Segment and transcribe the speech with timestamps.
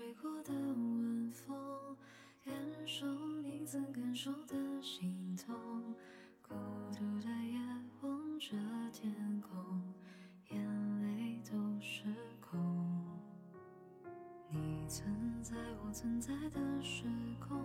[0.00, 1.94] 吹过的晚风，
[2.42, 2.54] 感
[2.86, 3.06] 受
[3.42, 5.54] 你曾感受的心痛。
[6.40, 6.54] 孤
[6.96, 7.60] 独的夜
[8.00, 8.56] 望着
[8.94, 9.12] 天
[9.42, 9.82] 空，
[10.48, 10.58] 眼
[11.02, 11.52] 泪都
[11.82, 12.04] 失
[12.40, 12.58] 控。
[14.48, 15.54] 你存在
[15.84, 17.04] 我存在的时
[17.38, 17.60] 空，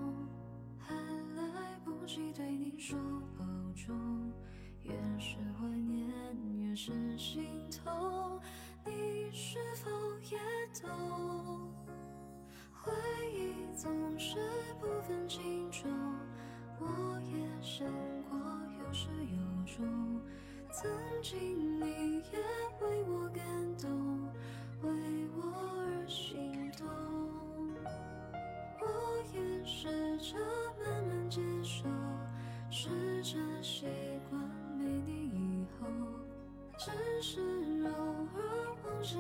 [0.78, 3.00] 还来不及对你说
[3.40, 4.30] 保重。
[4.84, 6.10] 越是怀念，
[6.60, 8.42] 越是心痛。
[8.86, 9.90] 你是否
[10.30, 10.38] 也
[10.82, 11.35] 懂？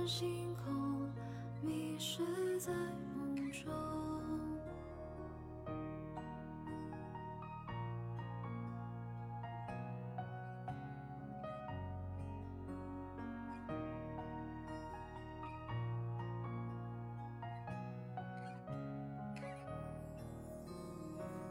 [0.07, 1.10] 星空，
[1.63, 2.24] 迷失
[2.60, 2.72] 在
[3.18, 3.72] 梦中。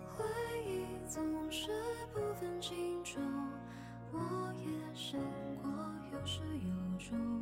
[0.09, 0.25] 回
[0.65, 1.71] 忆总是
[2.13, 3.21] 不分轻重，
[4.13, 5.21] 我也想
[5.61, 5.69] 过
[6.13, 7.34] 有始有终。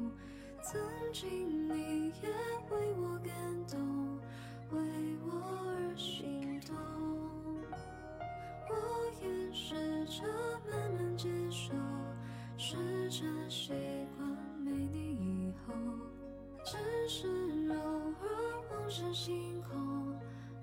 [0.73, 0.81] 曾
[1.13, 2.31] 经你也
[2.71, 3.31] 为我感
[3.71, 4.19] 动
[4.71, 4.81] 为
[5.27, 5.31] 我
[5.67, 6.75] 而心动。
[8.71, 8.75] 我
[9.21, 9.75] 也试
[10.07, 10.23] 着
[10.71, 11.75] 慢慢接受
[12.57, 13.75] 试着习
[14.17, 14.27] 惯
[14.65, 15.75] 没你以后
[16.65, 17.29] 只是
[17.69, 20.19] 偶尔望着星空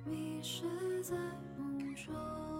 [0.06, 0.64] 迷失
[1.04, 1.16] 在
[1.56, 2.59] 梦中。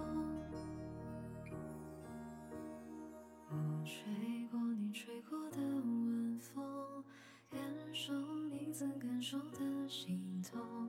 [9.20, 10.79] 说的心痛。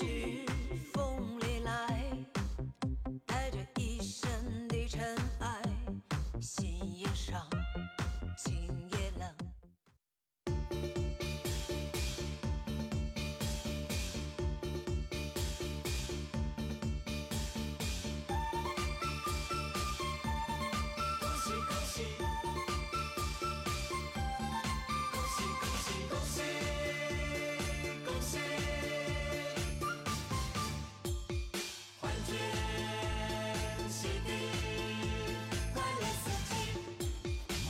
[0.00, 0.51] You.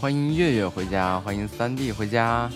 [0.03, 2.51] 欢迎月月回家，欢迎三弟回家。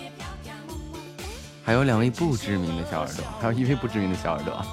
[1.64, 4.66] 还有两位不知名的小耳朵， 还有一位不知名的小耳朵。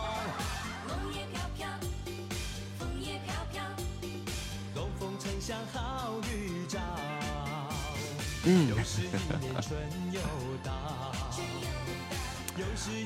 [8.45, 8.71] 嗯，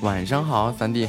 [0.00, 1.06] 晚上好，三弟。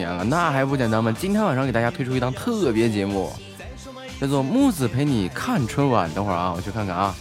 [0.00, 1.12] 年了，那还不简单吗？
[1.12, 3.30] 今天晚上给大家推出一档特别节目，
[4.18, 6.10] 叫做《木子陪你看春晚》。
[6.14, 7.14] 等会儿啊，我去看看啊。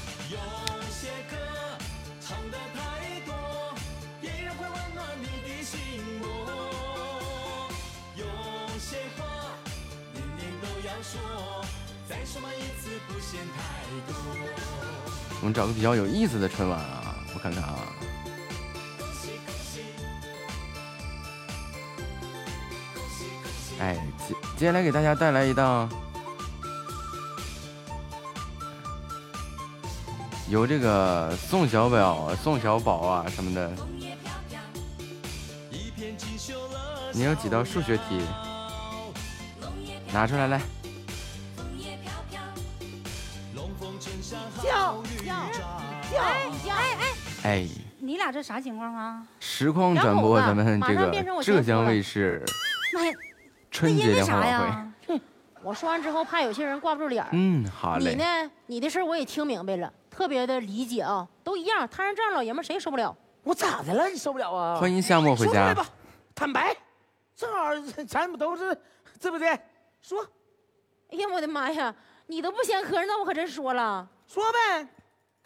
[15.42, 17.99] 我们找个比较有意思的春晚啊，我看看啊。
[24.60, 25.88] 接下来给大家带来一道
[30.50, 33.72] 由这个宋小表，宋小宝啊什么的。
[37.14, 38.20] 你有几道数学题？
[40.12, 40.62] 拿出来来。
[47.44, 47.66] 哎，
[47.98, 49.24] 你俩这啥情况啊？
[49.40, 52.44] 实况转播咱们这个浙江卫视。
[53.82, 54.92] 那因为啥呀？
[55.08, 55.20] 哼，
[55.64, 57.26] 我说完之后怕有些人挂不住脸。
[57.32, 57.98] 嗯，好。
[57.98, 58.52] 你呢？
[58.68, 61.28] 你的事我也听明白了，特别的理解啊。
[61.44, 63.16] 都一样，摊上这样老爷们谁也受不了。
[63.44, 64.08] 我咋的了？
[64.10, 64.78] 你受不了啊。
[64.80, 65.68] 欢迎夏沫回家。
[65.68, 65.86] 来吧，
[66.36, 66.76] 坦白。
[67.36, 67.70] 正好
[68.08, 68.78] 咱不都是，
[69.20, 69.58] 对不对？
[70.02, 70.26] 说。
[71.12, 71.94] 哎呀我的妈呀，
[72.28, 74.08] 你都不嫌磕碜，那我可真说了。
[74.28, 74.88] 说呗。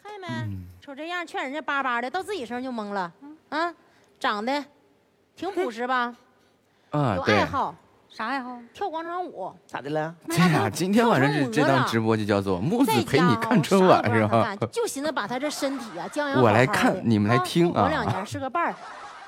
[0.02, 0.58] 看见没？
[0.80, 3.12] 瞅这样劝人家叭叭的，到自己身上就懵了。
[3.50, 3.74] 嗯。
[4.20, 4.64] 长得
[5.34, 6.14] 挺朴实吧。
[6.90, 7.16] 嗯。
[7.16, 7.74] 有爱好。
[8.16, 8.56] 啥爱好？
[8.72, 9.52] 跳广场舞。
[9.66, 10.14] 咋的了？
[10.28, 14.54] 这呀，今天晚上这这档直播就叫做木子在陪你看春晚是吧？
[14.70, 18.74] 就寻思把他这身体啊将养我来看你们来啊听啊活两年是个伴儿。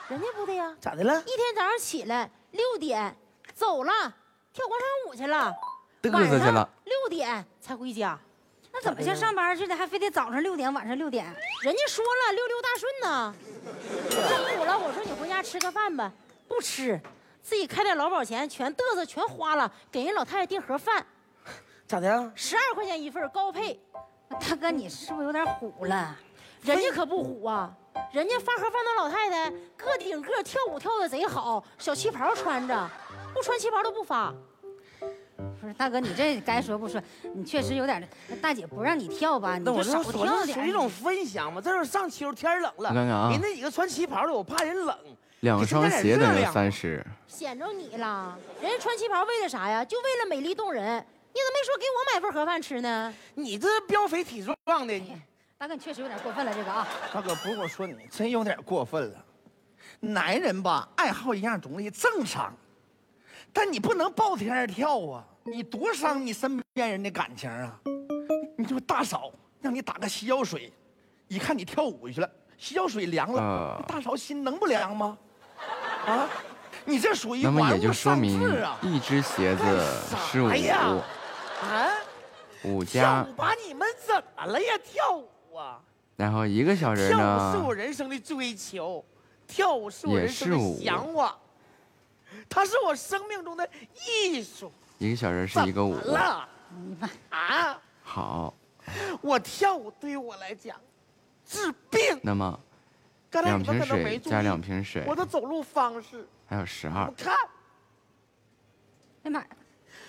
[0.07, 1.21] 人家不的呀，咋的了？
[1.23, 3.17] 一天早上起来六点
[3.55, 3.93] 走了，
[4.53, 5.53] 跳广场舞去了，
[6.01, 6.69] 嘚晚上瑟去了。
[6.85, 8.17] 六点才回家。
[8.73, 11.25] 那怎么像上班似的，还非得早上六点，晚上六点？
[11.65, 13.35] 人家说了六六大顺呢。
[14.13, 16.13] 中午了，我说你回家吃个饭吧，
[16.47, 17.01] 不吃，
[17.47, 21.07] 自己开点劳保钱全嘚瑟全花了，给人老太太订盒饭，
[21.87, 22.33] 咋的呀？
[22.35, 23.81] 十二块钱一份高配。
[24.29, 26.17] 大哥，你是不是有点虎了？
[26.63, 27.73] 人家可不虎啊，
[28.11, 32.91] 人家发盒饭的老太太个顶个跳舞跳的贼好，小旗袍穿着，
[33.33, 34.35] 不穿旗袍都不发。
[35.61, 37.01] 不是大哥，你这该说不说，
[37.33, 38.03] 你确实有点。
[38.43, 44.99] 大姐不让你跳吧，你就少跳点属于一种分享嘛，这是上秋天冷了，你看看啊人那几个穿旗袍的，我怕人冷。
[45.47, 49.85] 两双鞋等于三十，显着你了，人家穿旗袍为了啥呀？
[49.85, 50.83] 就为了美丽动人。
[50.83, 53.15] 你怎么没说给我买份盒饭吃呢？
[53.35, 55.17] 你这膘肥体壮的，你
[55.57, 56.89] 大哥，你确实有点过分了，这个啊。
[57.15, 59.25] 大哥，不是我说你，真有点过分了。
[60.01, 62.53] 男人吧，爱好一样东西正常，
[63.53, 65.25] 但你不能暴天儿跳啊！
[65.45, 67.79] 你多伤你身边人的感情啊！
[68.59, 70.73] 你说大嫂让你打个洗脚水，
[71.29, 75.17] 一看你跳舞去了，洗脚水凉了，啊大嫂心能不凉吗？
[76.07, 76.29] 啊，
[76.85, 78.41] 你这属于那么也就说明！
[78.83, 79.65] 一只鞋子
[80.31, 81.91] 是五，啊，
[82.65, 84.79] 五加舞，把你们怎么了呀？
[84.85, 85.81] 跳舞啊！
[86.17, 89.05] 然后一个小人跳舞是我，人生的追求，
[89.47, 91.37] 跳舞是我也人生的向往，
[92.49, 93.69] 它是我生命中的
[94.07, 94.73] 艺术。
[94.99, 96.49] 一个小人是一个舞了，
[97.31, 97.81] 啊！
[98.03, 98.55] 好，
[99.21, 100.77] 我跳舞对于我来讲
[101.45, 102.19] 治病。
[102.23, 102.59] 那么
[103.31, 107.37] 刚才两瓶你们可能没水加注意两瓶水我，的走路方式，还有十二我，看
[109.25, 109.47] 哎妈呀，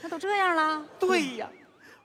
[0.02, 0.86] 那都这样了？
[1.00, 1.50] 对呀。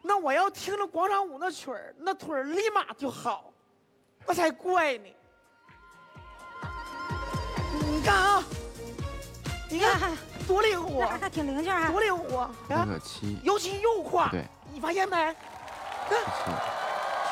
[0.04, 3.52] 那我要听着广场舞那曲儿，那腿儿立马就好，
[4.26, 5.04] 那才怪呢。
[7.88, 8.44] 你看啊，
[9.70, 10.16] 你看
[10.48, 15.16] 多灵活，那挺灵劲儿，还多灵活，三啊，个七，尤其右胯，对，你发现没？
[16.08, 16.18] 看，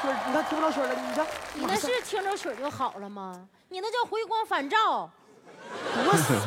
[0.00, 3.48] 曲儿，你看听不着曲儿了，你看，你那是听着曲儿就好了吗？
[3.70, 5.08] 你那叫回光返照，
[6.04, 6.38] 多损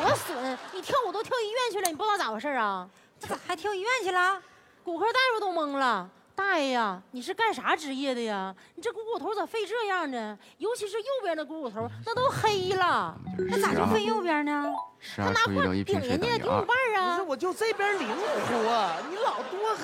[0.00, 0.58] 多损！
[0.72, 2.88] 你跳舞都跳医院去了，你不知道咋回事啊？
[3.18, 4.40] 这咋还跳医院去了？
[4.84, 6.08] 骨科大夫都懵了。
[6.36, 8.54] 大爷呀，你是干啥职业的呀？
[8.76, 10.38] 你这股骨头咋废这样呢？
[10.58, 13.12] 尤其是右边的股骨头，那都黑了。
[13.50, 14.72] 那咋就废右边呢？
[15.16, 17.28] 他拿块除以六一顶人家顶五二，瓣啊不是，！
[17.28, 19.76] 我就这边灵活，你老多，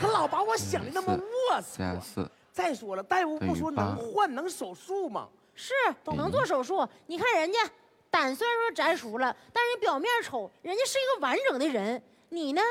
[0.00, 1.18] 他老把我想的那么
[1.50, 2.26] 龌龊。
[2.50, 5.28] 再说了，大夫不说能换能手术吗？
[5.54, 6.86] 是都能做手术。
[7.06, 7.58] 你看人家
[8.10, 12.02] 胆虽然说摘除了，但是你表面瞅人家是一个完整的人。
[12.30, 12.62] 你呢？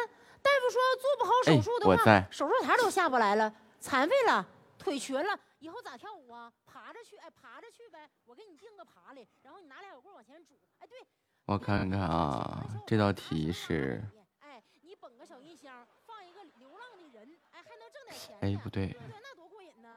[0.44, 4.44] 大夫说做不好手术的话，手术台都下不来了，残废了，
[4.80, 6.52] 腿瘸了，以后咋跳舞啊？
[6.66, 8.10] 爬着去，哎，爬着去呗。
[8.26, 10.56] 我给你定个爬哩，然后你拿俩小棍往前拄。
[10.80, 11.06] 哎，对，
[11.46, 14.02] 我看看啊，这道题是，
[14.40, 18.36] 哎，你捧个小音箱，放一个流浪的人，哎，还能挣点钱。
[18.42, 19.00] 哎不对对？
[19.22, 19.90] 那多过瘾呢！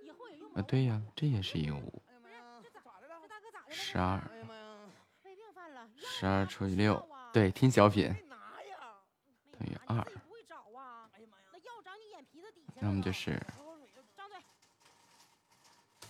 [0.00, 2.00] 以后也用不啊，对呀，这也是一个五，
[2.62, 3.61] 这咋这大哥咋的了？
[3.72, 4.20] 十二。
[5.96, 8.14] 十二除以六对，听小品！
[9.58, 12.82] 等那药长你眼皮子底下了。
[12.82, 13.40] 那么就是
[14.16, 14.36] 张嘴。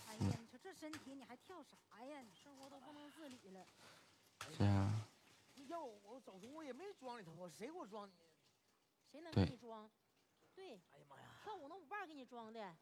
[0.08, 2.20] 哎呀，你说这身体你还跳啥呀？
[2.20, 3.64] 你生活都不能自理了。
[4.58, 4.90] 加
[5.54, 8.10] 你要我我走中我也没装里头啊，谁给我装？
[9.10, 9.88] 谁能对给你装？
[10.54, 11.22] 对，哎呀妈呀！
[11.44, 12.74] 跳舞那舞伴给你装的，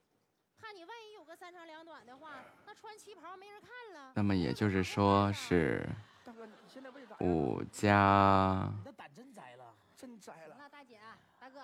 [0.60, 4.12] 怕你万一有个三长两短的话，那穿旗袍没人看了。
[4.14, 5.88] 那么也就是说是
[6.24, 7.28] 大哥，你现在胃咋样？
[7.28, 10.56] 五加你的胆真摘了，真摘了。
[10.58, 11.00] 那大姐、
[11.40, 11.62] 大哥，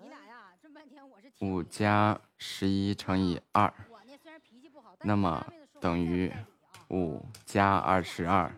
[0.00, 5.44] 你俩呀，这么半天我是听五加十一乘以二，我呢虽然脾气不好，但那么
[5.80, 6.32] 等于
[6.88, 8.50] 五加二十二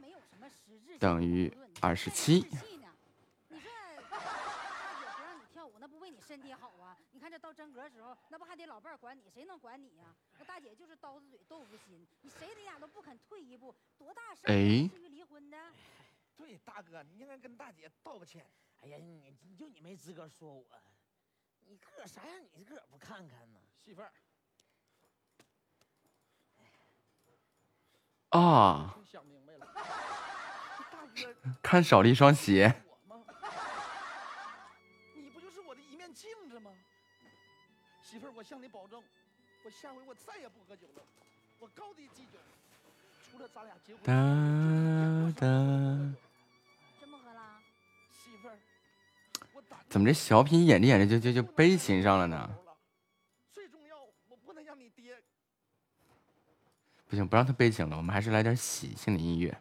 [0.98, 2.88] 等于二十七生气呢
[3.48, 3.70] 你说
[4.10, 6.70] 大姐不让你跳舞，那不为你身体好
[7.38, 14.52] 到真格的时候，那不还得老伴儿管你，谁能管你呀、那大姐就是刀子嘴豆腐心，你谁你俩都不肯退一步，多大事儿
[14.88, 15.58] 至于离婚的？
[16.36, 18.46] 对，大哥，你应该跟大姐道个歉。
[18.82, 20.66] 哎呀，你你就你没资格说我，
[21.64, 23.60] 你个啥样，你自个儿不看看呢？
[23.78, 24.12] 媳妇儿，
[28.30, 29.66] 啊， 想明白了，
[30.92, 32.82] 大哥，看少了一双鞋。
[38.36, 39.02] 我向你保证，
[39.64, 41.02] 我下回我再也不喝酒了，
[41.58, 42.38] 我高低忌酒。
[43.30, 44.12] 除了咱俩结婚，哒
[45.40, 45.46] 哒，
[47.00, 47.58] 真不喝了？
[48.12, 48.58] 媳妇儿，
[49.88, 52.58] 怎么这小品演着演着就就就悲情上了呢？
[53.50, 53.96] 最重要，
[54.28, 55.16] 我不能让你爹。
[57.08, 59.58] 不行，不让他悲情了，我们还是来点喜庆的音乐。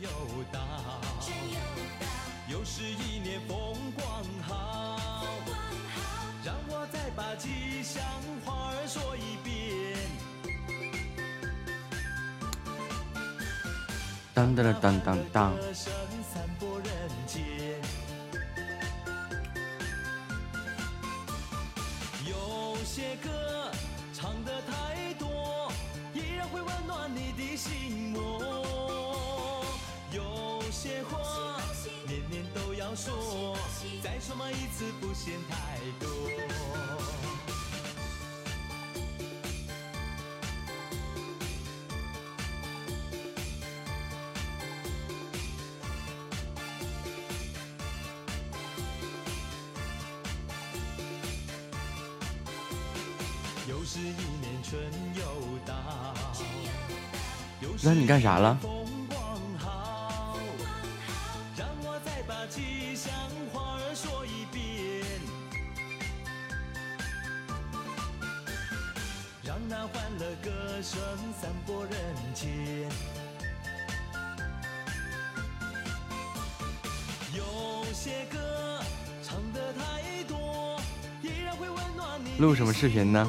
[0.00, 0.10] 又
[0.52, 0.60] 大，
[2.48, 3.40] 又是一年
[31.04, 31.58] 话
[32.06, 33.56] 年年都要说，
[34.02, 36.08] 再说嘛一次不嫌太多。
[54.00, 54.80] 年春
[55.14, 55.22] 又
[55.64, 55.74] 到，
[57.82, 58.58] 那你干啥了？
[61.56, 63.12] 让我再把吉祥
[63.52, 65.04] 话儿说一遍。
[69.42, 70.50] 让那欢乐歌
[70.82, 70.98] 声
[71.40, 71.94] 散播人
[72.34, 72.88] 间。
[77.34, 78.80] 有些歌
[79.22, 80.80] 唱的太多，
[81.22, 82.38] 依然会温暖你。
[82.38, 83.28] 录什么视频呢？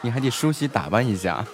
[0.03, 1.47] 你还得梳洗打扮一下。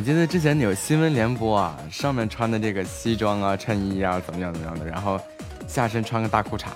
[0.00, 5.20] 我记得之前有新闻联播啊，上面穿的这个西装啊、衬衣啊，怎么样怎么样的，然后
[5.66, 6.68] 下身穿个大裤衩。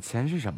[0.00, 0.55] 钱是什么？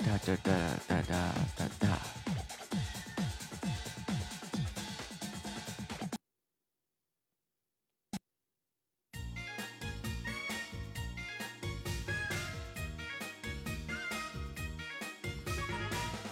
[0.00, 0.52] 哒哒哒
[0.88, 1.98] 哒哒哒哒。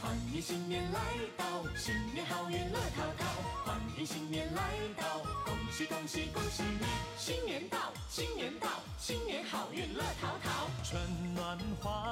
[0.01, 0.99] 欢迎新年来
[1.37, 1.45] 到，
[1.77, 3.27] 新年好运乐淘淘。
[3.67, 4.63] 欢迎新年来
[4.97, 6.87] 到，恭喜恭喜恭喜你！
[7.19, 10.71] 新年到，新年到，新年好运乐淘淘。
[10.83, 10.99] 春
[11.35, 12.08] 暖花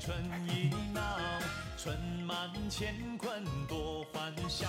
[0.00, 0.16] 春
[0.48, 1.18] 意闹，
[1.76, 4.68] 春满乾坤多欢笑。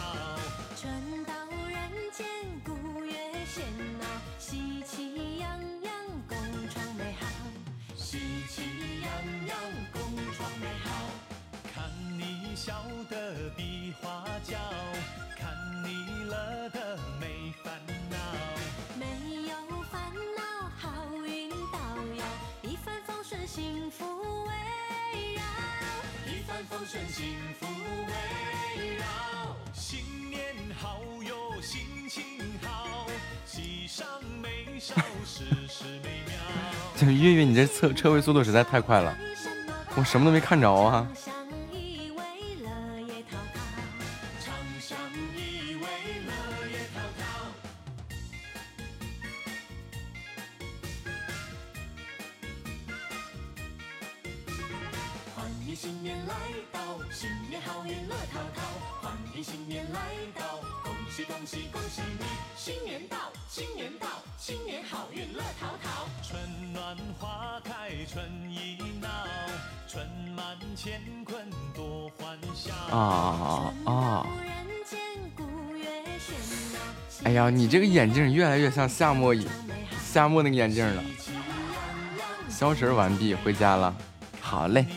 [0.75, 1.33] 春到
[1.67, 2.25] 人间
[2.65, 3.13] 古月
[3.45, 3.61] 喧
[3.99, 4.05] 闹，
[4.39, 5.49] 喜气洋
[5.81, 5.93] 洋
[6.27, 6.35] 共
[6.69, 7.27] 创美好。
[7.95, 8.17] 喜
[8.49, 9.11] 气洋
[9.47, 9.55] 洋，
[9.93, 10.01] 共
[10.33, 10.89] 创美好。
[11.75, 14.57] 看你笑得比花娇，
[15.37, 18.17] 看你你了的没烦恼。
[18.97, 19.05] 没
[19.47, 21.77] 有烦恼，好运到
[22.17, 22.25] 遥，
[22.63, 24.18] 一帆风顺，幸福。
[26.67, 27.25] 风顺，幸
[27.59, 27.67] 福
[28.07, 29.05] 围绕。
[29.73, 30.41] 新年
[30.77, 32.23] 好哟，心情
[32.61, 33.07] 好，
[33.45, 34.05] 喜上
[34.41, 34.95] 眉梢，
[35.25, 36.35] 事事美妙。
[36.97, 39.15] 这月月，你这车车位速度实在太快了，
[39.95, 41.07] 我什么都没看着啊！
[68.11, 69.07] 春意闹，
[69.87, 70.03] 春
[70.35, 72.73] 满乾坤多欢笑。
[72.89, 74.25] 啊啊！
[74.43, 74.97] 人间
[75.37, 75.43] 古
[75.75, 75.85] 乐
[76.17, 76.33] 喧
[76.73, 76.79] 闹。
[77.25, 79.47] 哎呀，你这个眼镜越来越像夏末一
[80.03, 81.03] 夏末那个眼镜了。
[82.49, 83.95] 消食完毕，回家了。
[84.41, 84.87] 好嘞。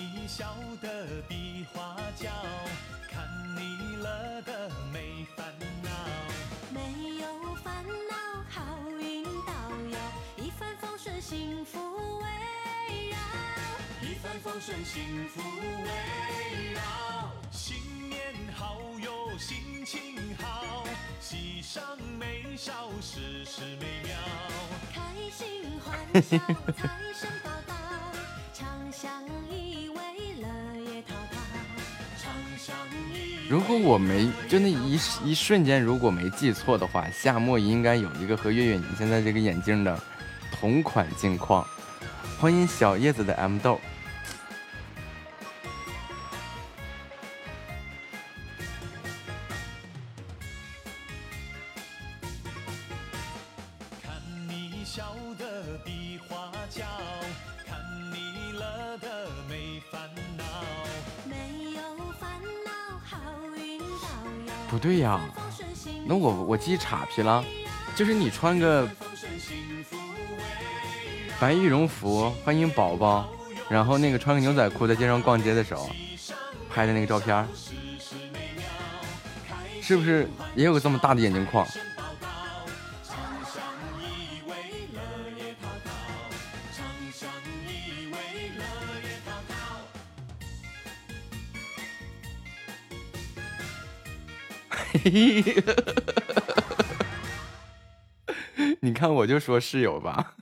[14.32, 16.80] 一帆风顺，幸福围绕。
[17.50, 17.76] 新
[18.08, 18.18] 年
[18.54, 20.00] 好哟，心情
[20.38, 20.84] 好，
[21.20, 21.82] 喜上
[22.18, 24.16] 眉梢，事事美妙。
[24.90, 26.38] 开心欢笑，
[26.72, 27.74] 财神报道，
[28.54, 31.36] 长相依偎，乐也滔滔。
[32.16, 32.74] 长相
[33.12, 40.02] 依如果我没就那一一瞬间，如果没记错的话，夏末应该有一个和月月你现在这个眼镜的
[40.50, 41.62] 同款镜框。
[42.40, 43.78] 欢迎小叶子的 M 豆。
[64.72, 65.20] 不对呀，
[66.06, 67.44] 那我我记岔劈了，
[67.94, 68.88] 就是你穿个
[71.38, 73.28] 白羽绒服，欢迎宝宝，
[73.68, 75.90] 然后那个穿个牛仔裤在街上逛街的时候
[76.70, 77.46] 拍的那个照片，
[79.82, 81.68] 是不是也有个这么大的眼镜框？
[98.80, 100.34] 你看我就说室友吧。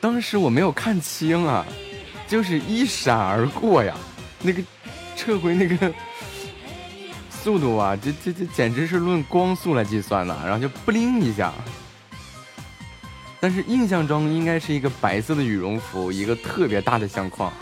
[0.00, 1.64] 当时我没有看清啊，
[2.28, 3.96] 就是一闪而过呀，
[4.42, 4.62] 那个
[5.16, 5.94] 撤回那个
[7.30, 11.50] 速度啊，这这这简直是论光速来计算的，然后就布灵一下。
[13.44, 17.52] 但是印象中应该是一个白色的羽绒服，一个特别大的相框。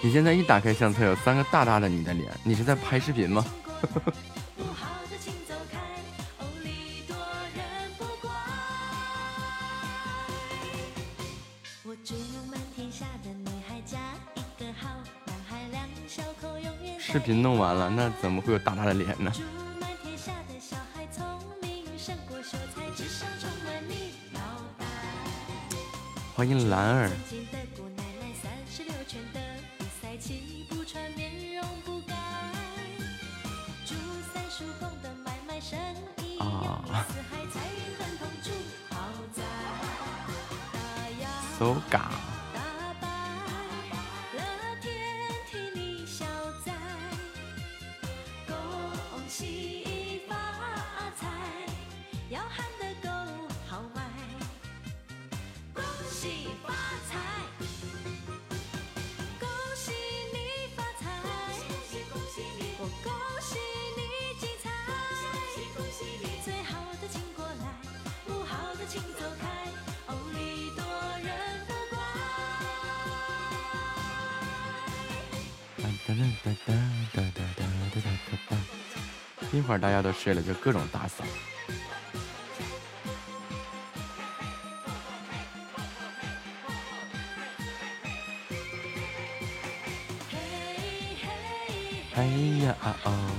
[0.00, 3.44] 你现在一打开相册，有三个大大的你的脸，你是在拍视频吗？
[17.00, 19.32] 视频弄完了，那怎么会有大大的脸呢？
[26.36, 27.08] 欢迎兰儿。
[27.08, 27.64] 曾经的
[76.14, 76.74] 哒哒哒
[77.12, 78.56] 哒哒哒哒哒哒哒。
[79.52, 81.24] 一会儿大家都睡了，就各种打扫。
[92.16, 92.24] 哎
[92.64, 93.33] 呀啊哦，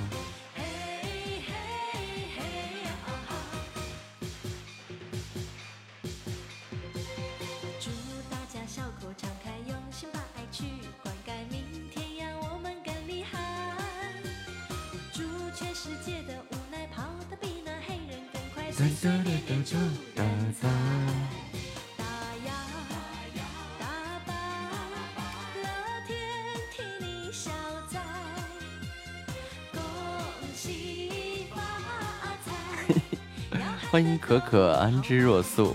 [33.95, 35.67] 欢迎可可安之若素。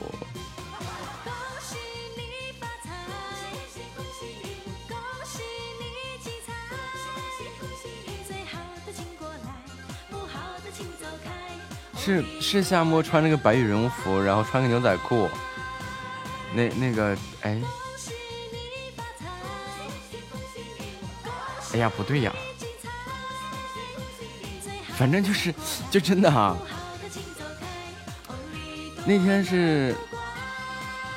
[1.25, 1.79] 恭喜
[2.15, 2.93] 你发财，
[3.95, 5.41] 恭喜
[5.81, 5.89] 你，
[7.59, 7.89] 恭喜
[8.29, 9.55] 最好的请过来，
[10.11, 11.33] 不好的请走开。
[11.99, 15.27] 是是夏末穿那个白羽绒服，然后穿个牛仔裤。
[16.53, 17.59] 那那个哎，
[21.73, 22.31] 哎呀不对呀，
[24.95, 25.55] 反正就是
[25.91, 26.80] 就真的啊，的请走开。
[29.07, 29.95] 那天是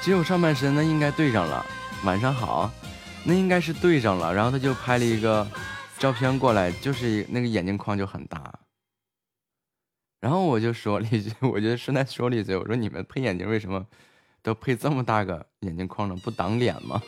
[0.02, 1.66] 只有上半身，那应该对上了。
[2.04, 2.72] 晚上好，
[3.24, 4.34] 那应该是对上了。
[4.34, 5.48] 然后他就拍了一个
[5.98, 8.54] 照片过来，就是那个眼镜框就很大。
[10.20, 13.86] 然后我就说了一句，我就顺带说了一嘴，我说你们配眼镜为什么
[14.42, 16.16] 都配这么大个眼镜框呢？
[16.24, 17.02] 不挡脸吗？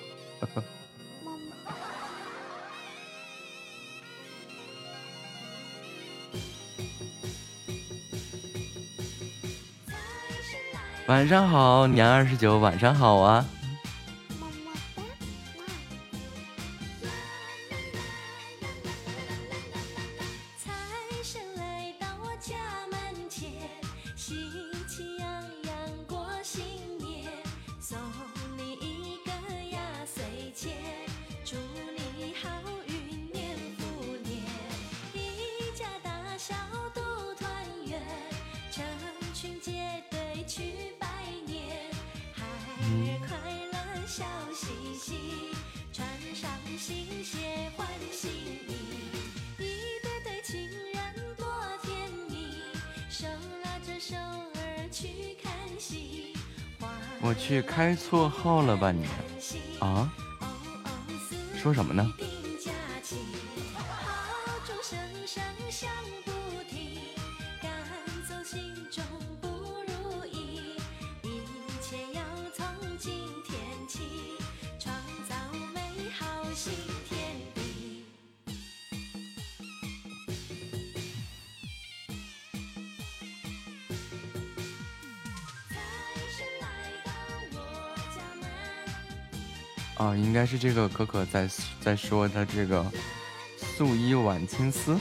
[11.07, 13.45] 晚上好，娘二十九，晚上好啊！
[58.07, 59.03] 错号了吧你？
[59.79, 60.07] 啊？
[61.57, 62.13] 说什么呢？
[90.45, 91.49] 该是这个可可在
[91.81, 92.85] 在说他这个
[93.57, 94.93] 素衣挽青丝。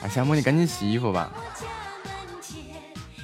[0.00, 1.30] 啊，夏沫你赶紧洗衣服吧。
[1.36, 1.66] 我家
[2.02, 2.56] 门前，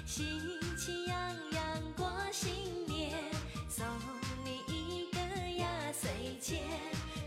[0.05, 0.43] 喜
[0.77, 1.17] 气洋
[1.53, 2.53] 洋过新
[2.85, 3.19] 年，
[3.71, 3.87] 送
[4.45, 5.19] 你一个
[5.57, 6.61] 压岁钱，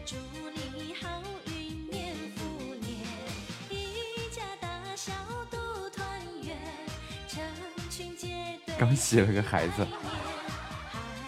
[0.06, 0.16] 祝
[0.54, 1.10] 你好
[1.48, 3.00] 运年复年，
[3.72, 5.12] 一家大小
[5.50, 6.08] 都团
[6.44, 6.56] 圆，
[7.28, 7.44] 成
[7.90, 8.28] 群结
[8.64, 8.76] 队。
[8.78, 9.88] 刚洗了个孩子，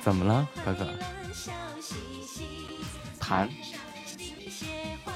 [0.04, 0.88] 怎么了，可可？
[3.30, 3.48] 笑
[4.08, 4.66] 嘻嘻，
[5.06, 5.08] 谈。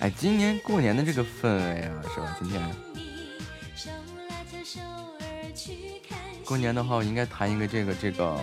[0.00, 2.36] 哎，今年过年的这个氛围啊，是吧？
[2.40, 2.60] 今天
[6.44, 8.40] 过年的话，我应该弹一个这个这个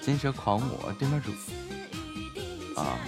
[0.00, 1.32] 金蛇狂舞对面主
[2.80, 2.98] 啊。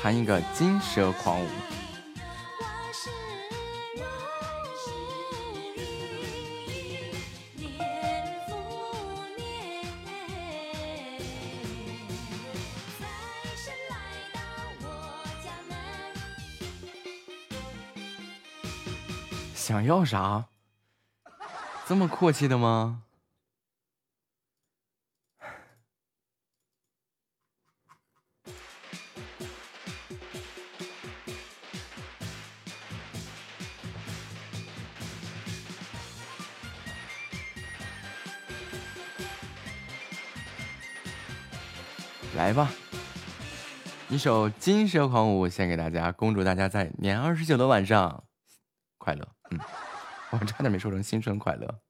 [0.00, 1.48] 弹一个金蛇狂舞。
[19.54, 20.44] 想要啥？
[21.88, 23.02] 这么阔气的吗？
[44.16, 48.24] 一首《金蛇狂舞》献给大家，恭祝大家在年二十九的晚上
[48.96, 49.28] 快乐。
[49.50, 49.60] 嗯，
[50.32, 51.80] 我差点没说成新春快乐。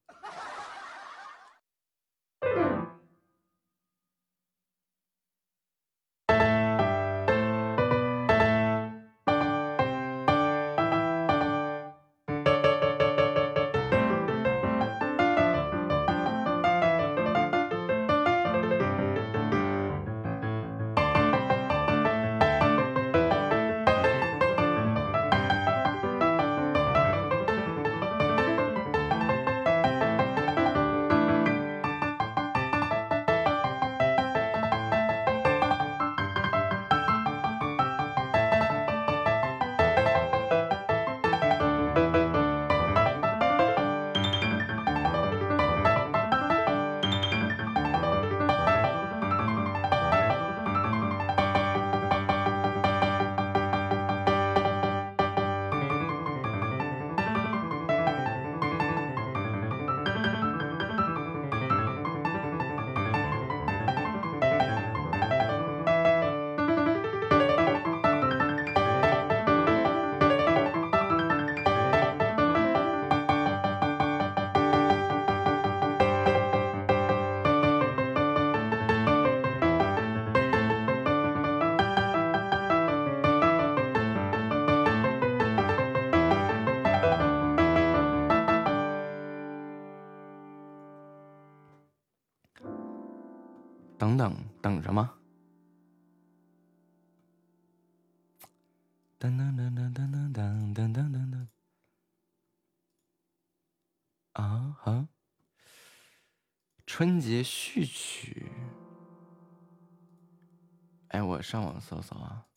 [111.46, 112.48] 上网搜搜啊，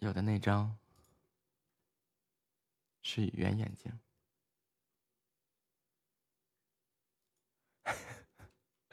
[0.00, 0.76] 有的那张
[3.00, 3.98] 是圆眼睛。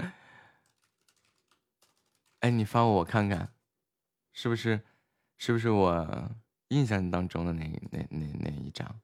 [2.40, 3.54] 哎，你发我我看看，
[4.32, 4.86] 是不是？
[5.38, 6.32] 是不是我
[6.70, 9.02] 印象当中的那那那那一张？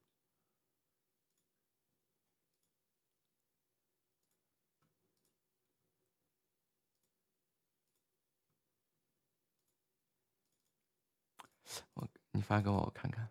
[11.94, 13.30] 我你发给我我看看。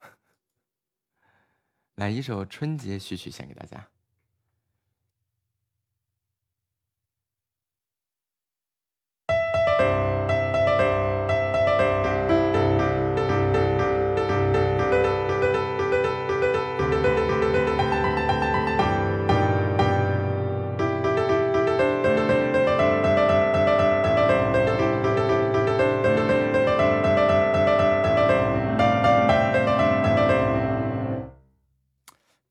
[1.96, 3.88] 来一首春节序曲献给大家。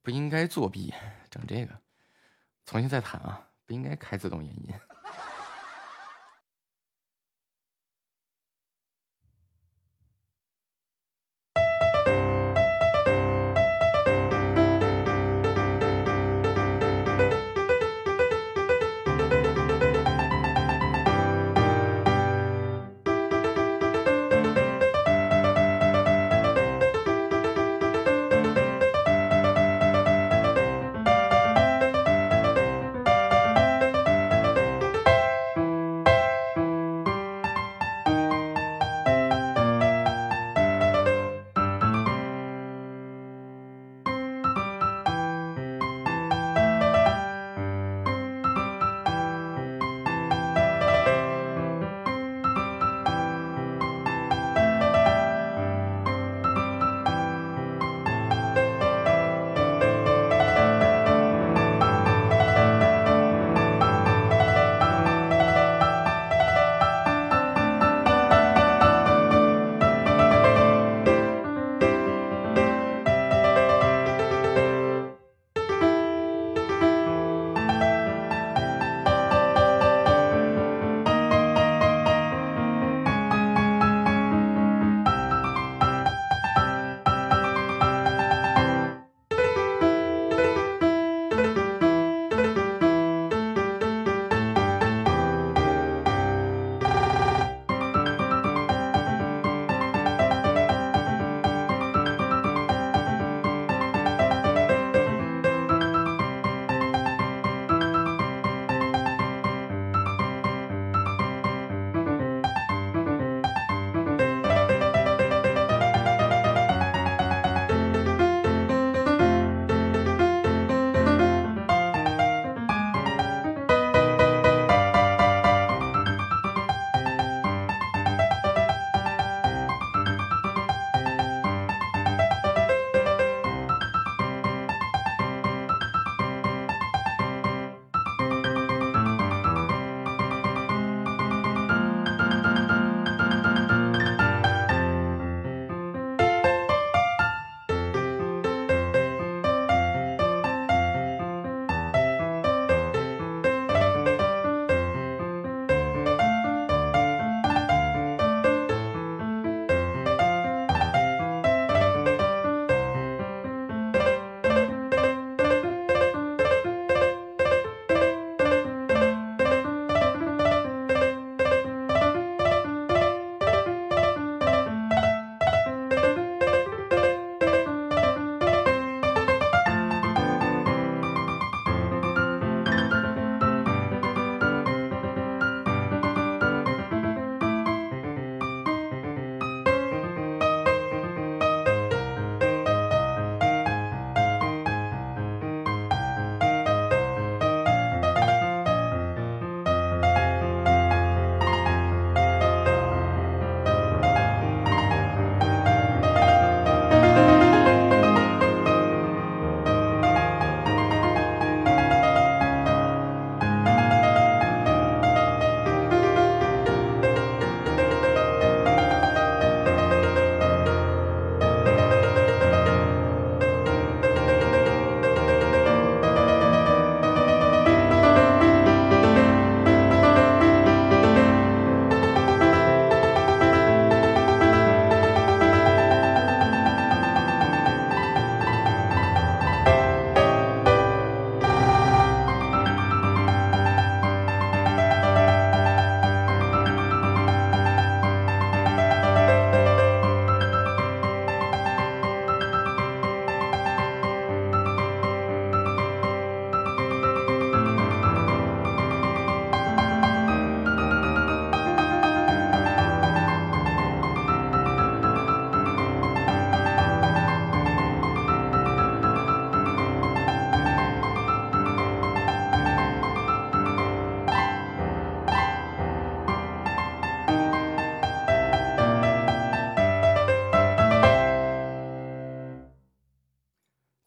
[0.05, 0.93] 不应该作弊，
[1.31, 1.75] 整这个，
[2.63, 3.49] 重新再弹啊！
[3.65, 4.69] 不应该开自动延音。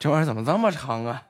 [0.08, 1.22] 这玩意儿怎么这么长啊？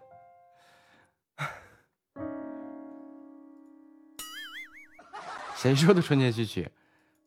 [5.57, 6.71] 谁说的春节序曲？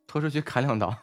[0.08, 0.96] 拖出去砍两刀。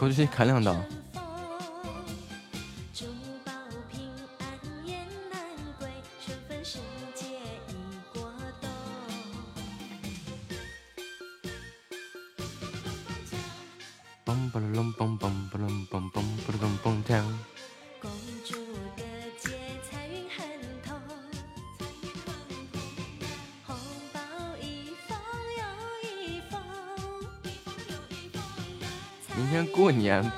[0.00, 0.99] 联拖出去砍两刀。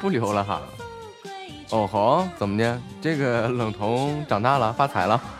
[0.02, 0.60] 不留了哈。
[1.70, 2.82] 哦吼，怎么的？
[3.00, 5.22] 这个冷童长大了，发财了。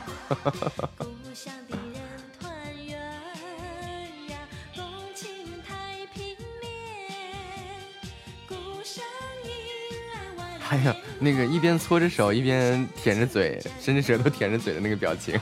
[10.71, 15.39] 哎呀，那个一边搓着手一边舔着嘴，伸着舌头舔着嘴的那个表情。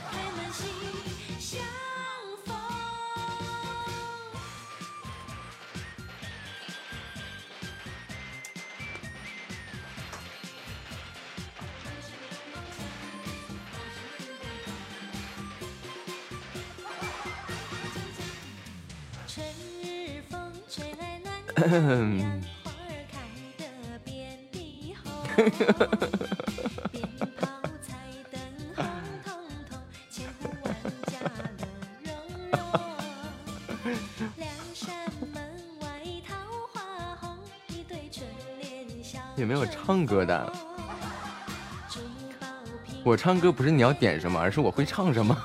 [43.11, 45.35] 我唱歌不是你要点什么，而是我会唱什么。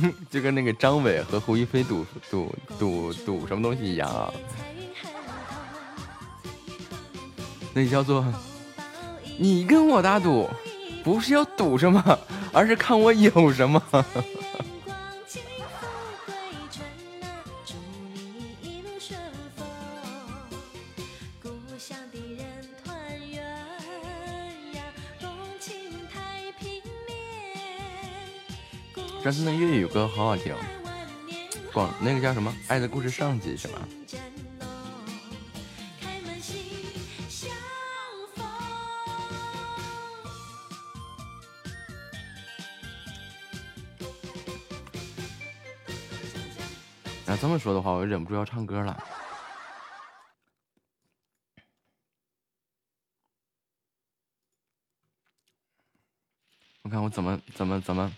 [0.00, 0.14] 哼。
[0.30, 4.32] 就跟那个张伟和胡一菲赌赌赌赌什么东西一样啊，
[7.74, 8.24] 那叫做
[9.36, 10.48] 你跟我打赌，
[11.02, 12.18] 不是要赌什么，
[12.52, 13.82] 而是看我有什么。
[29.44, 30.54] 那粤语歌好好听，
[31.72, 33.86] 广那个叫什么《爱的故事上集》是吧？
[34.06, 34.20] 真
[34.58, 34.66] 浓，
[36.00, 37.50] 开门喜相
[38.34, 38.44] 逢。
[47.26, 49.04] 那这么说的话，我忍不住要唱歌了。
[56.82, 58.10] 我看我怎么怎么怎么，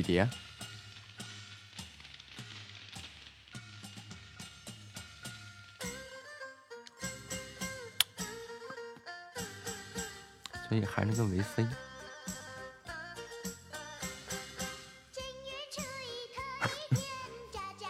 [0.00, 0.26] 雨蝶，
[10.68, 11.66] 所以还是个维 C。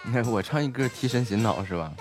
[0.05, 1.95] 你 看我唱一歌提神醒脑是吧？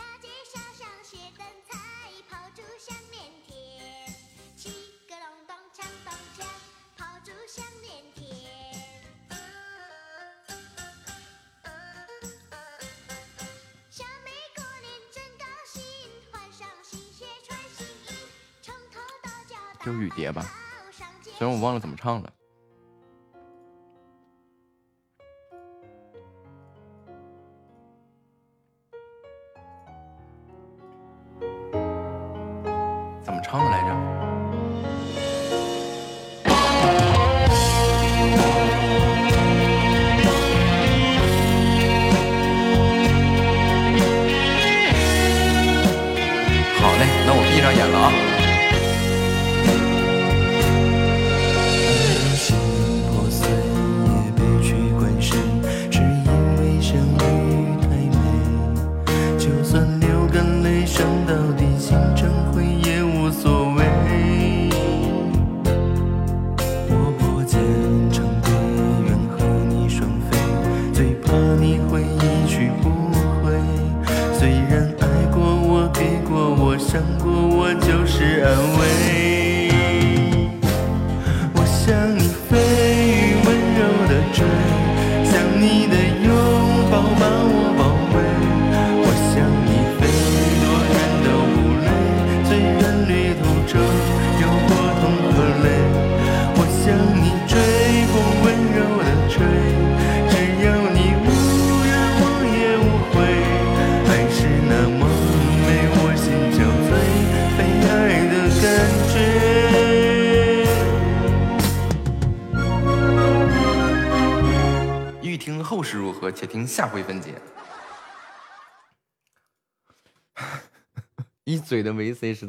[21.60, 22.34] 忘了怎么唱了。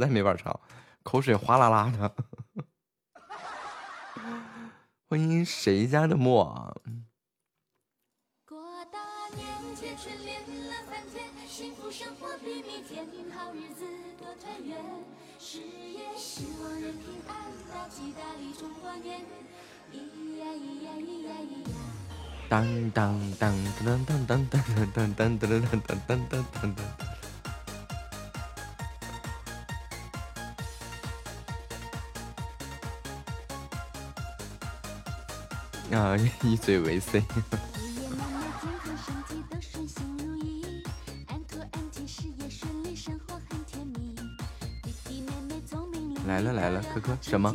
[0.00, 0.58] 实在没法唱，
[1.02, 2.14] 口水哗啦啦的。
[5.06, 6.74] 欢迎谁家的墨？
[35.92, 37.22] 啊， 一嘴为 C。
[46.26, 47.54] 来了来了，科科什么？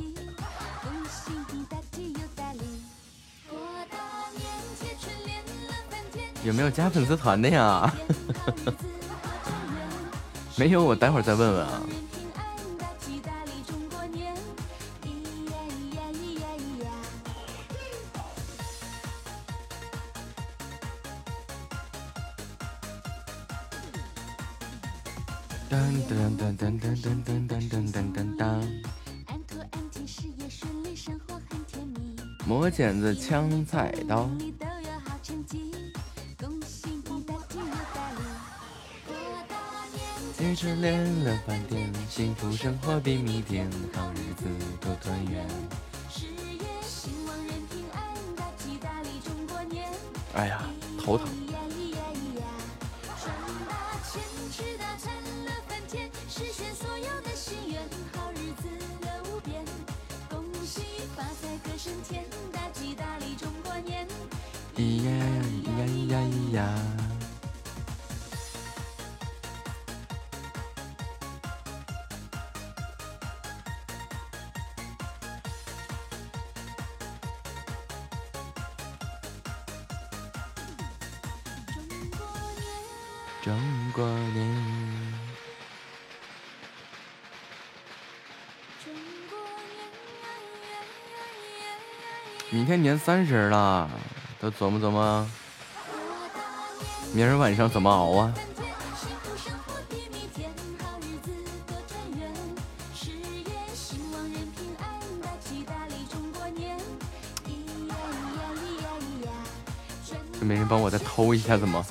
[6.43, 7.91] 有没有加粉丝团的呀？
[10.57, 11.81] 没有，我待会儿再问问啊。
[25.67, 28.41] 噔噔噔噔噔噔噔噔噔噔噔噔。
[32.45, 34.29] 磨剪子枪菜刀。
[40.37, 44.45] 新春联了饭店，幸福生活比蜜甜，好日子
[44.79, 45.47] 多团圆。
[50.35, 50.61] 哎呀，
[51.03, 51.44] 头疼。
[92.97, 93.89] 三十了，
[94.39, 95.27] 都琢磨琢磨，
[97.13, 98.33] 明儿晚上怎么熬啊？
[110.39, 111.85] 就没人帮我再偷一下，怎么？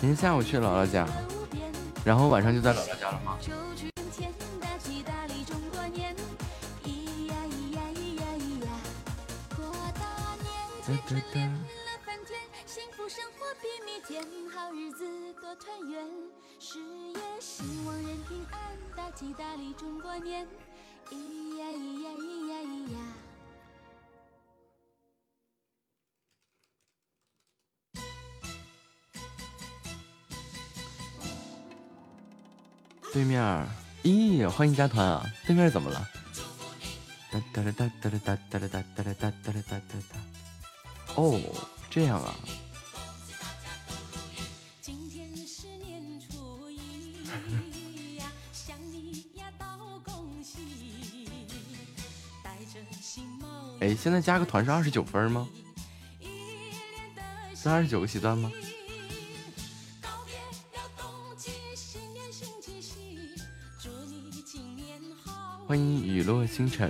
[0.00, 1.06] 明天下午去姥姥家，
[2.04, 3.03] 然后晚上就在姥姥家。
[34.64, 35.30] 欢迎加团啊！
[35.46, 36.08] 对面怎么了？
[37.30, 40.18] 哒哒哒哒哒哒哒哒哒哒哒哒哒哒。
[41.16, 41.38] 哦，
[41.90, 42.34] 这样啊。
[53.80, 55.46] 哎，现在加个团是二十九分吗？
[57.54, 58.50] 是二十九个喜钻吗？
[65.74, 66.88] 欢迎雨落星辰。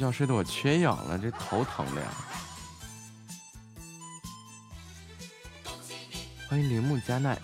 [0.00, 2.08] 觉睡的我缺氧了这头疼的呀。
[6.48, 7.38] 欢迎铃木加奈。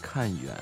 [0.00, 0.56] 看缘。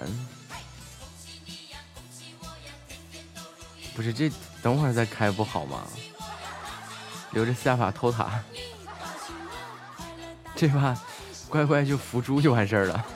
[3.95, 4.31] 不是这，
[4.63, 5.87] 等会儿再开不好吗？
[7.33, 8.43] 留着下法偷塔，
[10.57, 10.99] 这把
[11.49, 13.07] 乖乖就伏诛就完事儿了。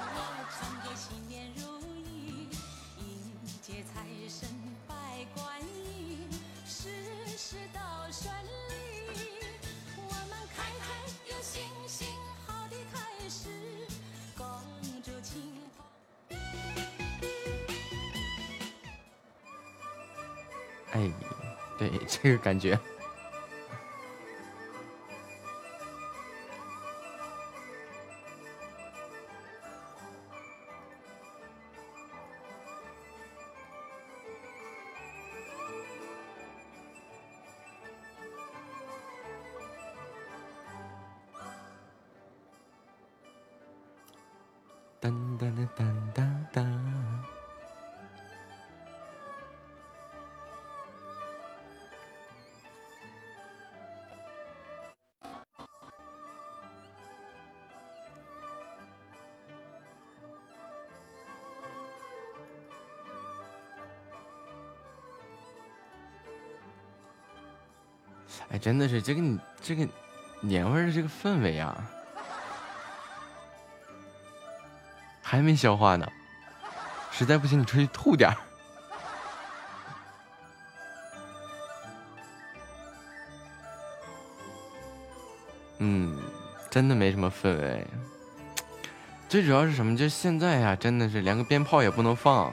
[68.64, 69.86] 真的是这个你这个
[70.40, 71.84] 年味儿的这个氛围啊，
[75.22, 76.08] 还没消化呢。
[77.12, 78.36] 实在不行，你出去吐点儿。
[85.80, 86.18] 嗯，
[86.70, 87.86] 真的没什么氛围。
[89.28, 89.94] 最主要是什么？
[89.94, 92.50] 就现在呀，真的是连个鞭炮也不能放，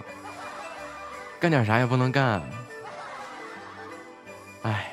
[1.40, 2.42] 干点啥也不能干。
[4.64, 4.91] 哎，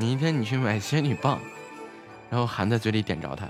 [0.00, 1.38] 你一天你去买仙女棒，
[2.30, 3.46] 然后含在嘴里点着它，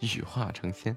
[0.00, 0.96] 羽化成仙。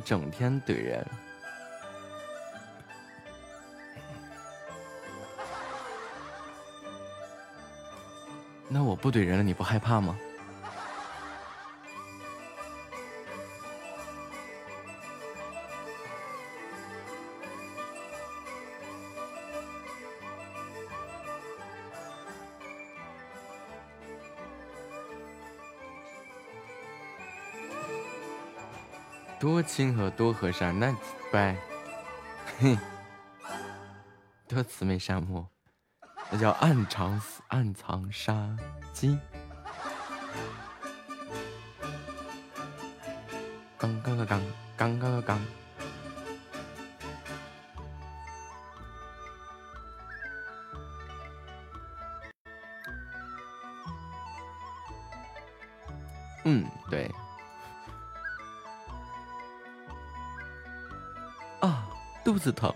[0.00, 1.06] 整天怼人？
[8.72, 10.16] 那我不怼人了，你不害怕吗？
[29.40, 30.94] 多亲和多和善，那
[31.30, 31.56] 乖，
[32.58, 32.76] 嘿，
[34.46, 35.46] 多慈眉善目，
[36.30, 37.18] 那叫暗藏
[37.48, 38.54] 暗藏杀
[38.92, 39.18] 机。
[43.78, 44.42] 刚刚刚刚，
[44.76, 45.59] 刚刚刚。
[62.40, 62.74] 子疼。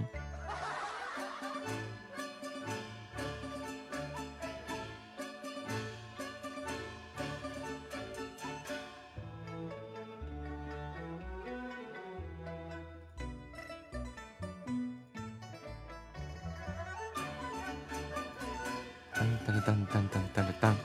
[19.14, 20.76] 当当当当当当当。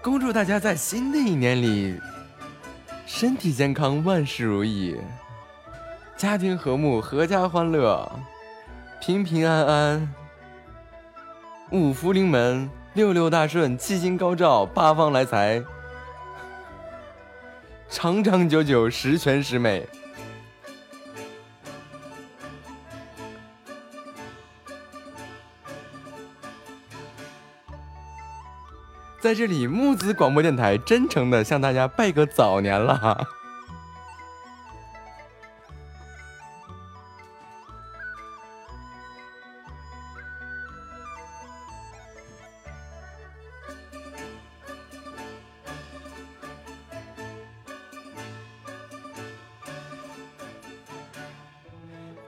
[0.00, 1.98] 恭祝大家在新的一年里
[3.24, 5.00] 身体健康，万事如意，
[6.14, 8.06] 家庭和睦，阖家欢乐，
[9.00, 10.14] 平平安安，
[11.70, 15.62] 五福临门，六六大顺，七星高照，八方来财，
[17.88, 19.88] 长长久久，十全十美。
[29.24, 33.26] 在这里，木子广播电台真诚的向大家拜个早年了。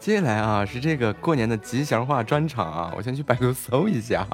[0.00, 4.26] 接下来啊，是这个过年的吉祥话专场啊，我先去百度搜一下。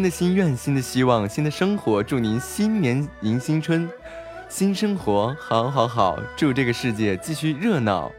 [0.00, 3.86] 新的心愿，新的希望，新的生活，祝您新年迎新春，
[4.48, 8.10] 新生活好好好，祝这个世界继续热闹。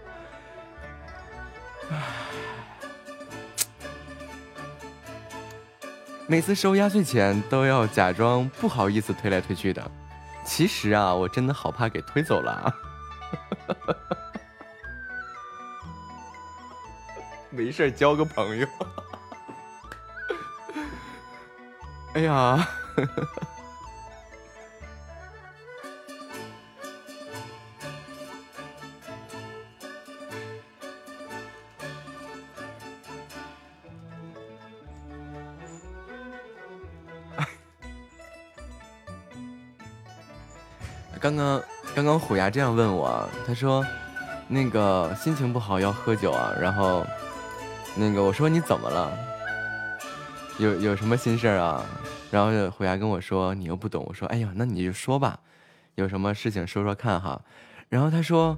[6.28, 9.92] 每次收压岁钱都要假装不好意思推来推去的，
[10.46, 12.72] 其实啊，我真的好怕给推走了啊。
[17.50, 18.68] 没事交个朋友。
[22.22, 22.68] 哎呀，
[41.20, 41.64] 刚刚
[41.96, 43.84] 刚刚虎牙这样问我，他说
[44.48, 47.04] 那个心情不好要喝酒啊，然后
[47.96, 49.12] 那个我说你怎么了？
[50.60, 51.84] 有有什么心事儿啊？
[52.32, 55.38] 然后就虎牙跟我说你又不懂，我说哎呀，那你就说吧，
[55.96, 57.40] 有什么事情说说看哈。
[57.90, 58.58] 然后他说，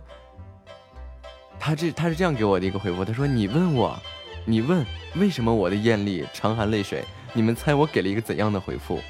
[1.59, 3.99] 他这他是这样给我的一个回复，他说你问我，
[4.45, 7.03] 你问为什么我的眼里常含泪水？
[7.34, 9.01] 你们猜我给了一个怎样的回复？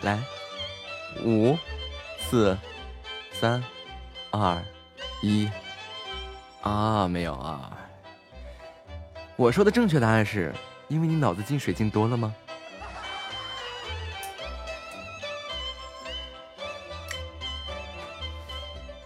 [0.00, 0.18] 来，
[1.24, 1.58] 五、
[2.18, 2.56] 四、
[3.32, 3.62] 三、
[4.30, 4.64] 二、
[5.20, 5.46] 一。
[6.62, 7.76] 啊，没有啊。
[9.36, 10.54] 我说的正确答案是
[10.88, 12.34] 因为你脑子进水进多了吗？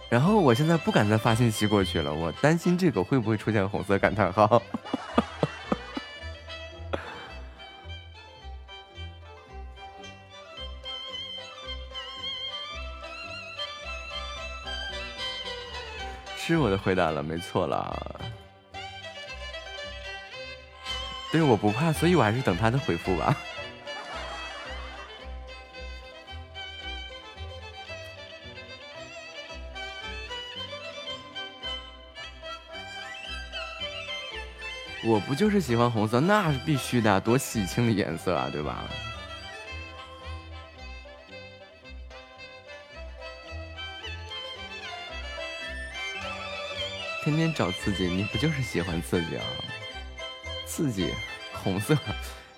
[0.09, 4.61] 然后我现在不敢再发信息过去了，我担心这个会不会出现红色感叹号。
[16.93, 18.21] 回答了，没错了。
[21.31, 23.35] 对，我不怕，所以我还是等他的回复吧。
[35.03, 38.83] 我不就是喜欢红色，那是必须的，多喜庆的颜色啊，对吧？
[47.23, 49.43] 天天找刺激，你不就是喜欢刺激啊？
[50.65, 51.13] 刺激，
[51.63, 51.97] 红色，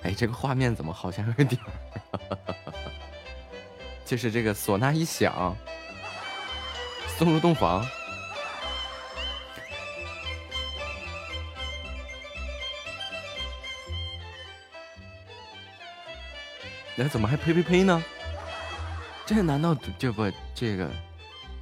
[0.02, 1.70] 哎，这个画面怎么好像有点儿？
[4.04, 5.56] 就是这个唢呐一响，
[7.16, 7.86] 送入洞房。
[16.96, 18.04] 那怎么还呸呸呸呢？
[19.28, 20.24] 这难道这不
[20.56, 20.90] 这个，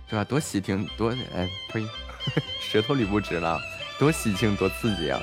[0.08, 0.24] 对吧？
[0.24, 1.86] 多喜庆，多哎呸！
[2.62, 3.60] 舌头捋不直了
[4.00, 5.20] 多喜庆多刺激啊。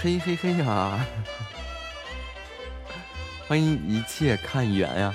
[0.00, 1.04] 嘿嘿嘿啊
[3.48, 5.14] 欢迎一切看缘呀。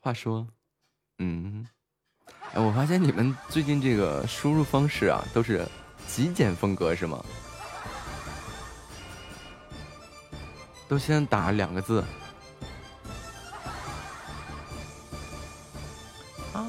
[0.00, 0.46] 话说
[1.18, 1.66] 嗯。
[2.52, 5.66] 哎我发现你们最近这个输入方式啊都是
[6.06, 7.24] 极简风格是吗？
[10.86, 12.04] 都先打两个字。
[16.52, 16.62] 啊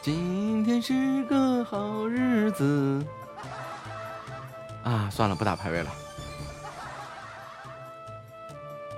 [0.00, 3.04] 今天是个好日子。
[4.84, 5.90] 啊，算了，不打排位了。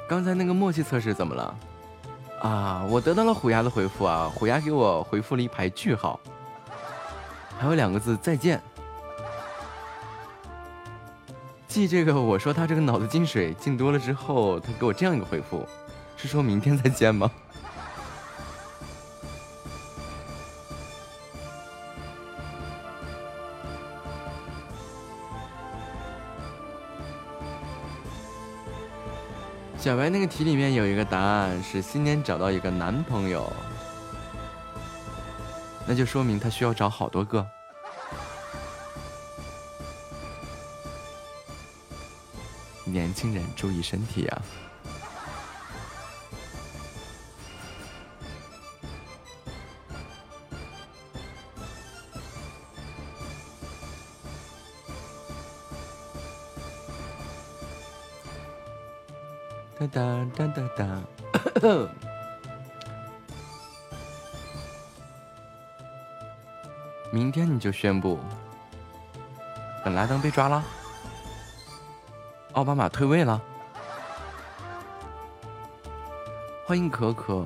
[0.09, 1.57] 刚才那个默契测试怎么了？
[2.43, 6.21] 啊，我得到了虎牙的回复啊，虎牙给我回复了一排句号，
[7.61, 8.59] 还有两个字再见。
[11.69, 15.69] 记这个，我说他这个脑子进水进多了之后，他给我这样一个回复，
[16.17, 17.31] 是说明天再见吗？
[29.77, 33.53] 小白那个题里面有一个答案是新年找到一个男朋友，
[35.91, 37.45] 那就说明他需要找好多个。
[42.85, 44.43] 年轻人注意身体呀！
[67.61, 68.19] 就宣布，
[69.85, 70.65] 本拉登被抓了，
[72.53, 73.41] 奥巴马退位了。
[76.67, 77.45] 欢迎可可，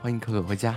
[0.00, 0.74] 欢迎可可回家。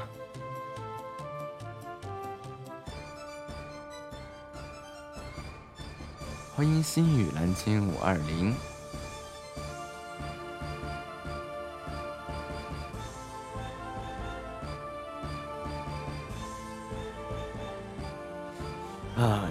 [6.56, 8.54] 欢迎心雨蓝鲸五二零。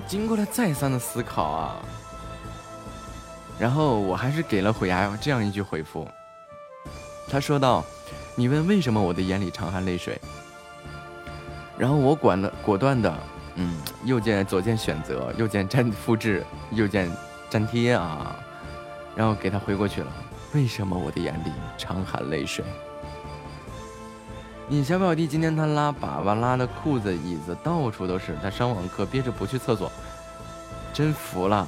[0.07, 1.77] 经过了再三的思考啊，
[3.59, 6.07] 然后我还是给了虎牙这样一句回复。
[7.29, 7.85] 他说道
[8.37, 10.21] ：“你问为什么我的眼里常含泪水？”
[11.77, 13.13] 然后我管了果断的，
[13.57, 17.11] 嗯，右键左键选择，右键粘复制，右键
[17.51, 18.37] 粘贴啊，
[19.17, 20.13] 然后给他回过去了。
[20.53, 22.65] 为什么我的眼里常含泪水？
[24.67, 29.93] 你小表弟今天他拉粑粑拉的裤子椅子到处都是，他上网课憋着不去厕所，
[30.93, 31.67] 真服了。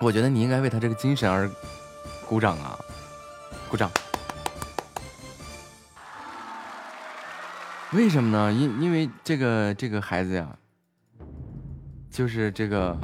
[0.00, 1.48] 我觉得你应该为他这个精神而
[2.28, 2.76] 鼓掌啊，
[3.70, 3.88] 鼓掌。
[7.92, 8.52] 为什么呢？
[8.52, 10.48] 因因为这个这个孩子呀，
[12.10, 12.98] 就是这个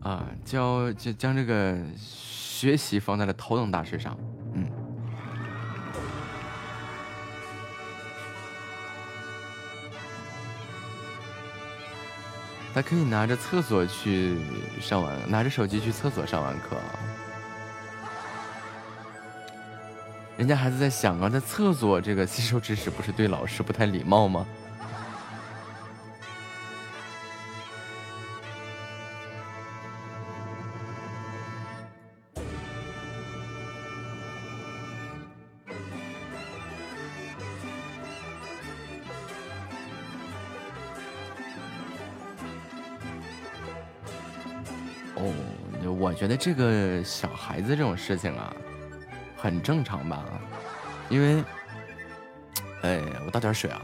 [0.00, 4.16] 啊，教就将这个学习放在了头等大事上，
[12.78, 14.36] 还可以拿着厕所去
[14.80, 16.76] 上完，拿着手机去厕所上完课。
[20.36, 24.46] 人家孩子在想啊，在厕所这个吸收知识，不是对老师不太礼貌吗？
[46.28, 48.54] 觉得这个小孩子这种事情啊，
[49.34, 50.26] 很正常吧？
[51.08, 51.42] 因为，
[52.82, 53.80] 哎，我倒点水啊。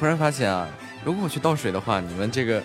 [0.00, 0.66] 突然发现啊，
[1.04, 2.62] 如果我去倒水的话，你们这个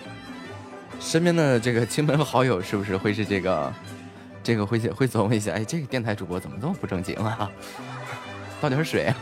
[0.98, 3.70] 身边的这个亲朋好友是不是会是这个
[4.42, 5.52] 这个会会琢磨一下？
[5.52, 7.50] 哎，这个电台主播怎么这么不正经啊？
[8.58, 9.04] 倒点水。
[9.04, 9.16] 啊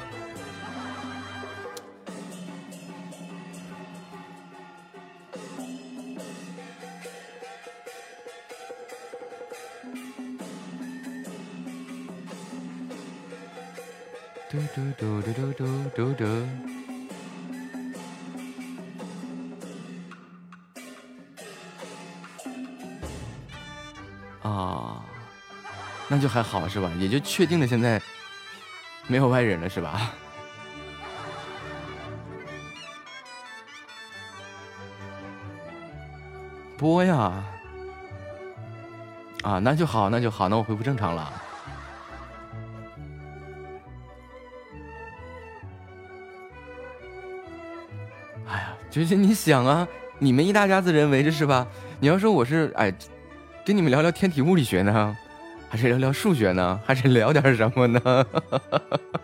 [26.35, 26.91] 还好是吧？
[26.99, 28.03] 也就确定了现在
[29.07, 30.13] 没有外人了是吧？
[36.77, 37.33] 播呀。
[39.45, 41.33] 啊，那就好，那就好，那我恢复正常了。
[48.49, 49.87] 哎呀，就是你想啊，
[50.19, 51.65] 你们一大家子人围着是吧？
[52.01, 52.93] 你要说我是哎，
[53.65, 55.17] 跟你们聊聊天体物理学呢，
[55.75, 58.27] 还是聊聊数学呢，还是聊点什么呢？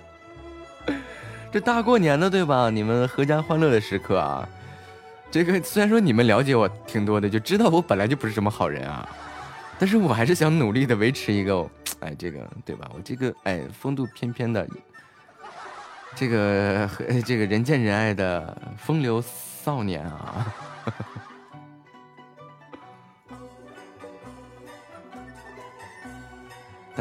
[1.53, 2.69] 这大过年的对吧？
[2.69, 4.49] 你们阖家欢乐的时刻啊！
[5.31, 9.09] 这个虽然说你们了解我挺多的，就知道我本来就不是什么好人啊。
[9.79, 11.65] 但是我还是想努力的维持一个，
[12.01, 12.91] 哎，这个对吧？
[12.93, 14.67] 我这个哎，风度翩翩的，
[16.17, 16.91] 这个
[17.25, 19.23] 这个人见人爱的风流
[19.65, 20.53] 少年啊！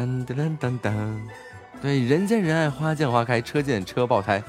[0.00, 1.20] 噔噔噔噔噔，
[1.82, 4.42] 对，人见人爱，花见花开，车见车爆胎。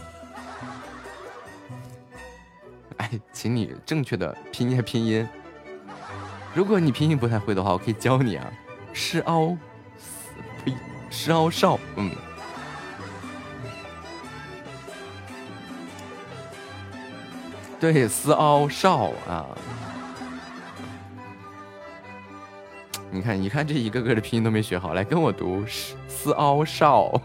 [2.97, 5.27] 哎，请你正确的拼念拼音。
[6.53, 8.49] 如果你拼音不太会的话，我可以教你啊，
[8.93, 9.57] 是凹，
[10.63, 10.73] 呸，
[11.09, 12.11] 施凹少，嗯，
[17.77, 19.47] 对，思凹少啊，
[23.13, 25.65] 你看，你看这一个个的拼音都没学好，来跟我读，
[26.07, 27.11] 思凹少。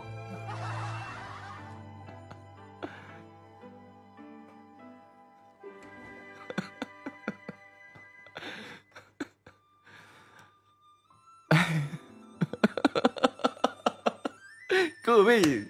[15.04, 15.64] 各位，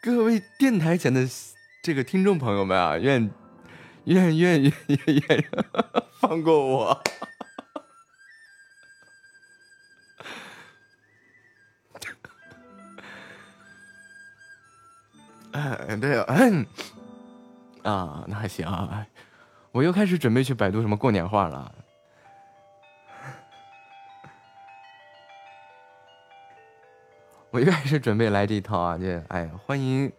[0.00, 1.28] 各位电台前的
[1.82, 3.28] 这个听众朋友们啊，愿
[4.04, 4.98] 愿愿愿愿
[5.28, 5.44] 愿
[6.20, 7.02] 放过我。
[15.52, 16.24] 哎，对了，
[17.82, 19.06] 啊，那还行啊，
[19.72, 21.74] 我又开始准备去百度什么过年话了。
[27.52, 28.96] 我又开始准备来这一套啊！
[28.96, 30.12] 这哎，欢迎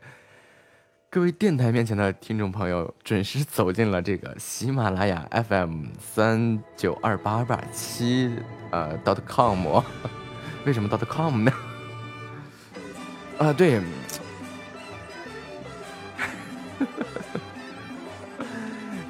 [1.10, 8.36] 各位电台面前的听众朋友准时走进了这个喜马拉雅 FM 三九二八八七
[8.72, 9.66] 呃 dot com，
[10.66, 11.54] 为什么 dot com 呢？
[13.38, 13.82] 啊，对，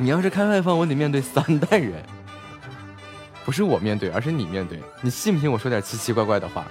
[0.02, 2.04] 你要是开外放，我得面对三代人，
[3.46, 4.82] 不是我面对，而是你面对。
[5.00, 6.66] 你信不信我说点奇奇怪怪的话？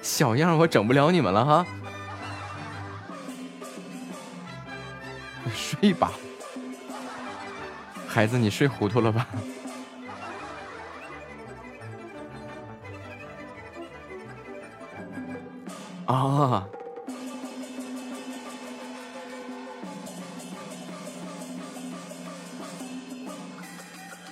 [0.00, 1.66] 小样，我整不了你们了哈！
[5.54, 6.12] 睡吧，
[8.08, 9.26] 孩子，你睡糊涂了吧？
[16.08, 16.66] 啊！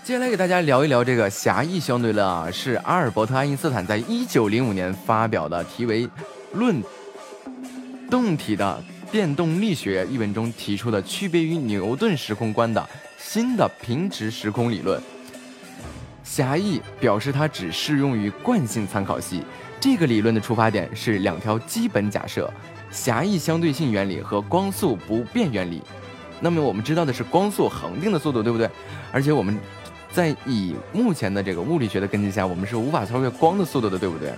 [0.06, 6.06] 接下来给大家聊一聊这个狭义相对论啊，是阿尔伯特·爱因斯坦在一九零五年发表的题为
[6.52, 6.80] 《论
[8.08, 8.80] 动体的
[9.10, 12.88] 电动力学》一文中提出的区别于牛顿时空观的
[13.18, 15.02] 新的平直时空理论。
[16.22, 19.42] 狭义表示它只适用于惯性参考系。
[19.80, 22.48] 这个理论的出发点是两条基本假设：
[22.92, 25.82] 狭义相对性原理和光速不变原理。
[26.38, 28.70] 那么我们知道的是光速恒定的速度，对不对？
[29.10, 29.58] 而且我们。
[30.12, 34.32] 在以目前的这个物理学的根基下，我们是无法超越光的速度的，对不对？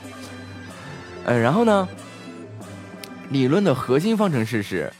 [1.24, 1.89] 呃，然后呢，
[3.31, 4.93] 理论的核心方程式是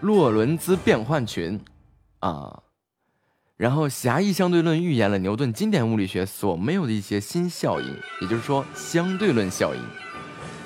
[0.00, 1.60] 洛伦兹变换群
[2.20, 2.62] 啊。
[3.56, 9.80] 然后狭义相对论预言了牛顿经典物理学所没有的一些新效应，也就是说相对论效应，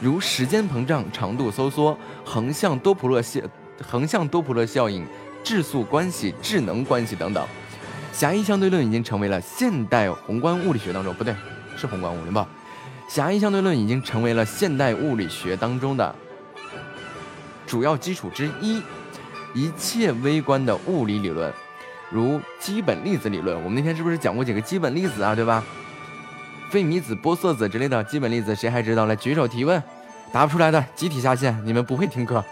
[0.01, 3.41] 如时间膨胀、长度收缩、横向多普勒效、
[3.83, 5.05] 横向多普勒效应、
[5.43, 7.45] 质速关系、质能关系等等。
[8.15, 11.35] 狭义相对论已经成为了现代宏观物理学当中不对，
[11.77, 12.47] 是宏观物理吧？
[13.09, 16.15] 狭义相对论已经成为了现代物理学当中的
[17.67, 18.81] 主要基础之一。
[19.53, 21.53] 一切微观的物理理论，
[22.11, 25.33] 如基本粒子理论，我们那天是不是讲过几个基本粒子啊？
[25.33, 25.63] 对吧？
[26.71, 29.07] 费米子、玻色子之类的基本粒子，谁还知道？
[29.07, 29.81] 来举手提问，
[30.33, 32.45] 答不出来的集体下线，你们不会听课。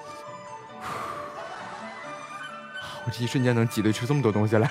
[3.04, 4.70] 我这一瞬间能挤兑出这么多东西来。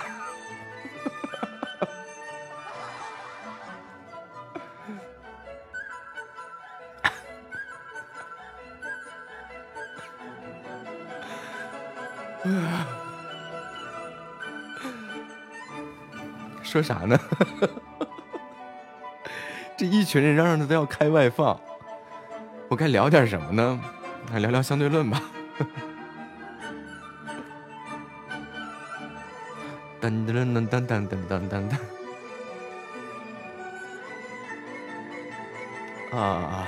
[16.72, 17.20] 说啥呢？
[19.76, 21.60] 这一群人嚷嚷着都要开外放，
[22.70, 23.78] 我该聊点什么呢？
[24.32, 25.22] 来聊聊相对论吧。
[30.00, 31.76] 噔噔噔噔噔噔噔噔。
[36.16, 36.68] 啊啊，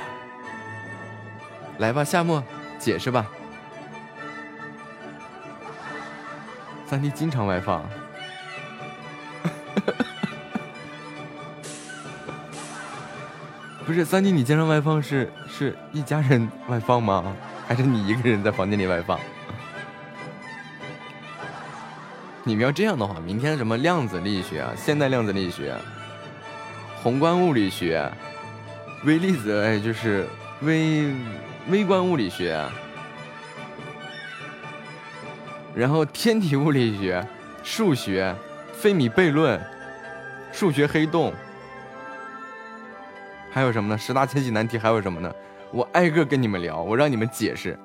[1.77, 2.43] 来吧，夏沫，
[2.77, 3.25] 解释吧。
[6.85, 7.81] 三弟经常外放。
[13.85, 17.35] 不是三弟，你经常外放是是一家人外放吗？
[17.67, 19.19] 还是你一个人在房间里外放？
[22.45, 25.73] 你们要这样的话，明天什么量子力学啊、现代量子力学、
[27.01, 28.11] 宏观物理学、
[29.05, 30.27] 微粒子，哎，就是
[30.61, 31.09] 微
[31.69, 32.61] 微观物理学，
[35.73, 37.25] 然后天体物理学、
[37.63, 38.35] 数学、
[38.83, 39.57] 费米悖论、
[40.51, 41.33] 数学黑洞，
[43.49, 43.97] 还有什么呢？
[43.97, 45.33] 十大千禧难题还有什么呢？
[45.71, 47.79] 我挨个跟你们聊，我让你们解释。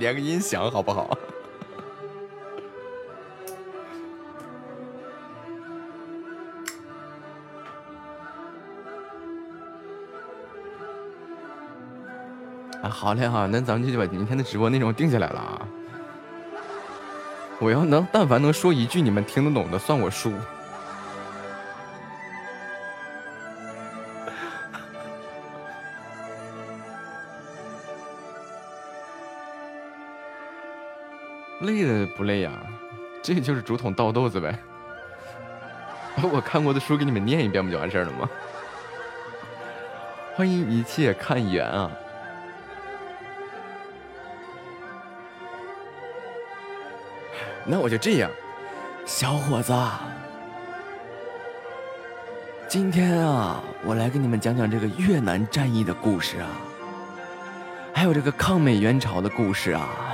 [0.00, 1.16] 连个音响好不好？
[12.82, 15.68] 啊，好嘞哈，那咱们就把明天的直播内容定下来了啊！
[17.58, 20.32] 我要能，但凡能说一句你们听得懂的，算我输。
[31.60, 32.52] 累的不累呀？
[33.22, 34.58] 这就是竹筒倒豆子呗。
[36.16, 38.28] 把 我看过的书给你们念一遍，不就完事儿了吗？
[40.34, 41.90] 欢迎一切看缘啊！
[47.66, 48.30] 那我就这样，
[49.04, 49.74] 小伙子，
[52.66, 56.48] 今天啊，我来给你们讲讲这个越南战役的故事啊，
[57.92, 60.09] 还有这个抗美援朝的故事啊。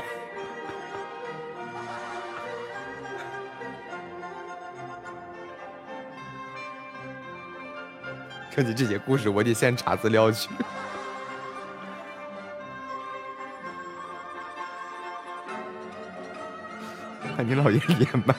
[8.57, 10.49] 说起这些故事，我得先查资料去。
[17.37, 18.35] 看你姥爷连麦，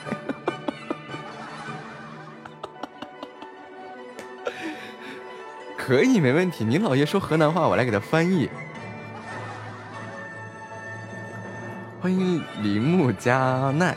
[5.78, 6.64] 可以没问题。
[6.64, 8.50] 你姥爷说河南话，我来给他翻译。
[12.00, 13.96] 欢迎铃木佳奈。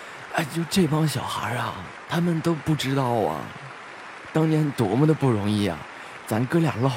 [0.43, 1.73] 就这帮小孩啊，
[2.09, 3.41] 他们都不知道啊，
[4.33, 5.77] 当年多么的不容易啊！
[6.27, 6.91] 咱哥俩唠，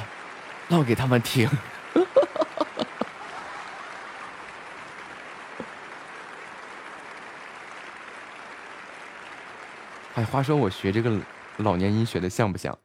[0.68, 1.48] 唠给他们听。
[10.14, 11.18] 哎，话说我学这个
[11.56, 12.78] 老年音学的像不像？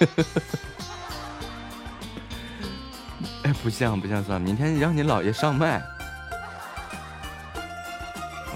[0.00, 0.40] 呵呵呵
[3.42, 5.82] 哎，不像不像，算了明天让你姥爷上麦，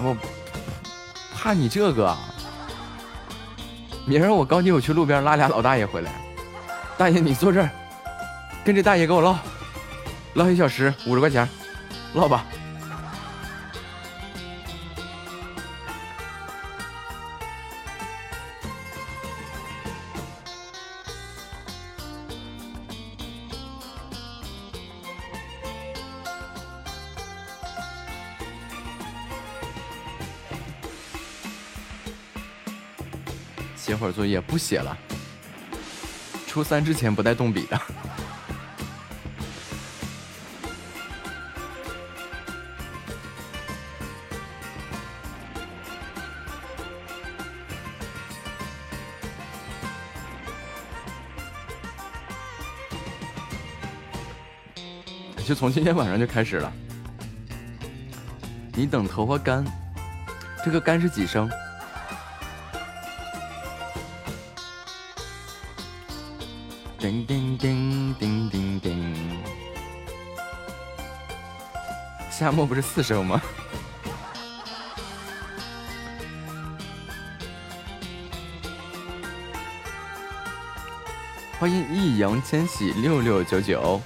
[0.01, 0.15] 我
[1.35, 2.15] 怕你这个。
[4.07, 6.11] 明儿我告你，我去路边拉俩老大爷回来，
[6.97, 7.69] 大爷你坐这儿，
[8.63, 9.35] 跟这大爷给我唠，
[10.35, 11.49] 唠一小时五十块钱，
[12.13, 12.45] 唠吧。
[36.55, 37.77] 初三之前不带动笔的。
[55.45, 56.71] 就从今天晚上就开始了。
[58.75, 59.61] 你等头发干
[60.63, 61.49] 这个干是几升
[67.05, 69.13] 叮叮叮叮叮叮，
[72.31, 73.39] 夏末不是四声吗？
[81.59, 84.01] 欢迎易烊千玺六六九九。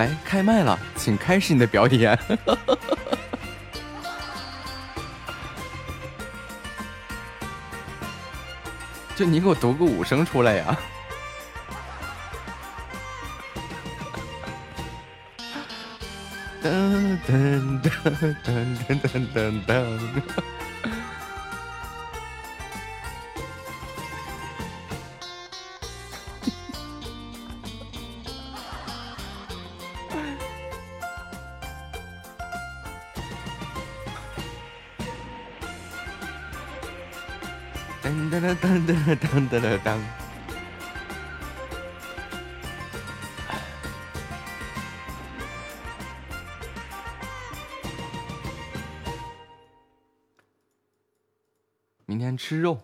[0.00, 2.18] 来开麦了，请开始你的表演。
[9.14, 10.74] 就你给我读个五声出来呀！
[16.62, 17.90] 噔噔噔
[18.42, 20.49] 噔噔噔噔。
[39.20, 39.98] 噔噔噔噔噔噔。
[52.06, 52.78] 明天吃肉。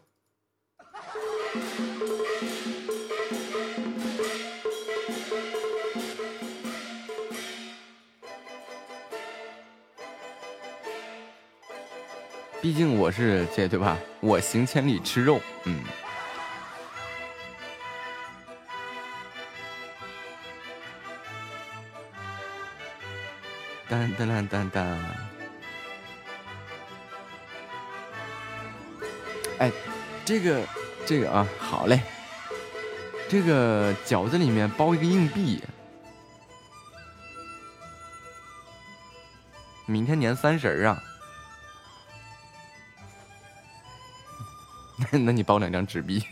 [12.62, 13.96] 毕竟我是这对吧？
[14.20, 15.82] 我行千里吃肉，嗯。
[30.26, 30.60] 这个
[31.06, 32.02] 这个啊，好嘞。
[33.28, 35.62] 这个饺子里面包一个硬币。
[39.86, 41.00] 明天年三十啊。
[45.12, 46.24] 那 那你包两张纸币。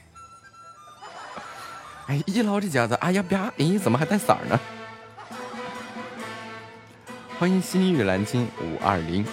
[2.06, 4.58] 哎，一捞这饺子，哎呀吧，哎，怎么还带色儿呢？
[7.38, 9.24] 欢迎心玉蓝金五二零。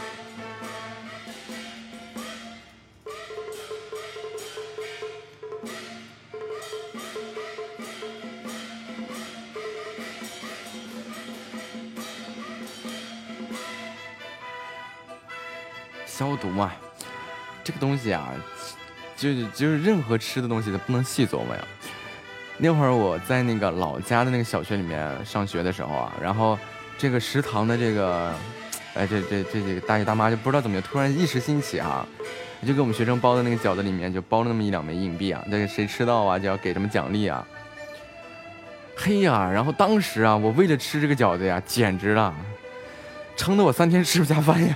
[18.02, 18.34] 西啊。
[19.18, 21.62] 就就是任何吃的东西都不能细琢磨呀。
[22.58, 26.58] 那会儿我在那个老家的那个小学里面上学的时候啊，然后
[26.98, 28.34] 这个食堂的这个，
[28.96, 32.04] 哎，这这这几个大爷大妈就不知道怎么就突然一时兴起哈，
[32.66, 37.46] 就给我们学生包的那个饺子里面就包了那么一两枚硬币啊，那个谁吃到啊就要给什么奖励啊。
[38.96, 42.34] 嘿呀，然后当时啊，我为了吃这个饺子呀，简直了，
[43.36, 44.76] 撑得我三天吃不下饭呀。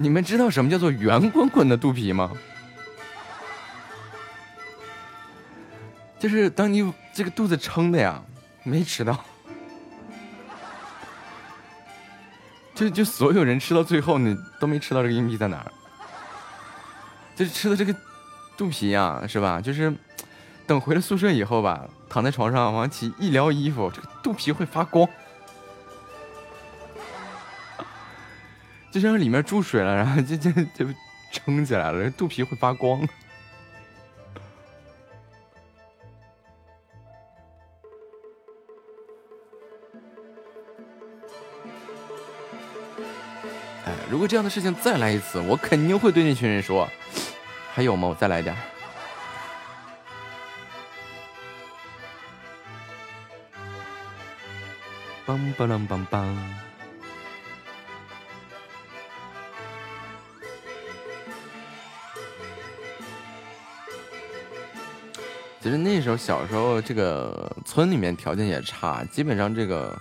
[0.00, 2.30] 你们知道什么叫做圆滚滚的肚皮吗？
[6.20, 8.22] 就是当你这个肚子撑的呀，
[8.62, 9.24] 没吃到，
[12.74, 15.72] 就就所有人吃到最后，你都没吃到这个硬币在哪儿，
[17.34, 17.92] 就是吃的这个
[18.56, 19.60] 肚皮呀，是吧？
[19.60, 19.92] 就是
[20.64, 25.08] 等回了宿舍以后吧，躺在床上往起一撩衣服，这个肚皮会发光。
[28.90, 30.86] 就像里面注水了，然后就就就
[31.30, 33.00] 撑起来了，肚皮会发光。
[43.84, 46.88] 哎，如果这样的事情再来一次，我肯定会对那群人说
[47.74, 48.08] ：“还有吗？
[48.08, 48.56] 我再来点。”
[55.26, 56.34] 梆梆啷梆梆。
[65.68, 69.94] 其实那时候小时候，这个村里面条件也差，基本上这个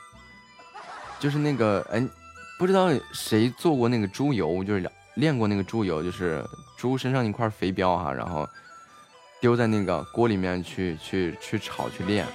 [1.19, 2.01] 就是那个哎，
[2.57, 6.41] 不知道谁做过那个猪油，就是练过那个猪油，就是
[6.77, 8.47] 猪身上一块肥膘哈，然后
[9.41, 12.25] 丢在那个锅里面去去去炒去炼，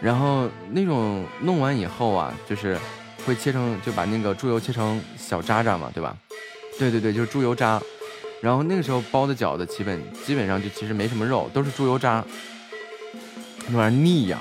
[0.00, 2.78] 然后那种弄完以后啊，就是
[3.26, 6.16] 会切成就把那个猪油切成小渣渣嘛，对吧？
[6.78, 7.82] 对对对，就是猪油渣。
[8.44, 12.22] 然后那个时候包的饺子，基本基本上就其实没什么肉，都是猪油渣。
[13.68, 14.38] 那玩意儿腻呀。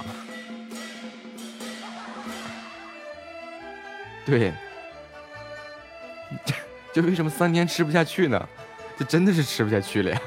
[4.25, 4.51] 对，
[6.91, 8.49] 就为什么三天吃不下去呢？
[8.99, 10.21] 就真的是吃不下去了呀。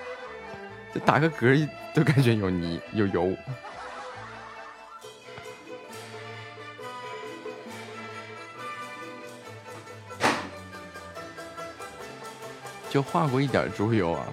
[0.94, 3.34] 就打个嗝都感觉有泥有油。
[12.92, 14.26] 就化过一点猪油啊。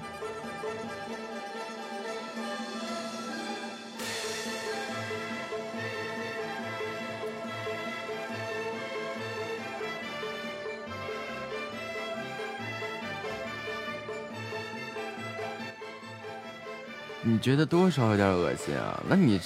[17.22, 19.02] 你觉得多少有点恶心啊？
[19.08, 19.40] 那你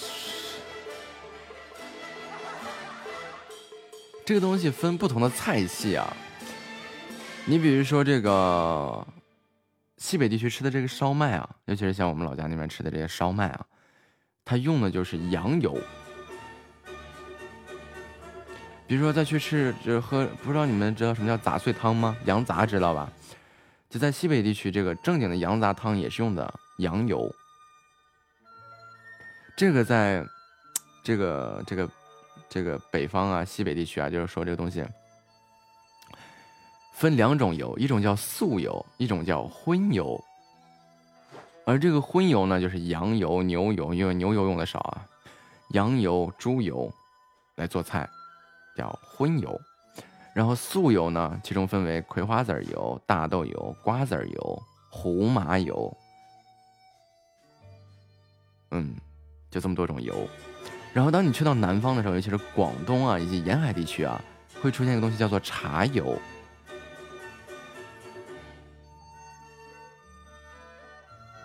[4.26, 6.12] 这个东西分不同的菜系啊。
[7.46, 9.06] 你比如说这个
[9.98, 13.66] 西北地区吃的这个烧麦啊，尤其是像我们老家那边吃的这些烧麦啊，
[14.46, 15.78] 它用的就是羊油。
[18.88, 22.16] 比如说再去吃就喝，不知道你们知道什么叫杂碎汤吗？
[22.26, 23.12] 羊杂知道吧？
[23.90, 27.30] 就在西北地区，这个正经的羊杂汤也是用的羊油。
[29.58, 30.26] 这个在
[31.04, 31.90] 这个这个
[32.48, 34.86] 这个北方啊，西北地区啊，就是说这个东西
[36.94, 40.24] 分两种油，一种叫素油，一种叫荤油。
[41.66, 45.06] 而这个荤油呢，就是羊油、牛油，因为牛油用的少啊，
[45.72, 46.90] 羊油、猪油
[47.56, 48.08] 来做菜，
[48.78, 49.60] 叫荤油。
[50.34, 55.96] 然后素油呢，其中分为葵花籽油、大豆油、瓜子油、胡麻油，
[58.72, 58.96] 嗯。
[59.52, 60.28] 就这么多种油，
[60.96, 64.20] 然后当你去到南方的时候，尤其是广东啊以及沿海地区啊，
[64.64, 66.18] 会出现一个东西叫做茶油，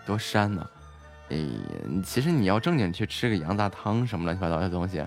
[0.08, 0.66] 多膻呢！
[1.28, 1.44] 哎呀，
[2.02, 5.06] 其实你要正经去吃个羊杂汤什么乱七八糟的东西，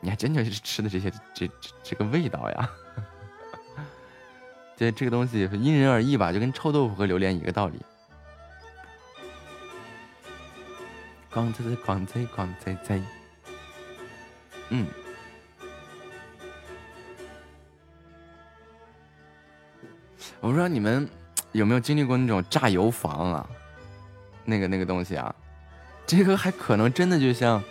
[0.00, 2.70] 你还真就是吃的这些这这这个味道呀。
[4.74, 7.78] 这这个东西因人而异吧，就跟臭豆腐和榴莲一个道理。
[11.30, 13.02] 光仔仔，光仔光仔仔，
[14.70, 14.86] 嗯，
[20.40, 21.06] 我不知道你们
[21.52, 23.46] 有没有经历过那种榨油房啊？
[24.44, 25.34] 那个那个东西啊，
[26.06, 27.62] 这个还可能真的就像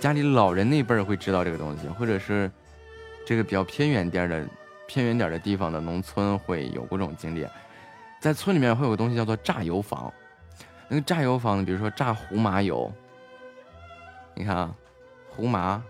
[0.00, 2.50] 家里老人那辈儿会知道这个东西，或者是
[3.26, 4.46] 这个比较偏远点的
[4.86, 7.46] 偏远点的地方的农村会有过这种经历，
[8.20, 10.12] 在村里面会有个东西叫做榨油坊，
[10.88, 12.92] 那个榨油坊，比如说榨胡麻油。
[14.34, 14.74] 你看啊，
[15.30, 15.82] 胡麻、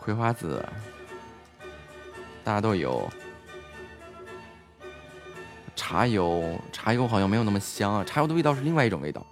[0.00, 0.60] 葵花籽、
[2.42, 3.08] 大豆油、
[5.82, 9.26] 茶油，茶油好像没有那么香啊，茶油的味道是另外一种味道。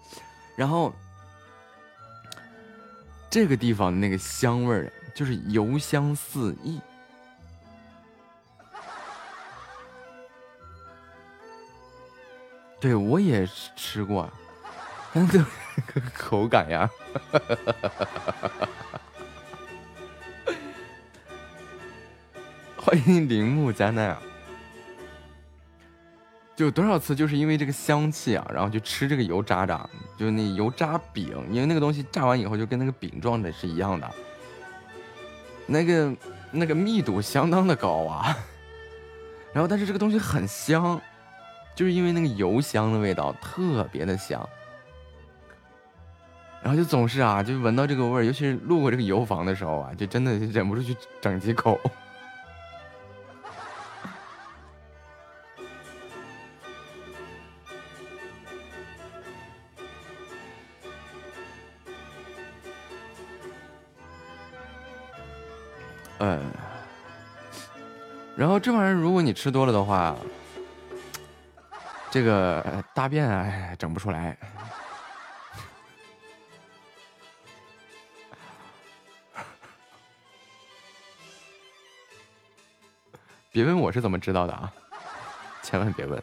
[0.57, 0.93] 然后
[3.31, 6.81] 这个地方的那个香味儿，就是油香四溢。
[12.81, 14.29] 对我也吃过。
[15.13, 15.45] 那个
[16.13, 16.91] 口感呀，
[22.77, 24.21] 欢迎铃木佳奈啊！
[26.61, 29.89] 就多少次就是因为这个香气啊，然后就吃这个油渣渣，
[30.19, 34.11] 就是那油渣饼，因为那个东西炸完以后就跟那个饼状的是一样的，
[35.67, 36.15] 那个
[36.51, 38.37] 那个密度相当的高啊。
[39.55, 41.01] 然后但是这个东西很香，
[41.75, 44.47] 就是因为那个油香的味道特别的香。
[46.63, 51.81] 然后就总是啊，就闻到这个味儿，尤其是路过这个油房的时候啊，就真的忍不住去整几口。
[66.23, 66.39] 嗯，
[68.37, 70.15] 然后这玩意儿，如果你吃多了的话，
[72.11, 74.37] 这个大便啊，整不出来。
[83.51, 84.71] 别问我是怎么知道的啊！
[85.63, 86.23] 千万别问。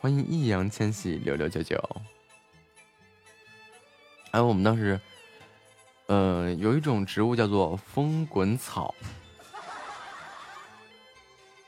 [0.00, 1.80] 欢迎易烊千玺六六九九。
[4.34, 5.00] 还有我们当时，
[6.06, 8.92] 呃，有一种植物叫做风滚草，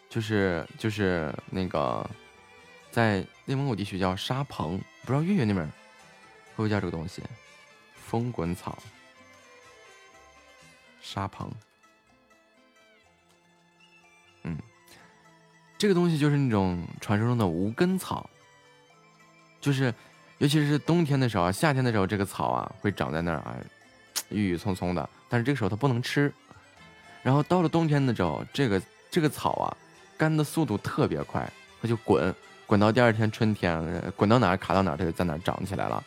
[0.08, 2.04] 就是就是那个
[2.90, 7.22] 在内蒙古地区叫沙蓬，不知道月月那边会不会叫这个东西？
[7.94, 8.76] 风滚草，
[11.00, 11.48] 沙蓬，
[14.42, 14.58] 嗯，
[15.78, 18.28] 这个东西就是那种传说中的无根草，
[19.60, 19.94] 就是
[20.38, 23.56] 尤其是冬天的时候，夏天的时候，这个草啊会长在那儿啊，
[24.28, 26.32] 郁郁葱葱的，但是这个时候它不能吃。
[27.22, 28.80] 然后到了冬天的时候，这个
[29.10, 29.76] 这个草啊，
[30.16, 31.50] 干的速度特别快，
[31.80, 32.34] 它就滚，
[32.66, 36.04] 滚到第二天春天，滚到哪儿卡到哪儿，它就在哪儿长起来了，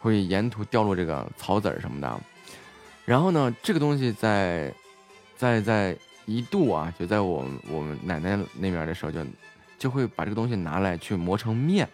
[0.00, 2.20] 会沿途掉落这个草籽儿什么的。
[3.04, 4.72] 然后呢，这个东西在
[5.36, 9.24] 在在一度啊，就在我我们奶奶那边的时候，就
[9.78, 11.88] 就会把这个东西拿来去磨成面，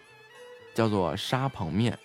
[0.75, 1.99] 叫做沙捧面。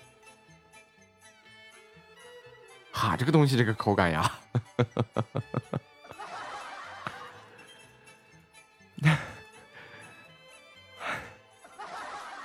[2.91, 4.31] 哈，这个东西这个口感呀。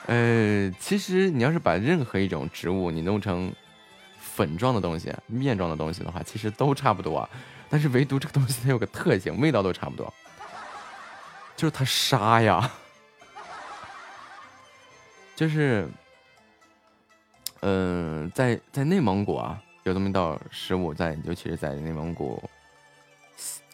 [0.07, 3.55] 呃，其实你要是把任何一种植物你弄成
[4.19, 7.27] 粉状的东西、面状的东西的话，其实都差不多。
[7.71, 10.13] 但是唯独这个东西它有个特性，味道都差不多，
[11.57, 12.71] 就是它沙呀。
[15.35, 15.89] 就是，
[17.63, 22.43] 嗯，在在内蒙古啊，有这么一道食物，在尤其是在内蒙古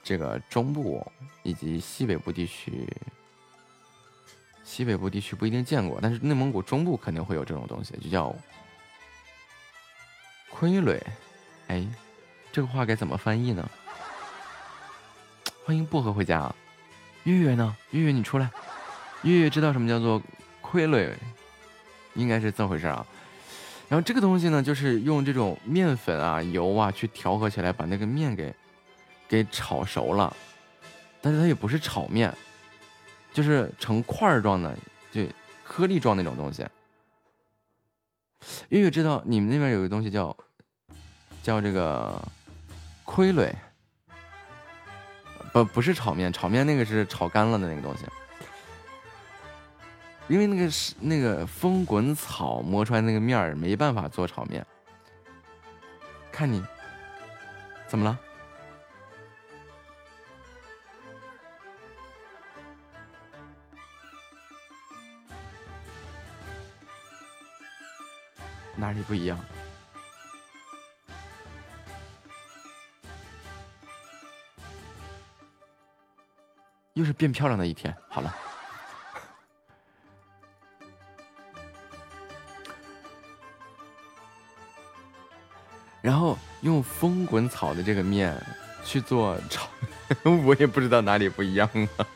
[0.02, 1.04] 这个中部
[1.42, 2.86] 以及西北部地区。
[4.62, 8.34] 西北部地区不一定见过，但是内蒙古中部肯定会有这种东西，就叫
[10.52, 11.00] 傀儡。
[11.68, 11.86] 哎，
[12.52, 13.66] 这个话该怎么翻译呢？
[15.64, 16.54] 欢迎薄荷回家。
[17.24, 17.74] 月月呢？
[17.92, 18.50] 月月你出来。
[19.22, 20.20] 月月知道什么叫做
[20.62, 21.14] 傀儡？
[22.14, 23.06] 应该是这么回事啊。
[23.88, 28.54] 然后这个东西呢，就是用这种面粉啊、油啊去调和起来，把那个面给
[29.28, 30.34] 给炒熟了。
[31.20, 32.32] 但是它也不是炒面。
[33.30, 34.74] 就是成块儿状的，
[35.12, 35.22] 就
[35.62, 36.66] 颗粒状那种东西。
[38.70, 40.34] 月月知道你们那边有个东西叫
[41.42, 42.20] 叫这个
[43.04, 43.52] 傀儡，
[45.52, 48.06] 不不是炒面，炒面那个是炒干了的那个东西。
[50.28, 54.64] 因为那个是那个风滚草磨出来那个面儿，没办法做炒面。
[56.30, 56.62] 看你
[57.86, 58.18] 怎么了？
[68.76, 69.36] 哪里不一样？
[76.92, 77.96] 又是变漂亮的一天。
[78.08, 78.36] 好了，
[86.08, 88.34] 然后用风滚草的这个面
[88.82, 89.68] 去做炒，
[90.46, 92.06] 我也不知道哪里不一样了。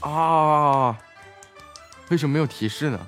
[0.00, 0.98] 啊！
[2.08, 2.98] 为什么没有提示呢？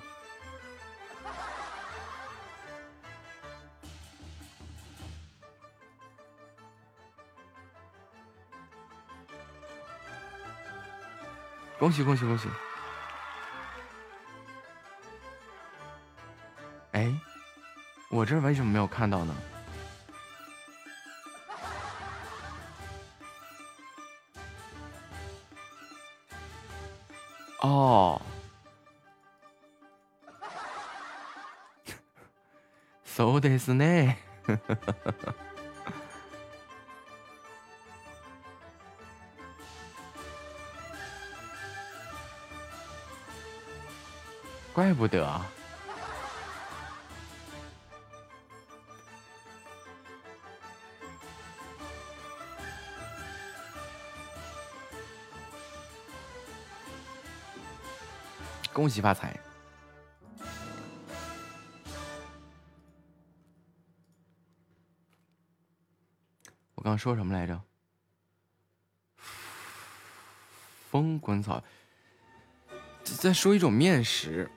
[11.81, 12.47] 恭喜恭喜恭喜！
[16.93, 17.11] 哎，
[18.11, 19.35] 我这为什么没有看到呢？
[27.63, 28.21] 哦
[33.05, 34.17] ，so this name
[44.81, 45.39] 怪不得。
[58.73, 59.39] 恭喜发财！
[66.75, 67.61] 我刚刚说什么来着？
[70.91, 71.63] 风滚草，
[73.05, 74.51] 在说一种面食，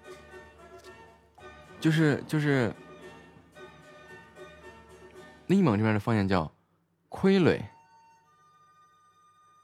[1.84, 2.74] 就是就是
[5.48, 6.50] 内蒙这边的方言叫
[7.10, 7.62] 傀儡，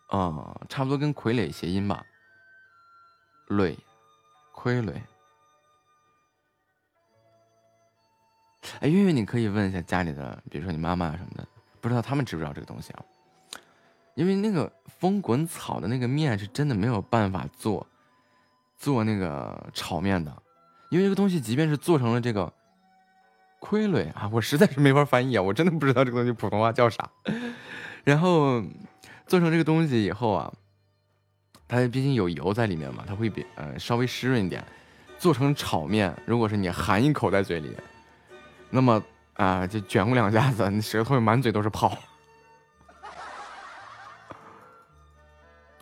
[0.10, 2.06] 啊，差不多跟傀儡谐音吧，
[3.48, 3.78] 累。
[4.54, 4.94] 傀儡，
[8.82, 11.48] 哎，月月，你可以问一下家里的，比如说你妈妈什么的，
[11.80, 13.06] 不知道他们知不知道这个东西啊？
[14.16, 14.70] 因为那个
[15.00, 17.88] 风滚草的那个面是真的没有办法做，
[18.76, 20.44] 做那个炒面的，
[20.90, 22.52] 因为这个东西即便是做成了这个
[23.62, 27.10] 傀儡啊，我实在是没法翻译啊，我真的不知道这个东西普通话叫啥。
[28.04, 28.62] 然后
[29.26, 30.54] 做成这个东西以后啊。
[31.72, 34.66] 它毕竟有油在里面嘛，它会比呃稍微湿润一点，
[35.20, 37.78] 做成炒面，如果是你含一口在嘴里，
[38.72, 39.00] 那么
[39.36, 41.96] 啊，就卷过两下子，你舌头满嘴都是泡。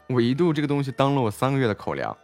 [0.07, 2.17] 我一度这个东西当了我三个月的口粮，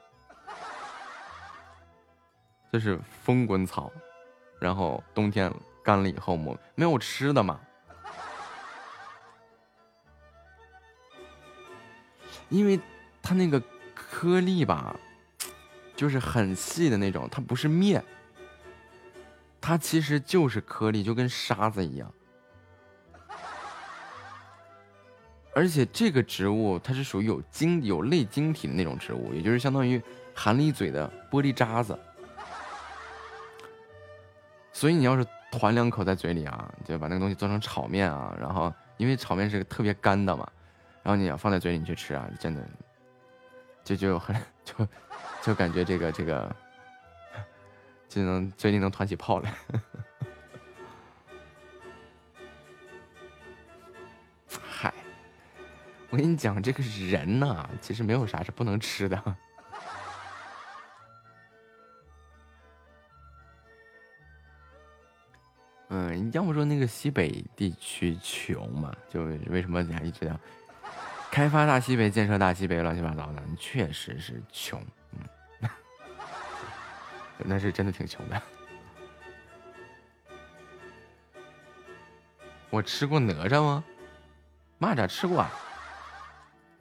[2.74, 3.92] 就是风滚草，
[4.60, 7.60] 然后冬天干了以后没没有吃的嘛，
[12.50, 12.80] 因为
[13.22, 13.62] 它那个
[13.94, 14.96] 颗粒吧，
[15.96, 18.04] 就是很细的那种，它不是面，
[19.62, 22.12] 它其实就是颗粒，就跟沙子一样。
[25.54, 30.02] 而且这个植物它是属于有晶有类晶体的那种植物，也就是相当于
[30.34, 31.96] 含了一嘴的玻璃渣子。
[34.74, 40.46] 所以你要是团两口在嘴里啊，就把那个东西做成炒面啊，然后因为炒面是个特别干的嘛，
[41.04, 42.62] 然后你要放在嘴里你去吃啊，真的
[43.84, 44.36] 就就很
[44.66, 44.88] 就
[45.42, 46.54] 就感觉这个这个
[48.10, 49.54] 就能嘴里能团起泡来。
[54.70, 54.94] 嗨。
[56.10, 59.36] 我跟你讲，这个人呐，其实没有啥是不能吃的。
[66.34, 70.38] 要不说那个西北地区穷嘛，就为什么你还一直要
[71.32, 74.84] 开发大西北、建设大西北，乱七八糟的，确实是穷。
[75.12, 75.70] 嗯，
[77.46, 78.42] 那是真的挺穷的。
[82.72, 83.84] 我吃过哪吒吗？
[84.80, 85.52] 蚂蚱吃过啊。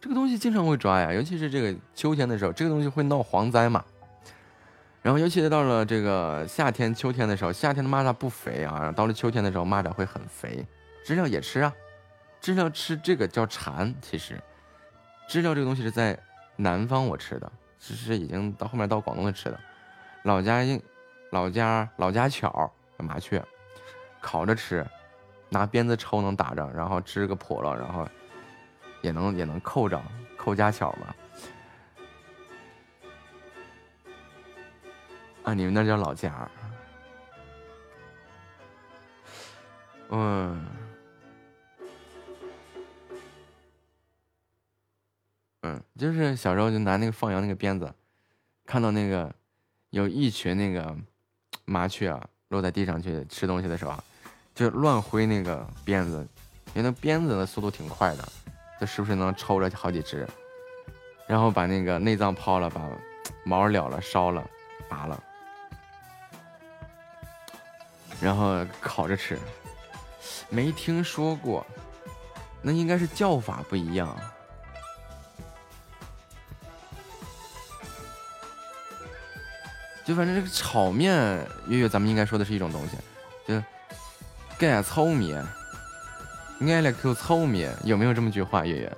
[0.00, 3.84] 这个东西经常会抓呀，尤其是这个秋天的时候，这个东西会闹蝗灾嘛。
[5.02, 10.64] 然后，尤其是到了这个夏天、秋天的时候，夏天的蚂蚱不肥啊，到了秋天的时候，蚂蚱会很肥。
[11.04, 11.72] 知了也吃啊，
[12.40, 13.92] 知了吃这个叫蝉。
[14.00, 14.40] 其实，
[15.28, 16.16] 知了这个东西是在
[16.56, 19.58] 南方我吃的，其实已经到后面到广东的吃的。
[20.22, 20.80] 老家应
[21.30, 23.44] 老家老家巧麻雀，
[24.20, 24.86] 烤着吃，
[25.48, 28.08] 拿鞭子抽能打着，然后支个笸箩，然后。
[29.00, 30.00] 也能也能扣着
[30.36, 31.12] 扣家巧嘛？
[35.44, 36.48] 啊，你们那叫老家？
[40.10, 40.66] 嗯，
[45.62, 47.92] 嗯，就是小时候就拿那个放羊那个鞭子，
[48.66, 49.34] 看到那个
[49.90, 50.96] 有一群那个
[51.64, 53.94] 麻雀啊落在地上去吃东西的时候，
[54.54, 56.26] 就乱挥那个鞭子，
[56.74, 58.28] 因为那鞭子的速度挺快的。
[58.84, 60.26] 是不是能抽着好几只，
[61.28, 62.90] 然后把那个内脏抛了，把
[63.44, 64.44] 毛了了，烧了，
[64.88, 65.22] 拔了，
[68.22, 69.38] 然后烤着吃。
[70.48, 71.66] 没听说过，
[72.60, 74.16] 那应该是叫法不一样。
[80.04, 81.14] 就反正这个炒面，
[81.68, 82.96] 月月咱们应该说的是一种东西，
[83.46, 83.62] 就
[84.58, 85.34] 干糙米。
[86.60, 88.64] 爱了口糙米，有没有这么句话？
[88.64, 88.96] 月月，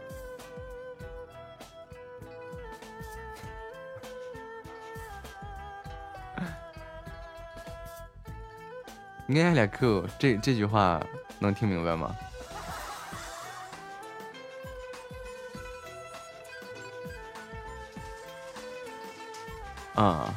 [9.27, 11.05] 你爱俩 Q，这这句话
[11.39, 12.15] 能听明白吗？
[19.95, 20.35] 啊！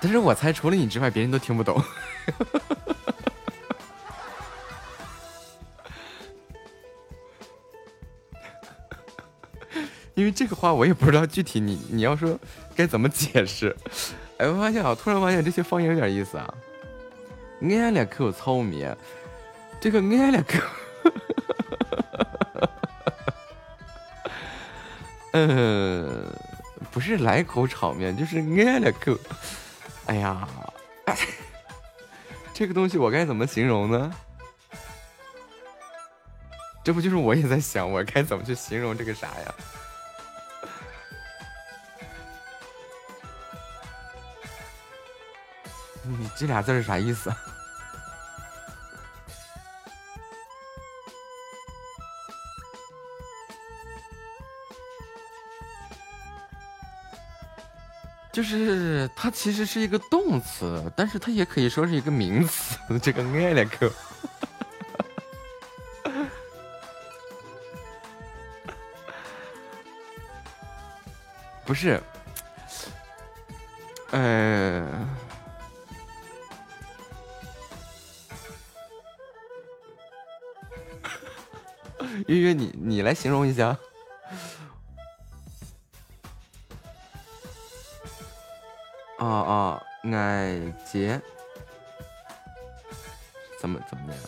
[0.00, 1.80] 但是我猜除了你之外，别人都听不懂。
[10.14, 12.38] 因为这个话我也不知道具体你你要说
[12.74, 13.74] 该怎么解释，
[14.38, 16.54] 哎，我发现啊，突然发现这些方言有点意思啊。
[17.62, 18.86] 俺两口糙米，
[19.80, 20.58] 这个俺俩口，
[25.32, 26.26] 嗯，
[26.90, 29.16] 不是来口炒面，就是俺两口。
[30.06, 30.48] 哎呀，
[32.52, 34.12] 这个东西我该怎么形容呢？
[36.84, 39.54] 这不就是我也在想，我该怎么去形容这个啥呀？
[46.02, 47.32] 你这俩字是啥意思？
[58.32, 62.78] 就是它其实是一个动词，但是它也可以说是一个名词。
[63.00, 63.90] 这个爱两口，
[71.66, 72.02] 不是，
[74.12, 74.88] 呃。
[82.26, 83.76] 月月，你你来形容一下。
[89.24, 91.20] 啊啊，矮杰，
[93.60, 94.18] 怎么怎么念？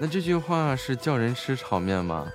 [0.00, 2.32] 那这句话是叫人吃炒面吗？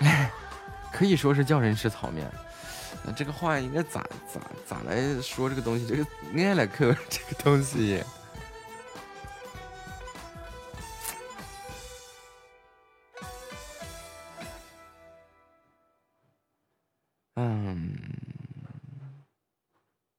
[0.92, 2.28] 可以说是叫人吃炒面。
[3.04, 4.02] 那这个话应该咋
[4.34, 5.86] 咋咋来说这个东西？
[5.86, 6.04] 这个
[6.36, 8.02] 爱了克这个东西，
[17.42, 17.96] 嗯，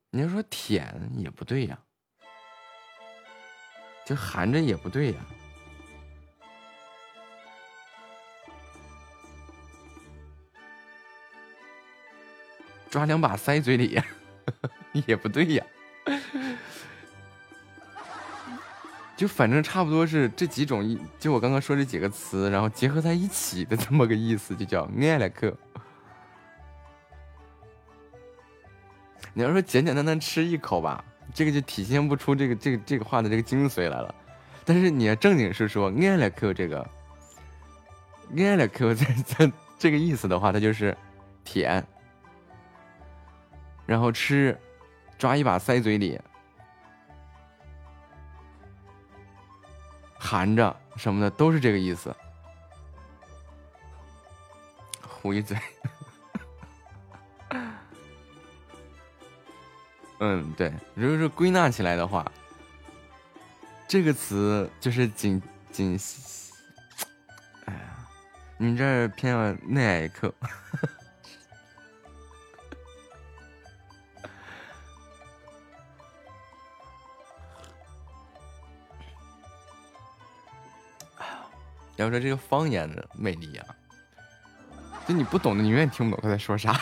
[0.09, 1.77] 你要说舔也不对呀，
[4.03, 5.19] 就含着也不对呀。
[12.89, 14.01] 抓两把塞嘴里，
[15.05, 15.65] 也不对呀。
[19.15, 25.55] 就反正差不多是这几种，就我刚刚说这几个词，然后结合在一起的这么个意思，就叫爱了克。
[29.33, 31.03] 你要说简简单单吃一口吧，
[31.33, 34.13] 这个就体现不出这个这个这个话的这个精髓来了。
[34.65, 36.87] 但是你要正经是说爱了克这个，
[38.37, 40.95] 爱了克这这这个意思的话，它就是
[41.43, 41.83] 舔。
[43.85, 44.57] 然后吃，
[45.17, 46.19] 抓一把塞嘴里，
[50.17, 52.15] 含着什么的都是这个意思。
[55.01, 55.57] 糊一嘴，
[60.23, 60.71] 嗯，对。
[60.93, 62.31] 如果说归纳起来的话，
[63.87, 65.41] 这个词就是仅
[65.71, 65.99] 仅，
[67.65, 67.79] 哎呀，
[68.57, 70.31] 你这偏要耐克。
[81.97, 83.65] 要说这个方言的魅力啊，
[85.07, 86.79] 就你不懂的，你永远听不懂他在说啥。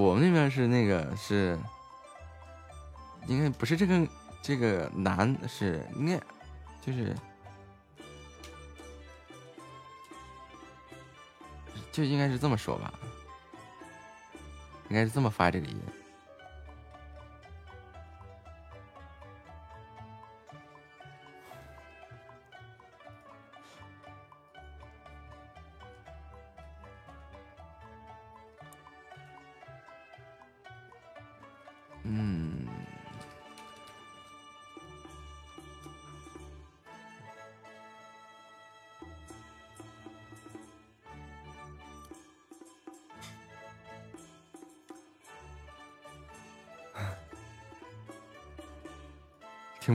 [0.00, 1.58] 我们那边是那个是，
[3.26, 4.08] 应该不是这个
[4.40, 6.18] 这个男是爱，
[6.80, 7.14] 就是
[11.92, 12.94] 就应该是这么说吧，
[14.88, 15.78] 应该是这么发这个音。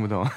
[0.06, 0.24] 不懂。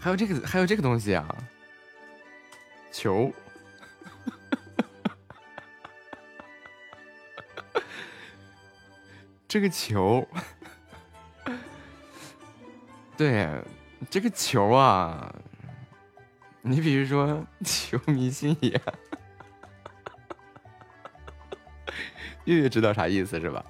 [0.00, 1.24] 还有这个，还有这个东西啊，
[2.90, 3.32] 球。
[9.46, 10.26] 这个球，
[13.16, 13.48] 对，
[14.10, 15.32] 这个球啊，
[16.62, 18.80] 你比如说球迷心也，
[22.54, 23.62] 月月知道啥意思是吧？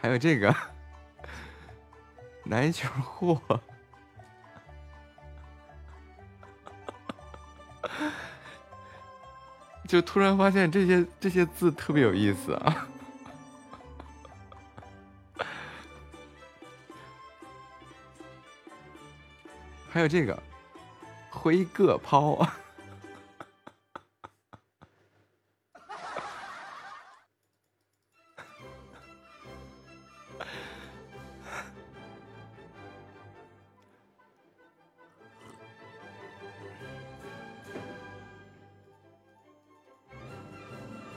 [0.00, 0.54] 还有这个
[2.44, 3.60] 篮球货。
[9.88, 12.86] 就突然发现这些这些字特别有意思啊，
[20.00, 20.42] 还有这个
[21.28, 22.38] 挥个抛，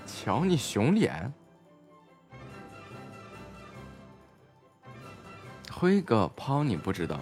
[0.06, 1.34] 瞧你熊脸，
[5.72, 7.18] 挥个抛你不知道？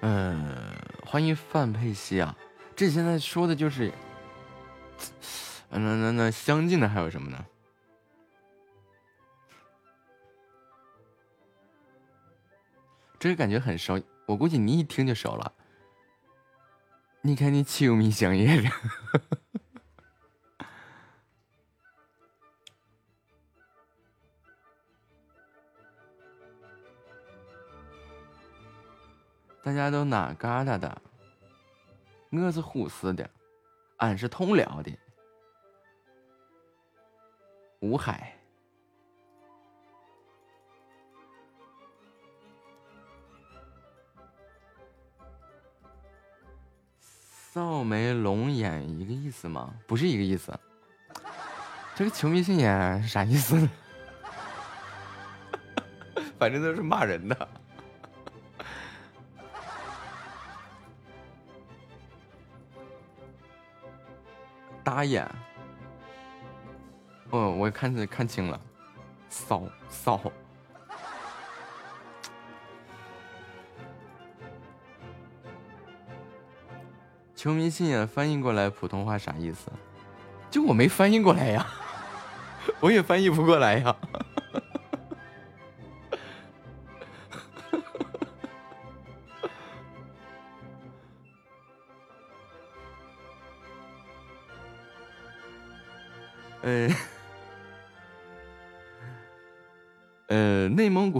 [0.00, 2.36] 嗯，欢迎范佩西啊！
[2.76, 3.92] 这现在说的就是，
[5.70, 7.44] 那那那相近的还有什么呢？
[13.18, 15.52] 这个感觉很熟，我估计你一听就熟了。
[17.22, 18.70] 你看你秋米香叶的。
[29.66, 31.02] 大家都哪旮瘩的？
[32.30, 33.28] 我是呼市的，
[33.96, 34.96] 俺是通辽的。
[37.80, 38.38] 吴海，
[47.00, 49.74] 扫眉龙眼一个意思吗？
[49.88, 50.56] 不是一个意思。
[51.96, 53.68] 这个球迷心眼是啥意思？
[56.38, 57.48] 反正都是骂人的。
[64.86, 65.28] 打眼，
[67.30, 68.60] 哦，我看着看清了，
[69.28, 70.20] 骚骚。
[77.34, 79.72] 球迷信眼翻译过来普通话啥意思？
[80.52, 81.66] 就我没翻译过来呀，
[82.78, 83.96] 我也翻译不过来呀。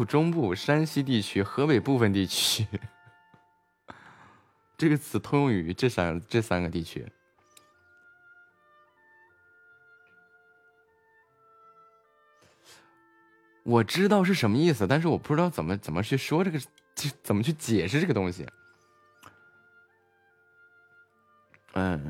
[0.07, 2.67] 中部、山西地区、河北部分地区，
[4.79, 7.07] 这个词通用于这三这三个地区。
[13.65, 16.61] 我知道是什么意思，但是我不知道怎么怎么去说这个，
[17.25, 18.47] 怎么去解释这个东西。
[21.73, 22.01] 嗯，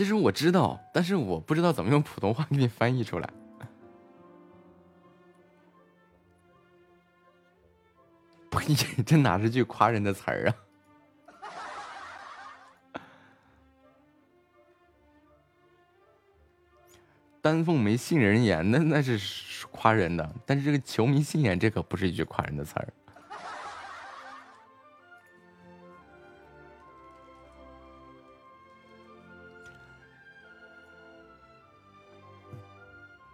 [0.00, 3.28] 其实我知道，但是我不知道怎么用普通话给你翻译出来。
[8.50, 8.74] 呸！
[9.04, 10.56] 这哪是句夸人的词儿啊？
[17.42, 22.88] 丹凤眉杏仁眼，那那是夸人的，但是这个球迷信眼，这可不是一句夸人的词儿。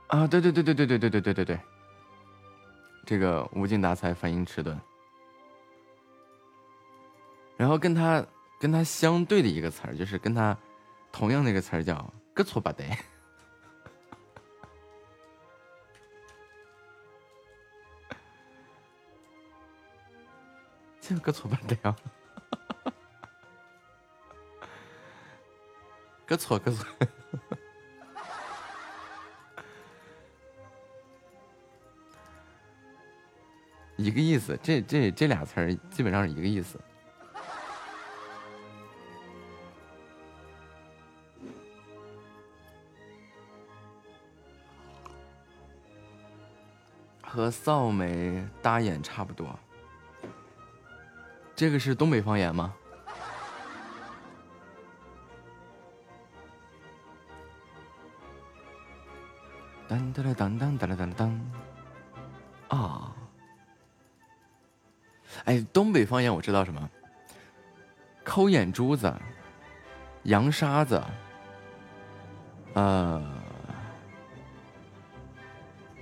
[0.08, 1.60] 啊，对对对对对对对对对对对，
[3.04, 4.78] 这个无精打采，反应迟钝。
[7.56, 8.24] 然后跟他
[8.60, 10.56] 跟他相对的一个词儿，就是跟他
[11.10, 12.84] 同样的一个词儿叫“个错吧得
[21.00, 21.96] ”。这个错吧得 啊，
[26.26, 26.86] 个错个错，
[34.06, 34.56] 一个意思。
[34.62, 36.78] 这这这俩词儿基本上是一个意思。
[47.22, 49.58] 和臊眉搭眼差不多，
[51.56, 52.72] 这个是东北方言吗？
[59.88, 61.40] 当当当当当当当，
[62.68, 63.15] 啊！
[65.46, 66.90] 哎，东北方言我知道什么？
[68.24, 69.14] 抠眼珠子，
[70.24, 71.00] 扬沙子，
[72.74, 73.22] 呃，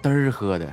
[0.03, 0.73] 嘚儿喝的。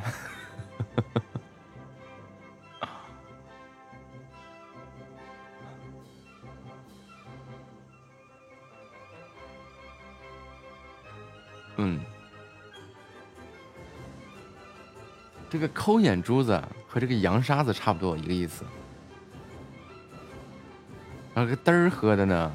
[15.61, 18.65] 这个抠眼珠子和这个扬沙子差不多一个意思。
[21.35, 22.51] 然后个嘚儿喝的呢，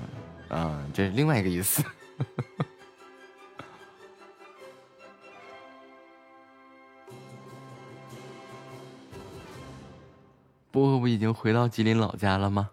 [0.48, 1.84] 啊，这是另外一个意思。
[10.72, 12.70] 波波不已经回到吉林老家了吗？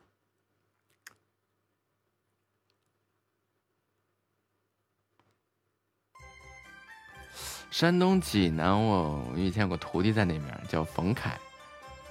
[7.74, 11.36] 山东济南，我以前有个徒弟在那边，叫冯凯，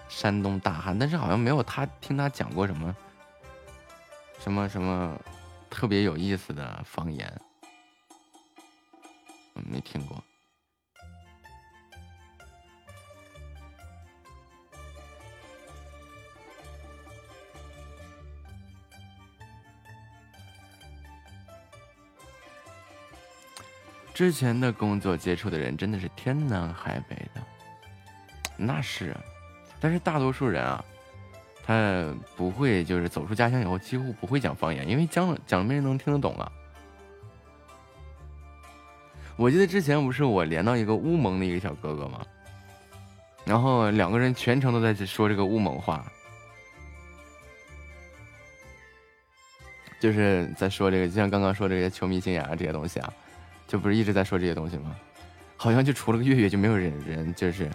[0.08, 2.96] 山东大汉，但是好像没有他听他讲过什么，
[4.40, 5.16] 什么什么
[5.70, 7.40] 特别有意思的方言，
[9.54, 10.20] 没听过。
[24.22, 27.42] 之前的工作接触的人真的是天南海北的，
[28.56, 29.16] 那是，
[29.80, 30.84] 但是大多数人啊，
[31.66, 36.52] 他不会就是走出家乡以后几乎不会讲方言，因为讲讲没人能听得懂啊。
[39.34, 42.24] 我记得之前不是我连到一个乌蒙的一个小哥哥吗？
[43.44, 46.06] 然后两个人全程都在说这个乌蒙话，
[49.98, 53.12] 就是在说这个，就像刚刚说这些球迷信仰啊这些东西啊，
[53.72, 54.94] 就不是一直在说这些东西吗？
[55.56, 57.70] 好像就除了个月月，就没有人人就是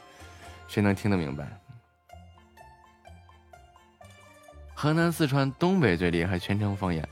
[0.67, 1.49] 谁能听得明白。
[4.75, 7.03] 河南、四川、东北最厉害，全程方言。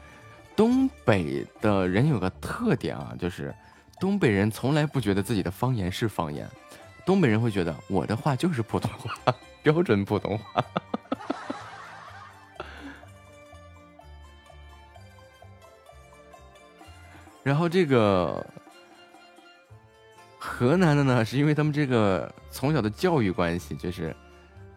[0.56, 3.52] 东北的人有个特点啊，就是
[4.00, 6.48] 东北人从来不觉得自己的方言是方言，
[7.08, 9.34] 东北人会觉得我的话就是普通话，
[9.64, 10.64] 标准普通话。
[17.42, 18.46] 然后这个
[20.46, 24.16] 河南的呢， 是因为他们这个从小的教育关系，就是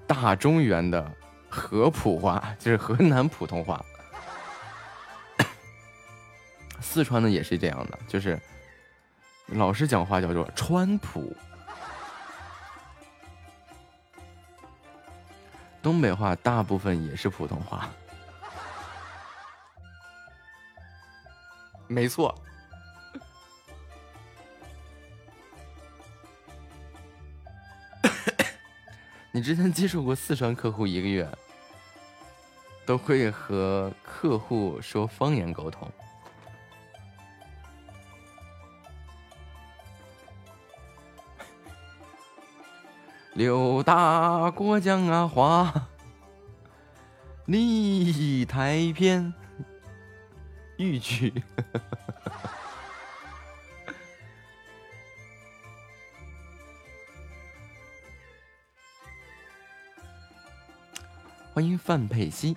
[0.07, 1.09] 大中原的
[1.49, 3.85] 河普话， 就是河南普通话。
[6.81, 8.41] 四川的也是这样的，就是
[9.49, 11.37] 老师讲话叫做川普。
[15.81, 17.89] 东北话大部分也是普通话，
[21.87, 22.35] 没错。
[29.31, 31.29] 你之前接触过四川客户一个月，
[32.87, 35.91] 都会和客户说方言沟通。
[43.35, 45.89] 刘大过江啊，花
[47.45, 49.33] 丽台偏，
[50.77, 51.33] 豫剧。
[61.59, 62.57] 欢迎范佩西。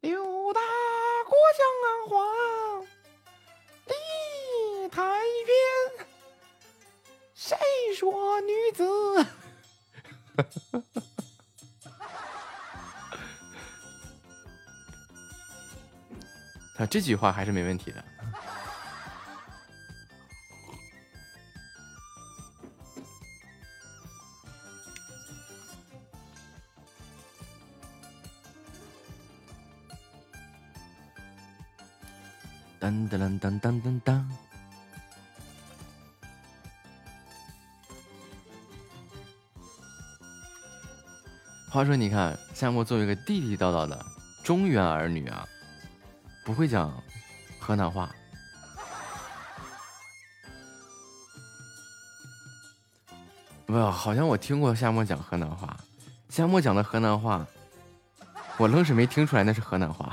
[0.00, 0.60] 六大
[1.24, 2.12] 哥江啊，花
[3.86, 3.94] 丽
[4.90, 6.06] 台边，
[7.32, 7.56] 谁
[7.98, 8.84] 说女子？
[16.76, 18.04] 啊，这句话还是没问题的。
[32.80, 34.30] 当当当当当当。
[41.70, 44.04] 话说，你看夏沫作为一个地地道道的
[44.42, 45.46] 中原儿女啊，
[46.44, 46.90] 不会讲
[47.60, 48.10] 河南话。
[53.66, 55.76] 不，好像我听过夏沫讲河南话。
[56.28, 57.46] 夏沫讲的河南话，
[58.56, 60.12] 我愣是没听出来那是河南话。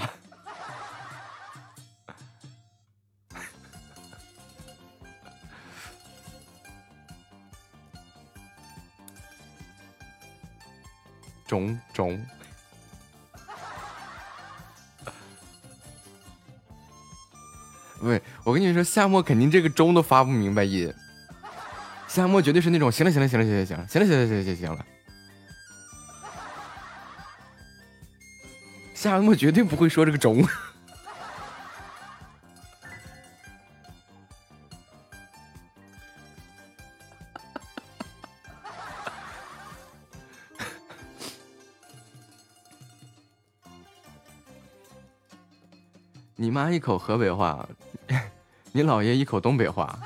[11.58, 12.26] 中中，
[18.02, 20.94] 喂，我跟你说，夏沫肯定这个中都发不明白音。
[22.08, 24.86] 夏沫绝对是那种，行了行了行了行了行了行了行了行了行了行了，
[28.94, 30.48] 夏沫绝对不会说这个中。
[46.78, 47.68] 一口河北话，
[48.72, 50.00] 你姥爷一口东北话。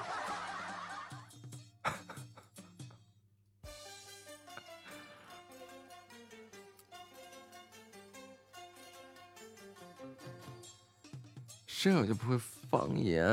[11.68, 12.38] 舍友就不会
[12.70, 13.28] 方言，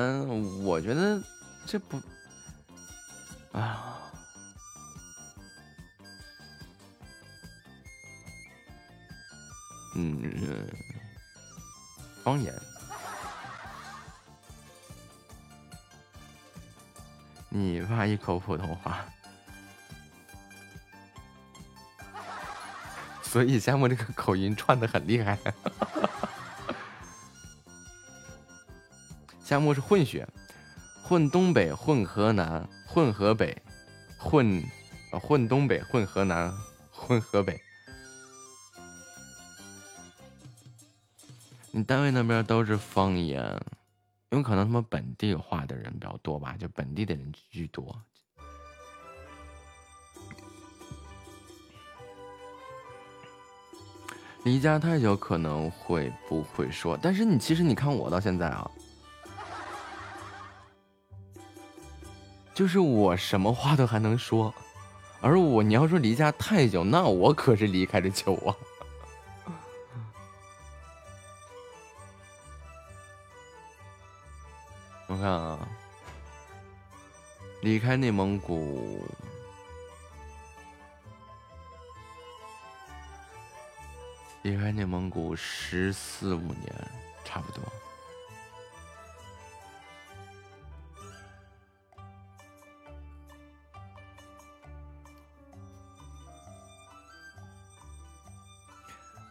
[0.65, 1.23] 我觉得
[1.65, 1.97] 这不，
[3.53, 3.85] 哎呀，
[9.95, 10.69] 嗯，
[12.25, 12.53] 方言。
[17.59, 19.05] 你爸一口普通话，
[23.21, 25.37] 所以夏木这个口音串的很厉害。
[29.43, 30.29] 夏木是混血，
[31.03, 33.61] 混东北，混河南，混河北，
[34.17, 34.63] 混
[35.11, 36.57] 啊混东北，混河南，
[36.93, 37.61] 混河北。
[41.73, 43.61] 你单位那边都是方言。
[44.31, 47.97] 有可能他们本地化的人比较多吧，就本地的人居多。
[54.45, 58.71] 离家太久可能会不会说，但是你其实你看我到现在啊，
[62.55, 64.55] 就是我什么话都还能说，
[65.21, 68.55] 而我你要说离家太久，那我可是离开的久啊。
[75.09, 75.59] 我看啊，
[77.63, 79.03] 离开内蒙古。
[84.43, 86.91] 离开内蒙古十四五年，
[87.25, 87.63] 差不多。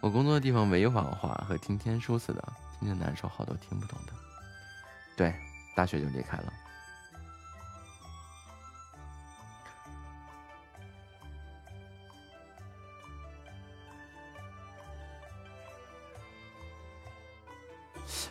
[0.02, 4.14] 我工作的地方潍坊话和听天说似的，听着难受，好多听不懂的。
[5.16, 5.34] 对，
[5.78, 6.52] 大学就离开了。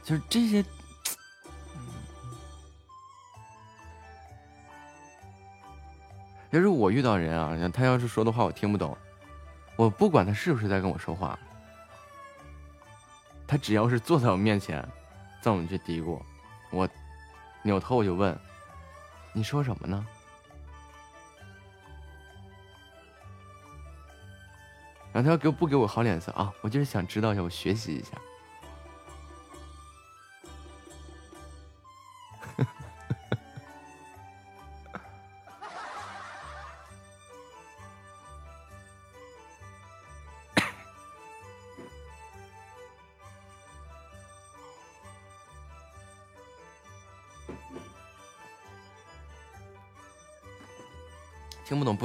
[0.03, 0.65] 就是这些，
[6.51, 8.99] 要是我遇到人啊，他要是说的话我听不懂，
[9.77, 11.39] 我不管他是不是在跟我说话，
[13.47, 14.85] 他只要是坐在我面前，
[15.41, 16.21] 在我们这嘀咕，
[16.71, 16.89] 我
[17.67, 18.39] 扭头我就问，
[19.33, 20.07] 你说什么呢？
[25.13, 26.53] 然后他要给不给我好脸色啊？
[26.61, 28.13] 我就是想知道一下，我学习一下。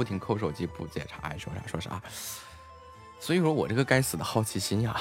[0.02, 2.02] 不停扣手机不检查，爱说啥说啥。
[3.20, 5.00] 所以说我这个该死的好奇心呀！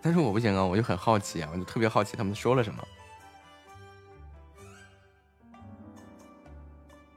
[0.00, 2.86] 但是我不行啊，我就很好奇啊，我就特别好奇他们说了什么。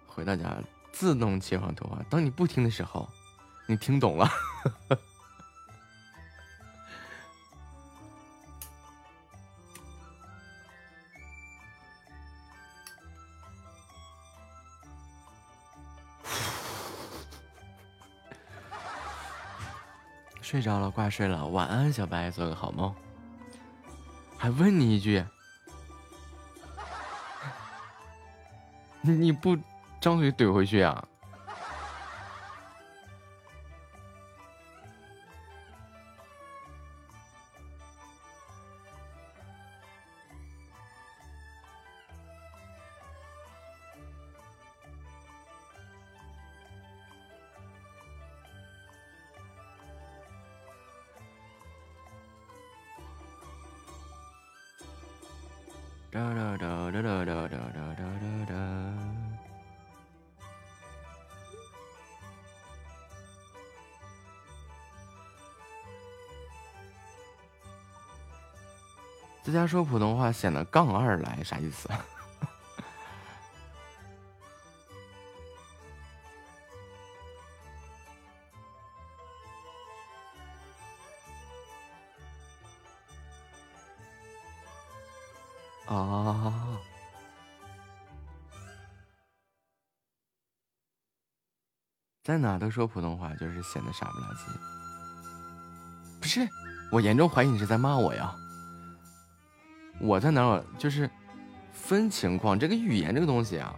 [0.08, 0.58] 回到家
[0.92, 3.08] 自动切换通话，当你不听的时候，
[3.68, 4.28] 你听懂了。
[20.56, 22.96] 睡着了，挂睡了，晚安，小白，做个好梦。
[24.38, 25.22] 还问你一句，
[29.04, 29.58] 你不
[30.00, 31.06] 张嘴怼回去啊？
[69.68, 71.90] 说普通话显得杠二来，啥意思？
[85.88, 86.80] 啊！
[92.24, 94.46] 在哪都说普通话，就是显得傻不拉几。
[96.20, 96.48] 不是，
[96.92, 98.36] 我严重怀疑你是在骂我呀！
[100.00, 101.10] 我在哪儿就是
[101.72, 103.74] 分情况，这个语言这个东西啊，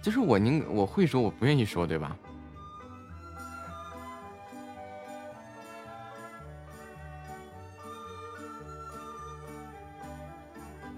[0.00, 2.16] 就是我宁我会说，我不愿意说，对吧？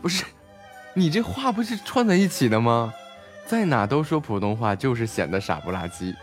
[0.01, 0.25] 不是，
[0.95, 2.93] 你这话不是串在一起的吗？
[3.47, 6.15] 在哪都说普通话，就是显得傻不拉几。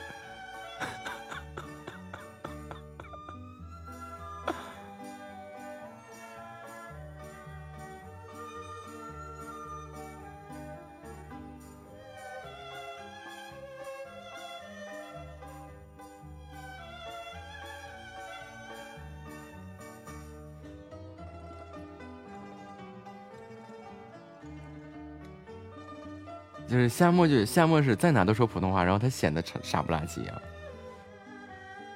[26.98, 30.42] 夏末，就是夏末是在哪都说普通话，然后他显得傻傻不拉几啊。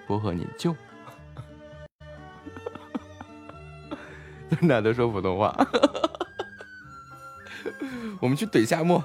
[0.06, 0.76] 薄荷，你就
[4.50, 5.56] 在哪都说普通话，
[8.20, 9.02] 我们去怼夏末。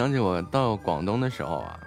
[0.00, 1.78] 想起我到广东的时候啊，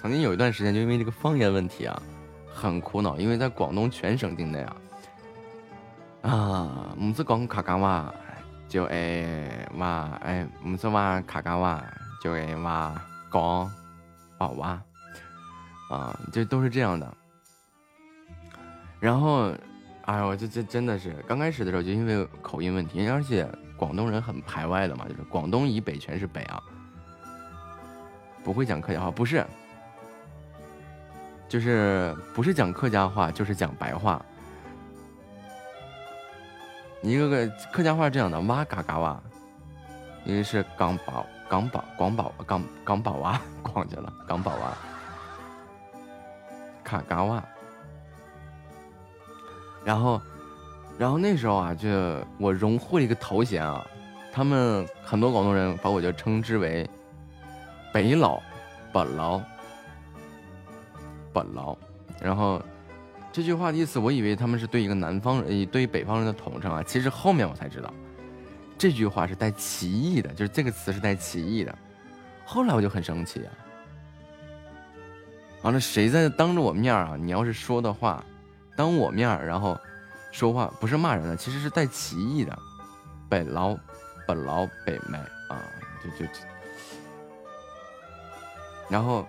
[0.00, 2.02] 曾经有一段时间就因为这个方言问题啊，
[2.46, 4.76] 很苦恼，因为在广东全省境内啊，
[6.22, 8.14] 啊，唔是讲客家話，
[8.70, 11.84] 就誒話誒唔識話客家話，
[12.24, 13.68] 就誒話講
[14.38, 14.82] 白話，
[15.90, 17.14] 啊，就都是这样的。
[18.98, 19.52] 然后，
[20.06, 23.46] 哎呦，這這真的是刚开始的时候就因为口音问题，而且
[23.76, 26.62] 广东人很排外的嘛，就是广东以北全是北啊，
[28.48, 29.44] 不会讲客家话，不是，
[31.50, 34.24] 就是不是讲客家话，就是讲白话。
[37.02, 39.22] 一个个客家话这样的哇嘎嘎哇，
[40.24, 44.72] 一個是港宝港宝广宝港港宝哇， 逛去了港宝哇，
[46.82, 47.44] 卡嘎哇。
[49.84, 50.18] 然后，
[50.98, 51.86] 然后那时候啊，就
[52.38, 53.86] 我荣获了一个头衔啊，
[54.32, 56.88] 他们很多广东人把我就称之为
[57.98, 58.40] 北佬、
[58.92, 59.42] 北佬、
[61.32, 61.76] 北佬。
[62.20, 62.62] 然后
[63.32, 67.92] 这句话的意思，我以为他们是对一个南方人、對於北方人的统称啊，其实后面我才知道，
[68.78, 71.76] 这句话是带歧义的，就是这个词是带歧义的。
[72.44, 73.50] 后来我就很生气啊，
[75.62, 77.16] 完了，谁在当着我面啊？
[77.20, 78.24] 你要是说的话，
[78.76, 79.76] 当我面，然后
[80.30, 82.56] 说话不是骂人的，其实是带歧义的，
[83.28, 83.76] 北佬、
[84.24, 85.18] 北佬、北妹
[85.48, 85.58] 啊，
[86.00, 86.32] 就就，
[88.88, 89.28] 然后，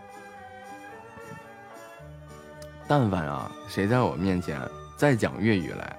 [2.88, 4.60] 但凡啊，谁在我面前
[4.98, 5.96] 再讲粤语来，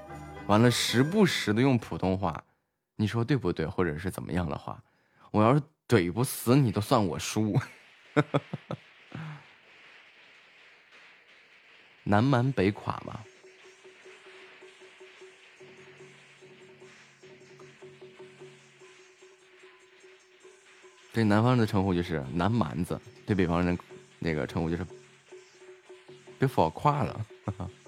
[0.46, 2.42] 完了时不时的用普通话，
[2.96, 4.82] 你说对不对，或者是怎么样的话，
[5.30, 7.60] 我要是怼不死你，都算我输。
[12.04, 13.20] 南蛮北垮嘛。
[21.12, 23.76] 对南方人的称呼就是南蛮子，对北方人
[24.18, 24.86] 那个称呼就是
[26.38, 27.26] 被否垮了，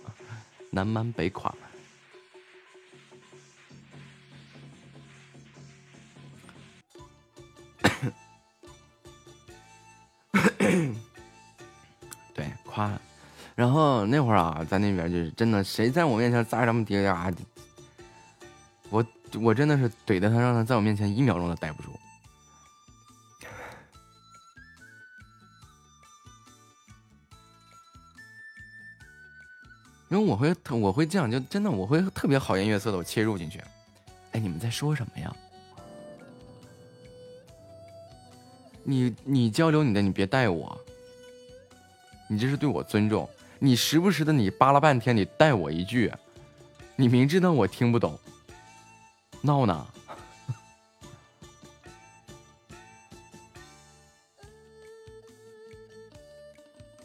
[0.70, 1.52] 南蛮北垮。
[12.34, 12.90] 对，夸。
[13.54, 17.32] 然后那会儿啊，在那边就是真的，谁在我面前咋這麼低呀？
[18.90, 19.04] 我
[19.40, 21.91] 我真的是怼的他，让他在我面前一秒钟都待不住。
[30.32, 33.60] 我会我会这样，就真的我会特别好言悦色的我切入进去。
[34.30, 35.30] 哎，你们在说什么呀？
[38.82, 40.80] 你你交流你的，你别带我。
[42.28, 43.28] 你这是对我尊重。
[43.58, 46.10] 你时不时的你扒拉半天，你带我一句，
[46.96, 48.18] 你明知道我听不懂，
[49.42, 49.86] 闹呢？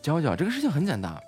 [0.02, 1.22] 娇娇，这个事情很简单。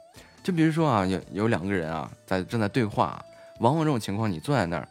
[0.49, 3.23] 就比如说啊，有有两个人啊，在正在對話，
[3.59, 4.87] 往往这种情况，你坐在那儿，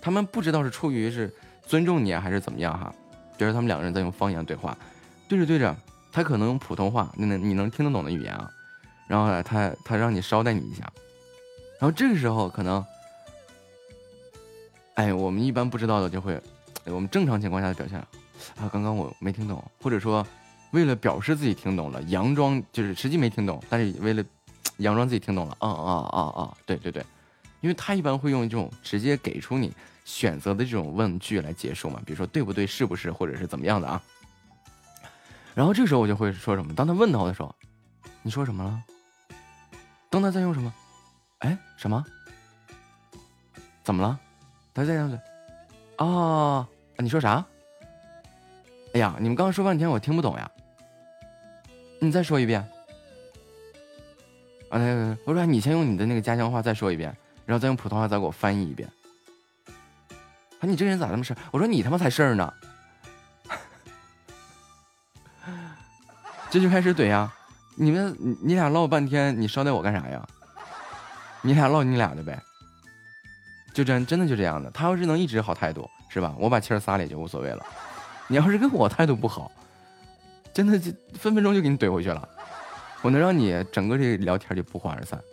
[0.00, 1.32] 他们不知道是出于是
[1.64, 2.92] 尊重你啊，還是怎么样哈。
[3.36, 4.76] 比如他们两个人在用方言对话，
[5.28, 5.72] 对着对着，
[6.10, 8.50] 他可能用普通话，那能你能听得懂的语言啊，
[9.06, 10.82] 然后呢，他他让你捎带你一下，
[11.78, 12.84] 然后这个时候可能，
[14.94, 16.42] 哎，我们一般不知道的就会，
[16.86, 20.26] 我们正常情况下的表现啊，刚刚我没听懂，或者说
[20.72, 24.24] 为了表示自己听懂了，佯装就是实际没听懂，但是为了。
[24.78, 27.04] 佯装自己听懂了，啊啊啊啊，对对对，
[27.60, 29.72] 因为他一般会用这种直接给出你
[30.04, 34.02] 选择的这种问句来结束嘛，比如说对不对，是不是，或者是怎么样的啊。
[35.54, 37.54] 然后这时候我就会说什么，当他问到的时候，
[38.22, 38.82] 你说什么了？
[40.08, 40.72] 当他在用什么？
[41.38, 42.04] 哎，什么？
[43.82, 44.18] 怎么了？
[44.72, 45.18] 他在用嘴？
[45.96, 46.68] 啊，
[46.98, 47.44] 你说啥？
[48.94, 50.50] 哎呀，你们刚刚说半天我听不懂呀，
[52.00, 52.66] 你再说一遍。
[54.70, 57.16] 啊，我说你先用你的那个家乡话再说一遍，
[57.46, 58.88] 然后再用普通话再给我翻译一遍。
[60.60, 61.38] 啊，你這個人咋這麼事兒？
[61.52, 62.52] 我说你他妈才事儿呢！
[66.50, 67.32] 这就开始怼呀！
[67.76, 70.26] 你们你俩唠半天，你捎带我干啥呀？
[71.42, 72.42] 你俩唠你俩的呗。
[73.72, 74.70] 就真真的就这样的。
[74.72, 76.34] 他要是能一直好态度，是吧？
[76.38, 77.64] 我把气儿撒了也就无所谓了。
[78.26, 79.50] 你要是跟我态度不好，
[80.52, 82.28] 真的就分分钟就给你怼回去了。
[83.00, 85.22] 我能让你整个这聊天就不欢而散。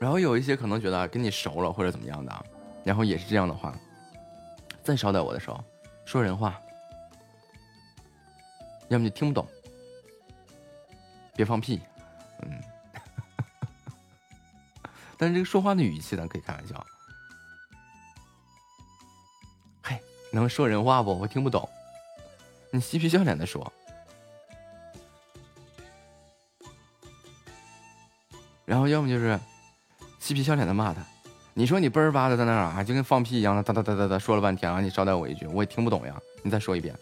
[0.00, 2.44] 然后有一些可能觉得跟你熟了或者怎么样的，
[2.84, 3.74] 然后也是这样的话，
[4.82, 5.62] 再捎带我的时候
[6.04, 6.60] 说人话，
[8.88, 9.46] 要么你听不懂，
[11.34, 11.80] 别放屁，
[12.42, 12.60] 嗯。
[15.18, 16.86] 但是这个说话的语气咱可以开玩笑。
[19.82, 20.00] 嘿，
[20.30, 21.18] 能说人话不？
[21.18, 21.68] 我听不懂。
[22.70, 23.72] 你嬉皮笑脸的说，
[28.64, 29.40] 然后要么就是
[30.20, 31.02] 嬉皮笑脸的骂他。
[31.54, 36.14] 你说你嘣儿吧的在那啊，就跟放屁一样的哒哒哒哒哒说了半天啊，你捎带我一句，我也听不懂呀。
[36.42, 36.94] 你再说一遍。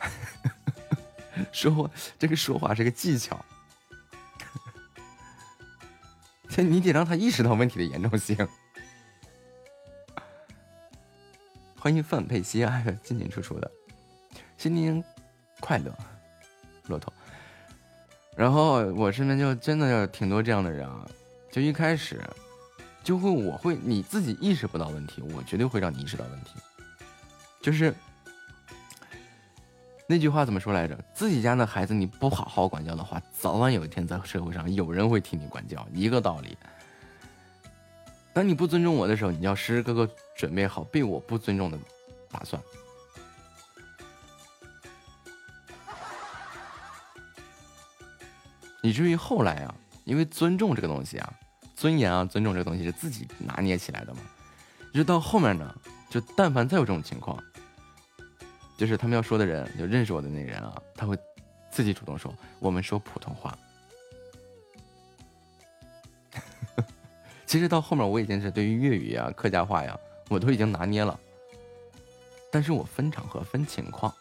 [1.52, 3.44] 说话这个说话是个技巧，
[6.62, 8.36] 你得让他意识到问题的严重性。
[11.78, 13.70] 欢迎范佩西啊，进进出出的，
[14.56, 15.02] 新年
[15.60, 15.96] 快乐，
[16.88, 17.12] 骆驼。
[18.36, 21.08] 然后我身边就真的有挺多这样的人啊，
[21.50, 22.20] 就一开始
[23.02, 26.50] 就会我会你自己意识不到问题，我绝对会让你意识到问题，
[27.62, 27.94] 就是
[30.08, 30.96] 那句话怎么说来着？
[31.12, 36.56] 自己家的孩子你不好好管教的话，早晚有一天在社会上有人会替你管教，一个道理。
[38.32, 41.78] 当你不尊重我的时候，你要时时刻刻准备好被我不尊重的
[42.30, 42.62] 打算。
[48.82, 49.74] 以至于后来啊，
[50.04, 51.32] 因为尊重这个东西啊，
[51.74, 54.20] 尊严啊，尊重这个东西是自己拿捏起来的嘛。
[54.94, 55.74] 就到后面呢，
[56.08, 57.42] 就但凡再有这种情况，
[58.76, 61.18] 就是他们要说的人，就认识我的那人啊，他会
[61.70, 63.56] 自己主动说，我们说普通话。
[67.46, 69.98] 其实到后面我已经是对于粤语啊、客家话呀，
[70.28, 71.18] 我都已经拿捏了。
[72.52, 74.14] 但是我分场合、分情况。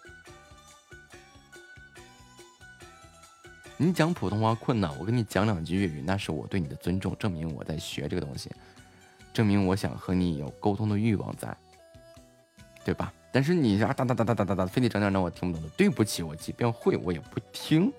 [3.77, 8.49] 你讲普通话困难，我跟你讲两句粤语，那是我对你的尊重，证明我在学这个东西，
[9.33, 11.55] 证明我想和你有沟通的欲望在，
[12.85, 13.11] 对吧？
[13.35, 17.91] 但是你啊哒哒哒哒哒哒哒，非得整点让我听不懂的，对不起，我即便会，我也不听。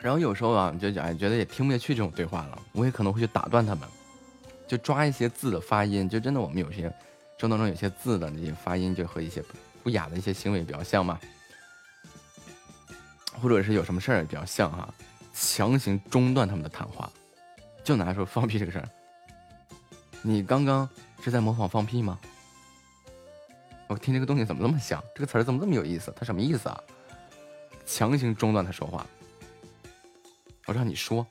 [0.00, 3.88] 然后有时候啊，就哎觉得也听不下去这种对话了，我也可能会去打断他们，
[4.66, 6.92] 就抓一些字的发音，就真的我们有些
[7.42, 9.42] 生当中有些字的那些发音，就和一些
[9.82, 11.18] 不雅的一些行为比较像嘛，
[13.32, 14.94] 或者是有什么事儿比较像哈，
[15.34, 17.10] 强行中断他们的谈话，
[17.82, 18.88] 就拿说放屁这个事儿，
[20.22, 20.88] 你刚刚
[21.20, 22.16] 是在模仿放屁吗？
[23.88, 25.02] 我听这个东西怎么那么像？
[25.12, 26.14] 这个词儿怎么这么有意思？
[26.16, 26.80] 它什么意思啊？
[27.84, 29.04] 强行中断他说话。
[30.66, 31.26] 我让你说，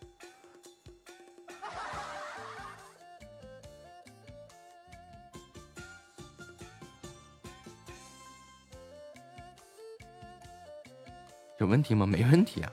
[11.61, 12.07] 有问题吗？
[12.07, 12.71] 没问题啊。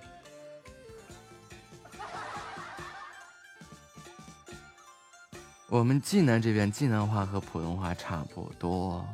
[5.69, 9.06] 我们济南这边济南话和普通话差不多。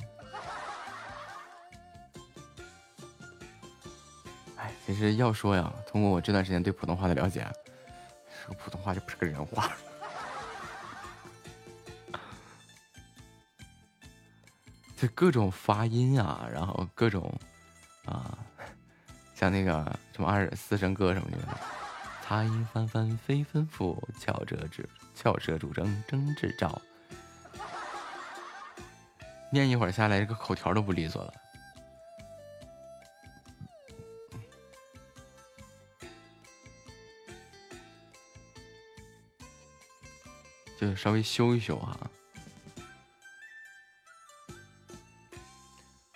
[4.57, 7.45] 哎其实要说呀，通过我这段时间对普通话的了解，
[8.43, 9.73] 这个普通话就不是个人话，
[14.97, 17.35] 就各种发音啊，然后各种，
[19.45, 19.85] 像那个
[20.15, 21.39] 什么二四声歌什么的，
[22.27, 26.81] 擦音翻翻飞奔赴，翘舌指翘舌主争争执照，
[29.53, 31.35] 念一会儿下来，这个口条都不利索了。
[40.81, 41.95] 就稍微修一修哈。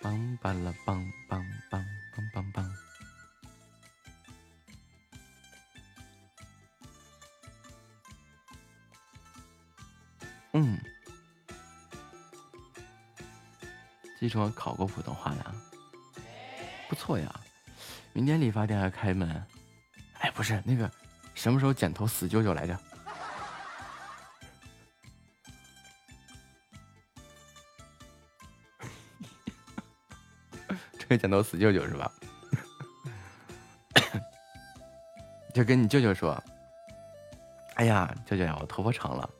[0.01, 0.97] 梆巴拉梆
[1.28, 1.28] 梆梆
[14.29, 15.53] 记住我考过普通话呀，
[16.87, 17.35] 不错呀。
[18.13, 19.43] 明天理发店还开门？
[20.19, 20.91] 哎，不是那个，
[21.35, 22.79] 什么时候剪头死舅舅来着？
[30.99, 32.13] 这个剪头死舅舅是吧？
[35.55, 36.39] 就跟你舅舅说
[37.77, 39.31] ：“哎呀，舅舅呀，我头发长了。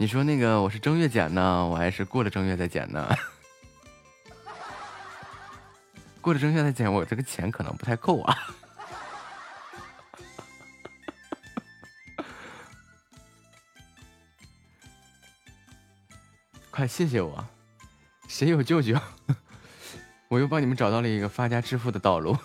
[0.00, 3.12] 你说那个我是正月剪呢，我还是过了正月再剪呢？
[6.22, 8.36] 过了正月再剪，我这个钱可能不太够啊。
[16.70, 17.44] 快谢谢我，
[18.28, 18.96] 谁有舅舅？”
[20.30, 22.38] 我又帮你们找到了一个发家致富的道路。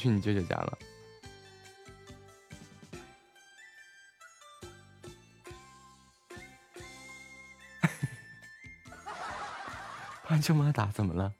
[0.00, 0.78] 去你舅舅家了。
[10.26, 11.30] 把舅妈打怎么了？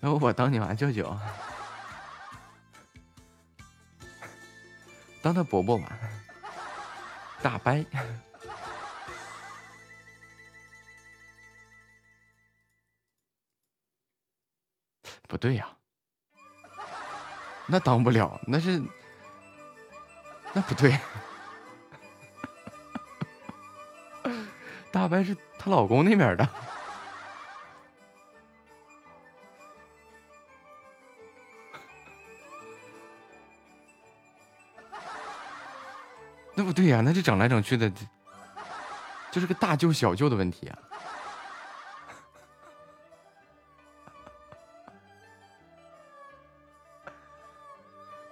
[0.00, 1.16] 那我当你妈舅舅，
[5.22, 5.96] 当他伯伯吧，
[7.40, 7.72] 大伯。
[15.28, 15.68] 不对呀、
[17.66, 18.82] 那当不了，那是
[20.52, 20.98] 那不对。
[24.92, 26.48] 大白是她老公那边的。
[36.56, 37.90] 那不对呀、那这整来整去的，
[39.32, 40.78] 就是个大舅小舅的问题啊。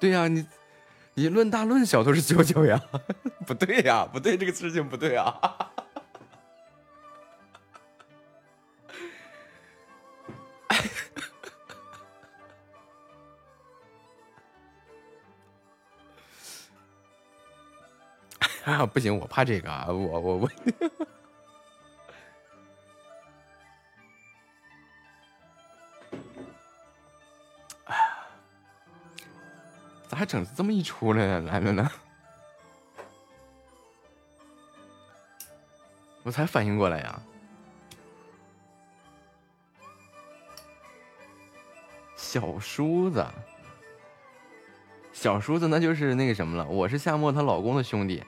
[0.02, 0.44] 对呀、你
[1.14, 2.82] 你论大论小都是舅舅呀，
[3.46, 5.32] 不对呀、不对，这个事情不对啊。
[18.64, 20.50] 啊，不行，我怕这个啊，我我我。
[30.22, 31.90] 还整这么一出来来了呢？
[36.22, 37.20] 我才反应过来呀。
[42.14, 43.26] 小叔子，
[45.12, 48.22] 小叔子那就是那个什么了，我是夏沫她老公的兄弟。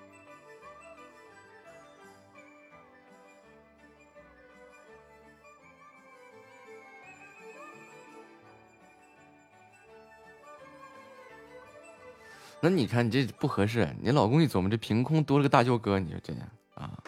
[12.65, 16.99] 那你看你这不合适，你老公一琢磨，这凭空多了个大舅哥，你说这样啊？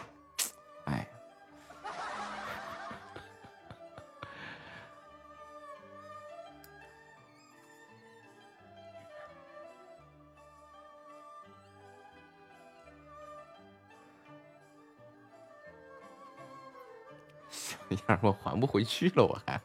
[0.85, 1.07] 哎，
[17.49, 17.75] 小
[18.07, 19.59] 样，我还不回去了，我还。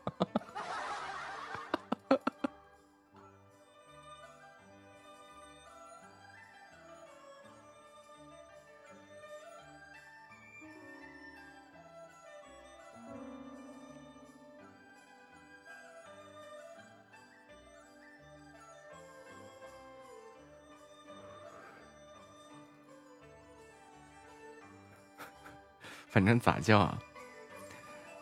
[26.43, 26.99] 咋叫啊？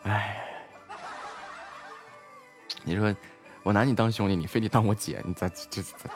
[0.03, 0.45] 哎，
[2.83, 3.13] 你说
[3.63, 5.81] 我拿你当兄弟，你非得当我姐，你咋这这？
[5.81, 6.09] 这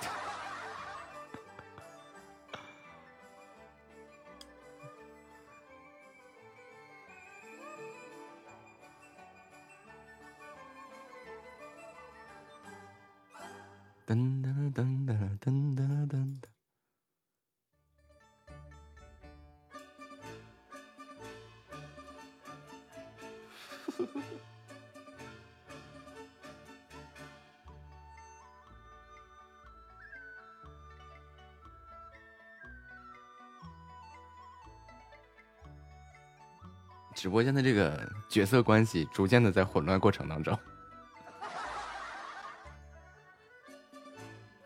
[38.36, 40.60] 角色关系逐渐的在混乱过程当中。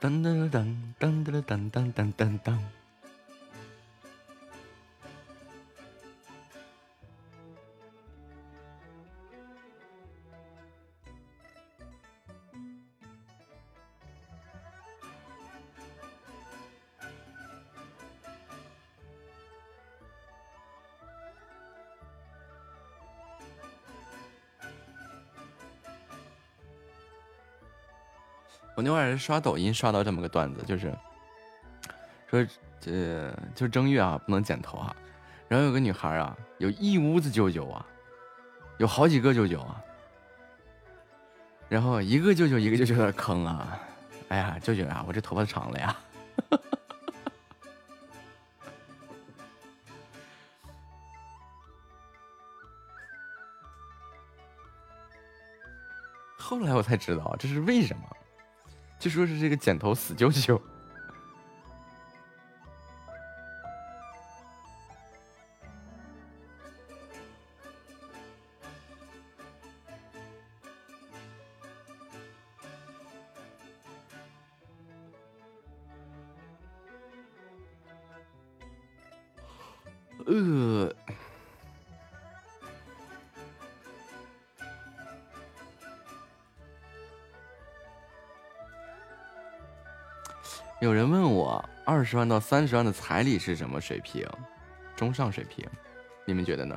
[0.01, 2.78] 噔噔噔噔噔噔噔噔噔噔。
[28.79, 30.97] 我那会儿刷抖音刷到这么个段子，就是
[32.29, 32.47] 说
[32.79, 34.95] 这就正月啊不能剪头啊，
[35.49, 37.85] 然后有个女孩啊，有一屋子舅舅啊，
[38.77, 39.83] 有好几个舅舅啊，
[41.67, 43.77] 然后一个舅舅一个舅舅的坑啊，
[44.29, 45.93] 哎呀舅舅啊，我这头发长了呀。
[56.37, 58.03] 后来我才知道这是为什么，
[58.99, 60.61] 据说是这个剪头死舅舅。
[92.09, 94.27] 十万到三十万的彩礼是什么水平？
[94.95, 95.63] 中上水平，
[96.25, 96.75] 你们觉得呢？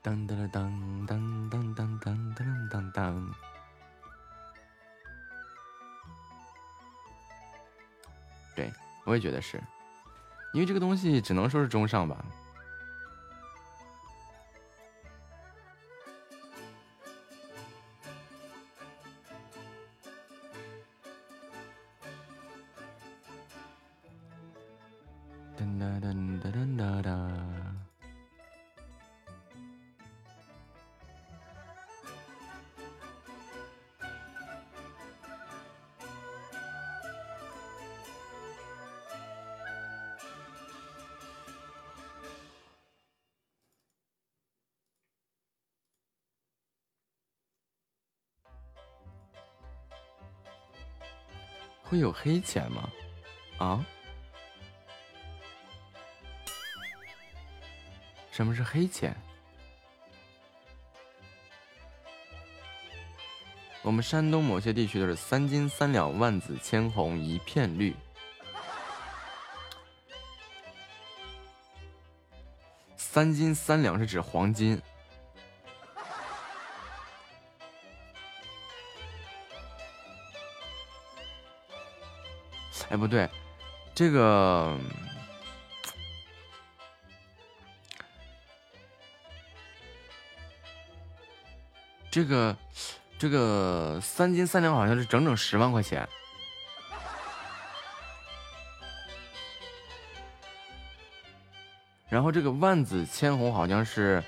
[0.00, 3.34] 当当当当当当当当当当。
[8.56, 8.72] 对，
[9.04, 9.62] 我也觉得是，
[10.52, 12.24] 因为这个东西只能说是中上吧。
[51.92, 52.88] 会有黑钱吗？
[53.58, 53.84] 啊？
[58.30, 59.14] 什么是黑钱？
[63.82, 67.94] 我们山东某些地区都是三金三两，万紫千红一片绿。
[72.96, 74.80] 三金三两是指黄金。
[83.02, 83.28] 不对，
[83.96, 84.78] 这个
[92.12, 92.56] 这个
[93.18, 96.08] 这个三斤三两好像是整整十万块钱。
[102.08, 104.22] 然后这个万紫千红好像是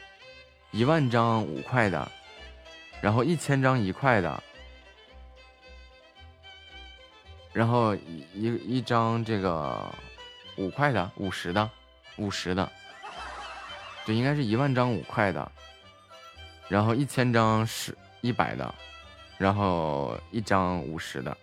[0.73, 2.11] 一万张五块的，
[3.01, 4.43] 然后一千张一块的，
[7.55, 7.95] 然后
[8.35, 9.89] 一一张这个
[10.57, 11.71] 五块的、五十的、
[12.17, 12.71] 五十的，
[14.05, 15.53] 对，应该是一万张五块的，
[16.69, 18.75] 然后一千张十一百的，
[19.39, 21.37] 然后一张五十的，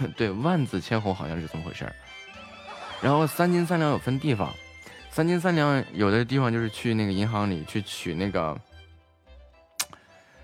[0.16, 1.94] 对，万紫千红好像是这么回事儿。
[3.00, 4.52] 然后三金三两有分地方，
[5.08, 8.60] 三金三两有的地方就是去那个银行里去取那个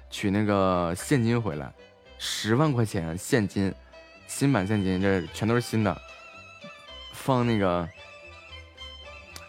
[0.09, 1.73] 取那个现金回来，
[2.27, 3.73] 十万块钱现金，
[4.27, 5.95] 新版现金，这全都是新的，
[7.13, 7.87] 放那个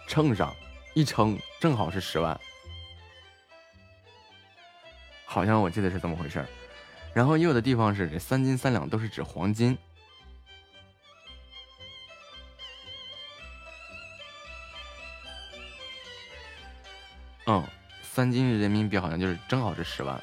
[0.10, 0.54] 秤上
[0.94, 2.38] 一称，正好是十万，
[5.24, 6.48] 好像我记得是这么回事儿。
[7.14, 9.78] 然后也有的地方是这三金三两都是指黄金。
[17.46, 17.66] 嗯，
[18.04, 20.22] 三金人民币好像就是正好是十万。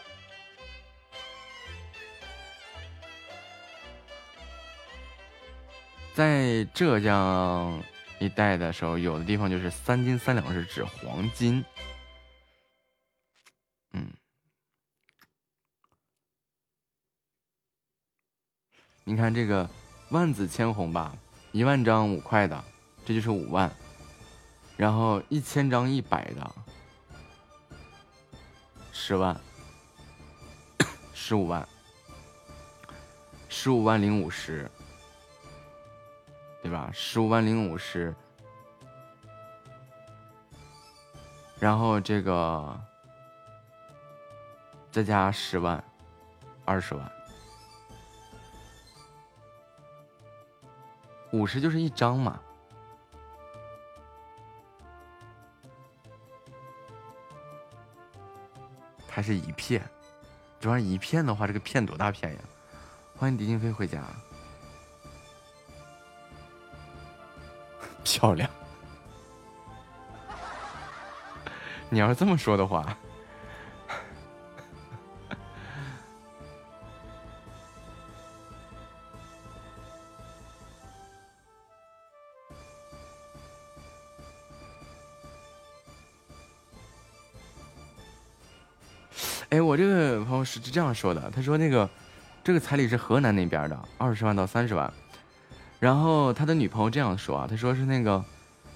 [6.15, 7.83] 在浙江
[8.19, 11.65] 一带的时候，有的地方就是三金三两是指黄金。
[13.93, 14.13] 嗯，
[19.05, 19.69] 你看这个
[20.11, 21.17] 万紫千红吧，
[21.51, 22.63] 一万张五块的，
[23.07, 23.75] 这就是五万，
[24.77, 26.55] 然后一千张一百的。
[28.93, 29.41] 十万，
[31.15, 31.67] 十五万，
[33.49, 34.71] 十五万零五十，
[36.63, 36.89] 对吧？
[36.93, 38.15] 十五万零五十，
[41.59, 42.81] 然后这个
[44.91, 45.83] 再加十万，
[46.65, 47.13] 二十万，
[51.33, 52.41] 五十就是一张嘛。
[59.09, 59.83] 还是一片，
[60.59, 62.41] 主要一片的话，这个片多大片呀？
[63.15, 64.03] 欢迎狄金飞回家，
[68.05, 68.49] 漂亮。
[71.91, 72.97] 你要是这么说的话，
[89.51, 91.87] 哎，我这个朋友是这样说的，他说那个
[92.43, 94.91] 这个彩礼是河南那边的，二十万到三十万，
[95.83, 98.25] 然后他的女朋友这样说啊，他说是那个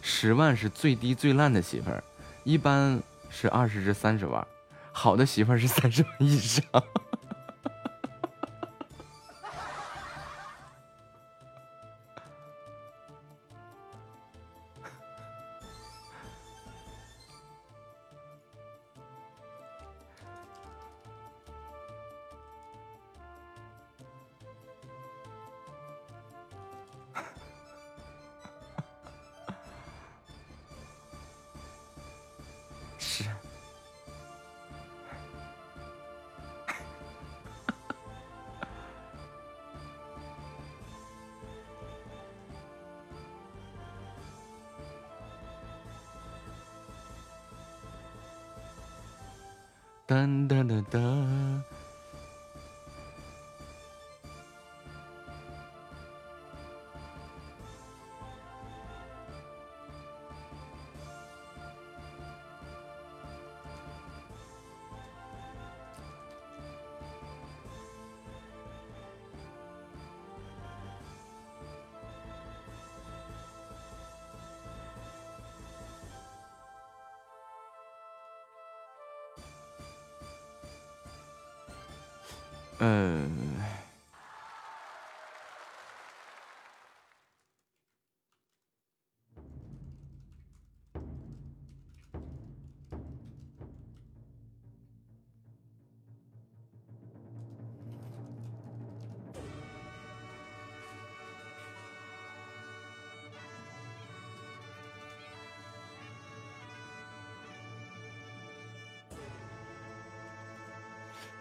[0.02, 2.02] 十万是最低最烂的媳妇儿，
[2.42, 4.44] 一般是二十至三十万，
[4.90, 6.64] 好的媳妇儿是三十万以上。
[50.06, 51.75] 噔噔噔噔。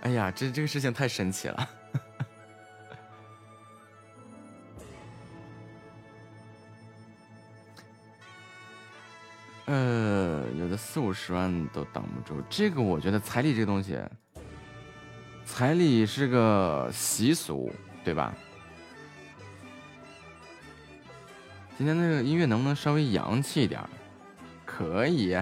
[0.05, 1.69] 哎呀，这这个事情太神奇了。
[9.65, 12.39] 呃，有的四五十万都挡不住。
[12.47, 13.99] 这个我觉得彩礼这个东西，
[15.43, 18.31] 彩礼是个习俗，对吧？
[21.79, 23.81] 今天那个音乐能不能稍微洋气一点？
[24.67, 25.35] 可以。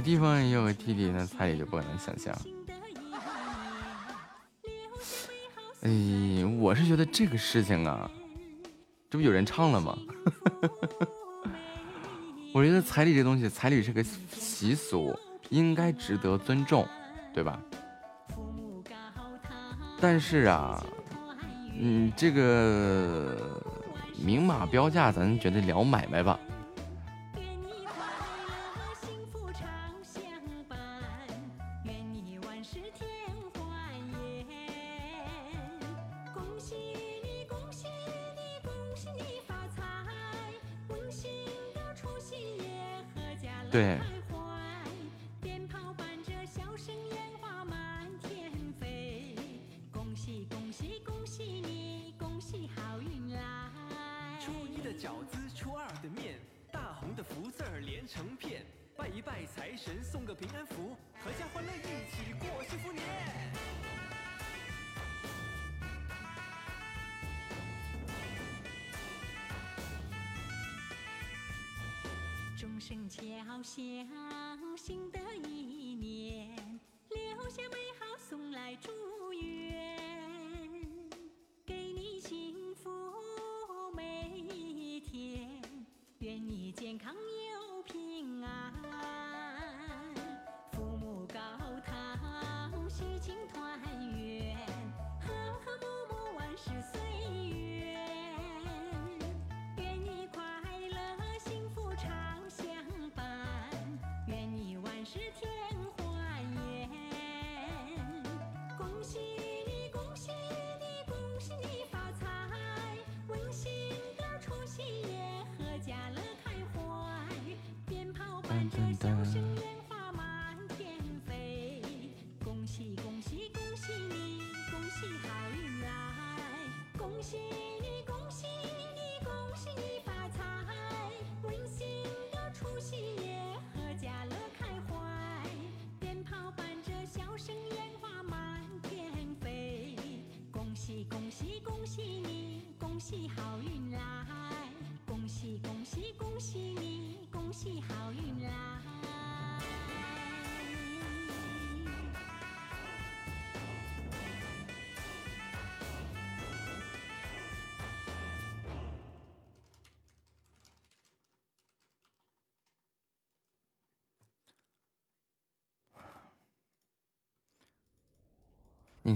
[0.00, 2.34] 地方也有个弟弟，那彩礼就不能想象。
[5.82, 8.10] 哎，我是觉得这个事情啊，
[9.08, 9.96] 这不有人唱了吗？
[12.52, 15.16] 我觉得彩礼这东西，彩礼是个习俗，
[15.48, 16.86] 应该值得尊重，
[17.32, 17.60] 对吧？
[20.00, 20.84] 但是啊，
[21.78, 23.60] 嗯，这个
[24.18, 26.38] 明码标价，咱觉得聊买卖吧。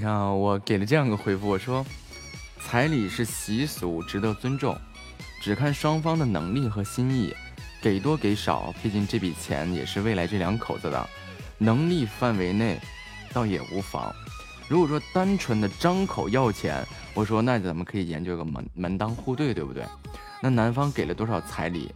[0.05, 1.83] 看啊，我给了这样一个回复，我说
[2.61, 4.77] 彩礼是习俗，值得尊重，
[5.41, 7.35] 只看双方的能力和心意，
[7.81, 11.09] 给多给少，毕竟这笔钱也是未来这两口子的，
[11.57, 12.79] 能力范围内
[13.33, 14.15] 倒也无妨。
[14.69, 19.87] 如果说单纯的张口要钱，我说那咱们可以研究个门门当户对，对不对？
[20.43, 21.91] 那男方给了多少彩礼，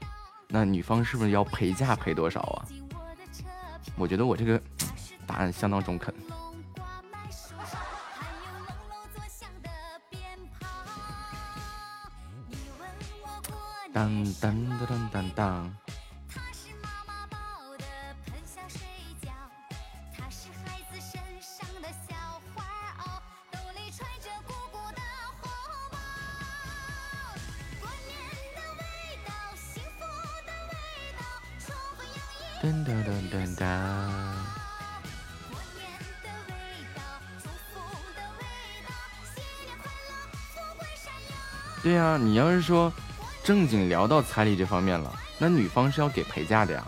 [0.48, 2.64] 那女方是不是要陪嫁赔多少啊？
[3.96, 4.58] 我觉得我这个
[5.26, 6.14] 答案相当中肯。
[13.98, 15.74] 当当当当当当，
[32.62, 33.66] 噔噔噔噔噔。
[41.82, 42.92] 对呀、你要是说
[43.48, 46.84] 正经聊到彩礼这方面了，那女方是要给陪嫁的呀。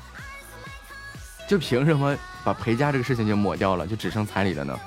[1.48, 2.14] 就凭什么
[2.44, 4.78] 把陪嫁这个事情就抹掉了，就只剩彩礼了呢？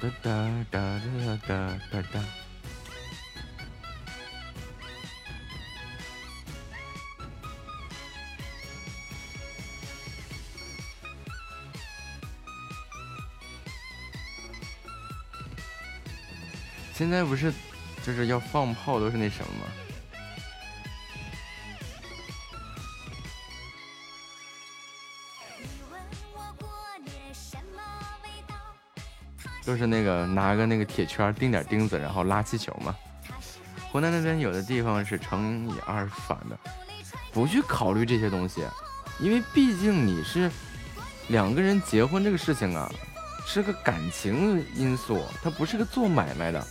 [0.00, 0.08] 哒
[0.70, 1.00] 哒哒
[1.46, 2.24] 哒哒哒
[17.04, 17.52] 现在不是
[18.02, 19.66] 就是要放炮都是那什么吗？
[29.60, 32.94] 就是那个拿个那个铁圈钉点钉子，然后拉气球嘛。
[33.92, 36.58] 湖南那边有的地方是乘以二反的，
[37.34, 38.62] 不去考虑这些东西，
[39.20, 40.50] 因为毕竟你是
[41.28, 42.90] 两个人结婚这个事情啊，
[43.46, 46.66] 是个感情因素，它不是个做买卖的。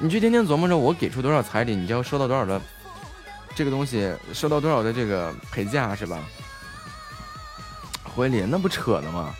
[0.00, 2.60] 你去天天琢磨着我给出多少彩礼，你就要收到多少的
[3.54, 6.18] 这个东西，收到多少的这个陪嫁是吧？
[8.04, 9.34] 回礼那不扯呢吗？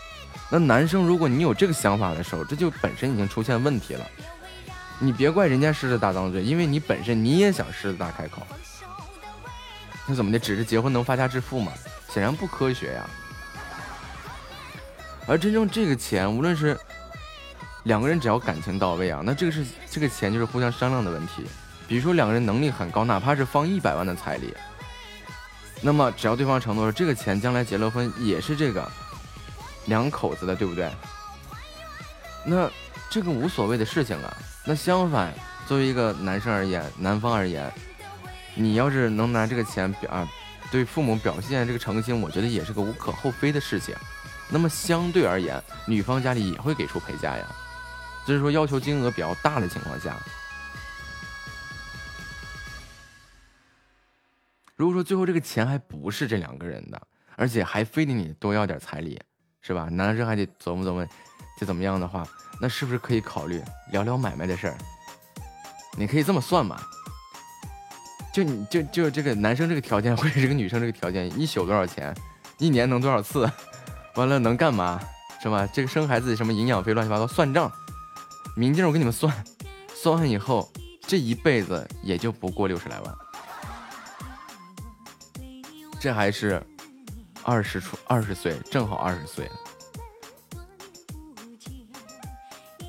[0.50, 4.04] 那男生如果你有这个想法的时候，这就本身已经出现问题了。
[4.98, 8.42] 你别怪人家狮子大张嘴，因为你本身你也想狮子大开口。
[10.06, 10.38] 那怎么的？
[10.38, 11.70] 只是结婚能发家致富吗？
[12.12, 13.08] 显然不科学呀。
[15.26, 16.76] 而真正这个钱，无论是
[17.84, 21.44] 两个人只要感情到位啊，那这个是这个钱就是互相商量的问题。
[21.86, 24.54] 比如说两个人能力很高，哪怕是放一百万的彩礼，
[25.80, 28.86] 那么只要对方承诺说这个钱将来结了婚也是这个
[29.86, 30.90] 两口子的，对不对？
[32.44, 32.70] 那
[33.08, 34.36] 这个无所谓的事情啊。
[34.66, 35.32] 那相反，
[35.66, 37.72] 作为一个男生而言，男方而言，
[38.54, 40.28] 你要是能拿这个钱表啊，
[40.70, 43.94] 对父母表现这个诚心，我觉得也是个无可厚非的事情。
[44.50, 47.46] 那么相对而言，女方家里也会给出陪嫁呀，
[48.28, 50.14] 就是说要求金额比较大的情况下。
[54.76, 57.00] 如果说最后这个钱还不是这两个人的，
[57.36, 59.18] 而且还非得你多要点彩礼，
[59.62, 59.88] 是吧？
[59.90, 61.08] 男生还得琢磨琢磨，
[61.58, 62.22] 就怎么样的话，
[62.60, 64.76] 那是不是可以考虑聊聊买卖的事儿？
[65.96, 66.78] 你可以这么算嘛，
[68.30, 72.14] 就你就就这个男生这个条件，或者这个女生这个条件，一宿多少钱？
[72.58, 73.50] 一年能多少次？
[74.16, 75.00] 完了能干嘛？
[75.42, 75.66] 是吧？
[75.72, 77.72] 这个生孩子什么营养费乱七八糟，算账。
[78.58, 79.32] 明镜我给你们算，
[79.94, 80.68] 算完以后，
[81.02, 83.14] 这一辈子也就不过六十来万。
[86.00, 86.60] 这还是
[87.44, 89.48] 二十出二十岁，正好二十岁。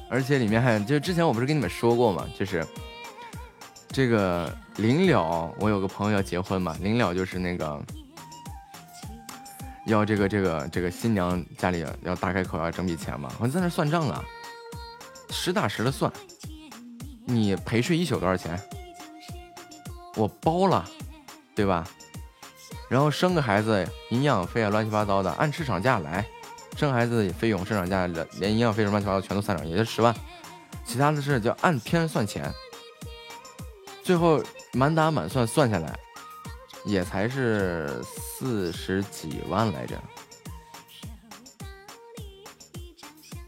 [0.09, 2.27] 而且里面还就之前我不是跟你们说过吗？
[2.35, 2.65] 就是
[3.89, 7.79] 这个临了，我有个朋友要结婚嘛，临了就是那个
[9.85, 14.25] 要这个这个这个新娘家里要大开口要整笔钱嘛，我在那算账啊，
[15.29, 16.11] 实打实的算，
[17.25, 18.59] 你陪睡一宿多少钱？
[20.15, 20.83] 我包了，
[21.55, 21.87] 对吧？
[22.89, 26.25] 然后生个孩子，营养费啊，乱七八糟的，按市场价来。
[26.75, 30.15] 生孩子也费用、市场价连营养费什么乱七八糟全都算上，也就十万。
[30.85, 32.51] 其他的事就按天算钱，
[34.01, 34.41] 最后
[34.73, 35.99] 满打满算算下来，
[36.85, 40.01] 也才是四十几万来着。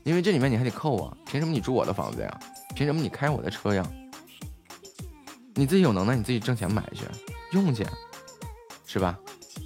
[0.03, 2.39] 因为这里面你还得扣啊，凭什么你住我的房子呀？
[2.75, 3.85] 凭什么你开我的车呀？
[5.53, 7.05] 你自己有能耐，你自己挣钱买去，
[7.51, 7.85] 用去，
[8.85, 9.17] 是吧？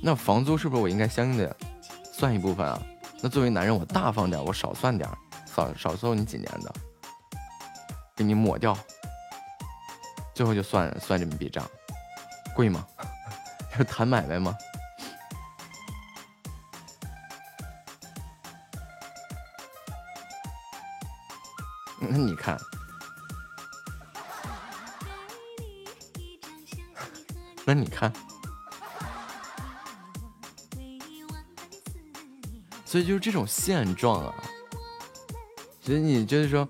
[0.01, 1.55] 那房租是不是我应该相应的
[2.11, 2.81] 算一部分啊？
[3.21, 5.09] 那作为男人，我大方点，我少算点，
[5.45, 6.73] 少少算你几年的，
[8.15, 8.77] 给你抹掉，
[10.33, 11.65] 最后就算算这么笔账，
[12.55, 12.85] 贵吗？
[13.77, 14.55] 要 谈买卖吗？
[22.09, 22.57] 那你看，
[27.65, 28.11] 那你看，
[32.85, 34.33] 所以就是这种现状啊。
[35.81, 36.67] 所以你就是说，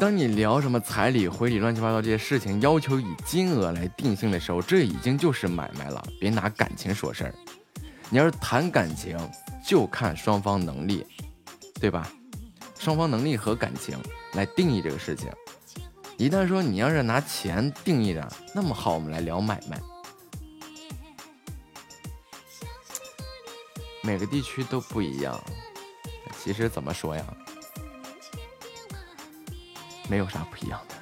[0.00, 6.04] 当你聊什么彩礼、回礼、乱七八糟这些事情，要求以金额来定性的时候，这已经就是买卖了。
[6.20, 7.34] 别拿感情说事儿。
[8.10, 9.16] 你要是谈感情，
[9.64, 11.06] 就看双方能力，
[11.80, 12.10] 对吧？
[12.86, 13.98] 双方能力和感情
[14.34, 15.28] 来定义这个事情。
[16.16, 19.76] 一旦说你要是拿钱定义的，那么好，我们来聊买卖。
[24.04, 25.36] 每个地区都不一样，
[26.38, 27.24] 其实怎么说呀，
[30.08, 30.95] 没有啥不一样的。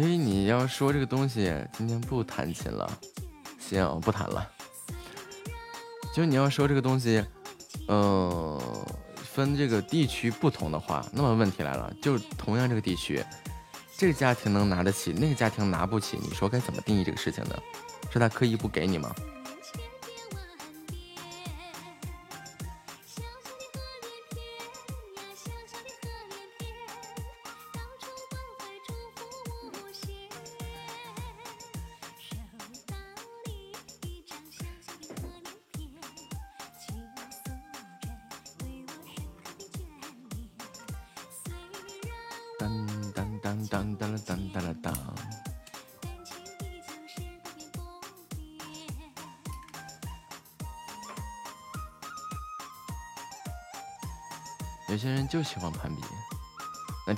[0.00, 2.90] 因为你要说这个东西，今天不弹琴了，
[3.58, 4.50] 行，我不弹了。
[6.14, 7.22] 就你要说这个东西，
[7.86, 8.58] 嗯、
[9.14, 13.22] 分这个地区不同的话，那么问题来了，就同样这个地区，
[13.98, 17.54] 这个家庭能拿得起，那个家庭拿不起，你说该怎么定义这个事情呢？
[18.10, 19.14] 是他刻意不给你吗？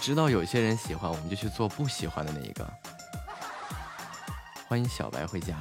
[0.03, 2.69] 知道有些人喜欢，我们就去做不喜欢的那一个。
[4.67, 5.57] 欢迎小白回家。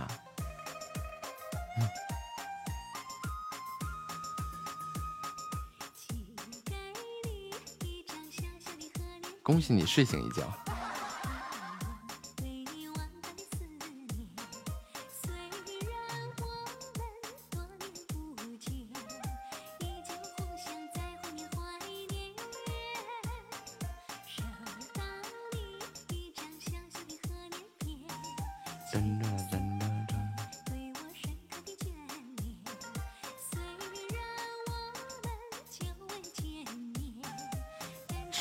[9.44, 10.52] 恭喜你睡醒一觉。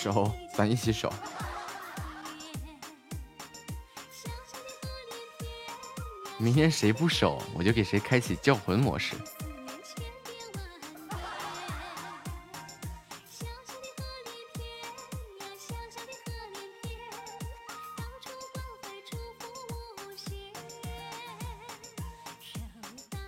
[0.00, 1.12] 守，咱一起守。
[6.38, 9.14] 明天谁不守，我就给谁开启叫魂模式。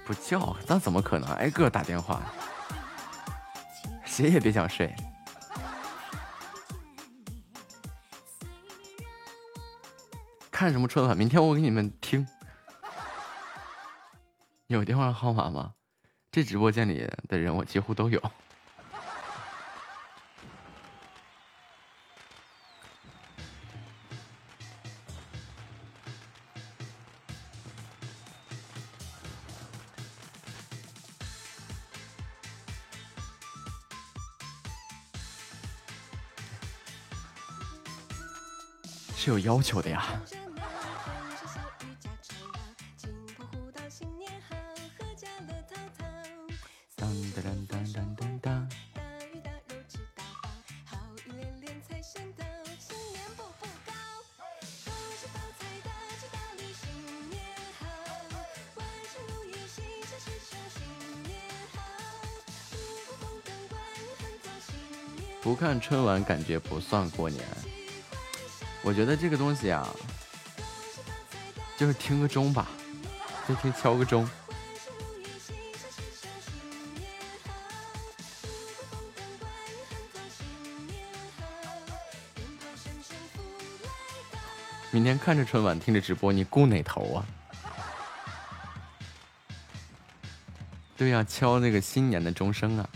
[0.06, 1.30] 不叫，那怎么可能？
[1.34, 2.22] 挨个打电话，
[4.06, 4.94] 谁也别想睡。
[10.62, 11.16] 看什么春晚？
[11.16, 12.24] 明天我给你们听。
[14.68, 15.72] 有电话号码吗？
[16.30, 18.22] 这直播间里的人我几乎都有。
[39.16, 40.04] 是有要求的呀。
[65.82, 67.44] 春晚感觉不算过年。
[68.82, 69.86] 我觉得这个东西啊，
[71.76, 72.68] 就是听个钟吧，
[73.48, 74.26] 就听敲个钟。
[84.90, 87.26] 明天看着春晚，听着直播，你顾哪头啊？
[90.96, 92.88] 对呀、敲那个新年的钟声啊！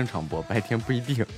[0.00, 1.22] 正常播，白天不一定。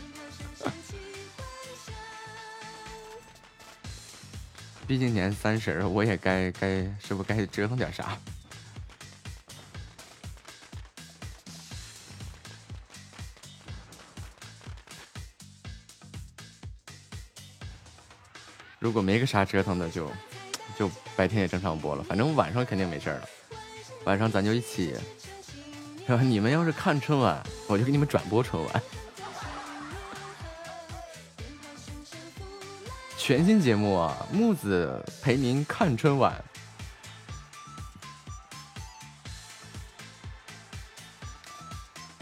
[4.86, 6.68] 毕竟年三十，我也该该
[7.04, 8.16] 是不是该折腾点啥？
[18.78, 20.08] 如果没个啥折腾的，就
[20.78, 23.28] 就白天也正常播了，反正晚上肯定没事了。
[24.04, 24.94] 晚上咱就一起，
[26.22, 28.82] 你们要是看春晚，我就给你们转播春晚。
[33.16, 36.44] 全新节目啊，木子陪您看春晚。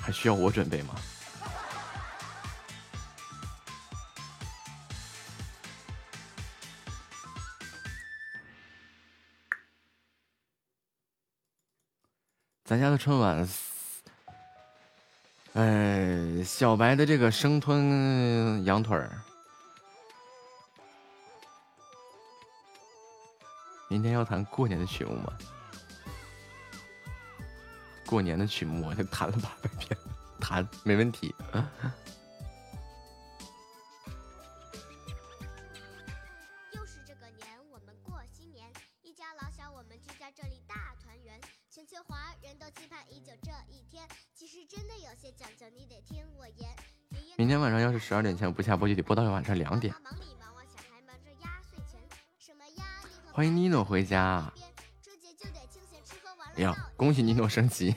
[0.00, 0.94] 还需要我准备吗？
[12.64, 13.48] 咱家的春晚，
[15.60, 19.10] 哎，小白的这个生吞羊腿儿，
[23.90, 25.30] 明天要弹过年的曲目吗？
[28.06, 30.00] 过年的曲目我就弹了八百遍，
[30.40, 31.34] 弹没问题。
[48.00, 49.94] 十二点前不下播就得播到晚上两点。
[53.30, 54.52] 欢迎尼诺回家。
[56.56, 57.94] 哎呀，恭喜尼诺升级。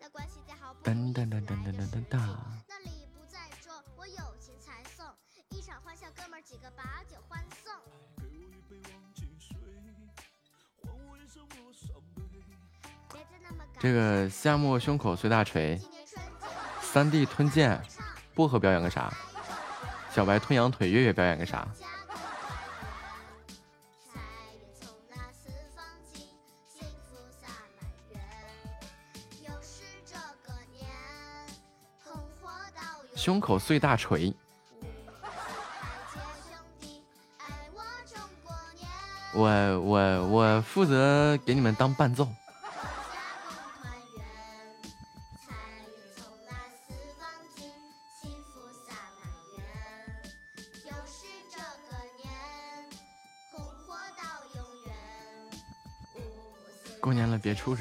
[0.00, 2.18] 那关系再好不噔噔噔噔噔噔噔噔。
[2.68, 5.06] 那礼不在这，我有钱才送，
[5.50, 7.72] 一场欢笑，哥们儿几个把酒欢送。
[13.12, 15.80] 别再那么赶这个夏末胸口碎大锤，
[16.80, 17.80] 三 D 吞剑，
[18.34, 19.12] 薄荷表演个啥？
[20.18, 21.68] 小白吞羊腿，月月表演个啥？
[33.14, 34.34] 胸口碎大锤，
[39.32, 42.26] 我我我负责给你们当伴奏。
[57.68, 57.74] 五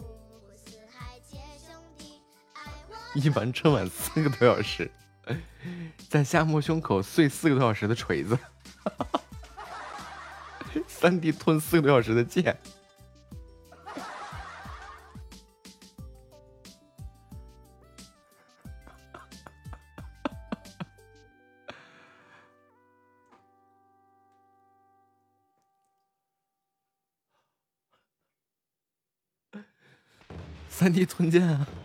[0.00, 2.20] 湖四海皆兄弟，
[2.54, 4.90] 爱我一完春晚四个多小时，
[6.08, 8.36] 在夏末胸口碎四个多小时的锤子，
[11.00, 12.58] 三弟吞四个多小时的剑。
[30.68, 31.77] 三弟吞剑啊。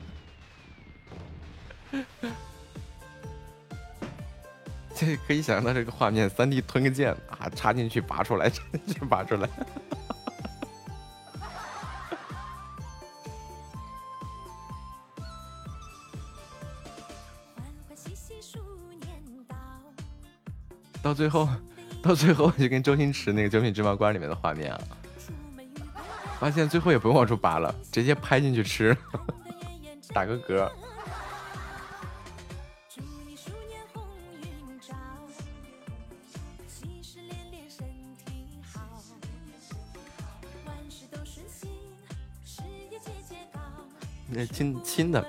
[5.13, 9.47] 这可以想象到这个画面，三 D 吞个剑啊，插进去拔出来，插进去拔出来。
[21.03, 21.47] 到最后，
[22.01, 24.81] 到最后就跟周星驰那个《九品芝麻官》里面的画面啊，
[26.39, 28.97] 发现最后也不用往出拔了，直接拍进去吃，
[30.11, 30.67] 打个嗝。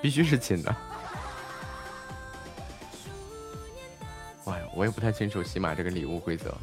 [0.01, 0.75] 必须是亲的。
[4.45, 6.55] 哇 呀，我也不太清楚喜马这个礼物规则。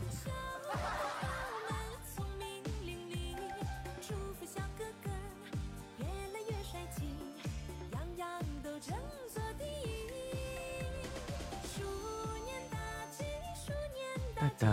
[14.36, 14.68] 哒哒，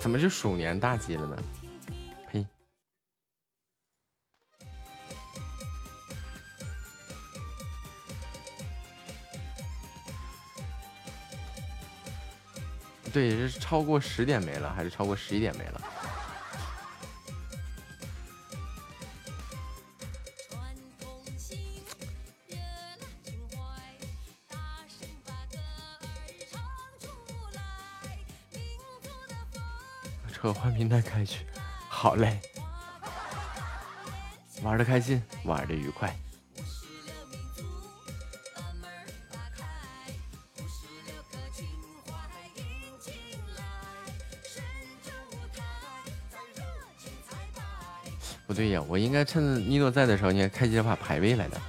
[0.00, 1.36] 怎么就鼠年大吉了呢？
[13.30, 15.80] 对，是超过十点没了，还是超过十一点没了？
[30.32, 31.46] 车换平台开去，
[31.88, 32.40] 好嘞，
[34.64, 36.12] 玩的开心，玩的愉快。
[48.62, 51.60] 对呀，我应该趁妮诺在的时候，应该开几把排位来的。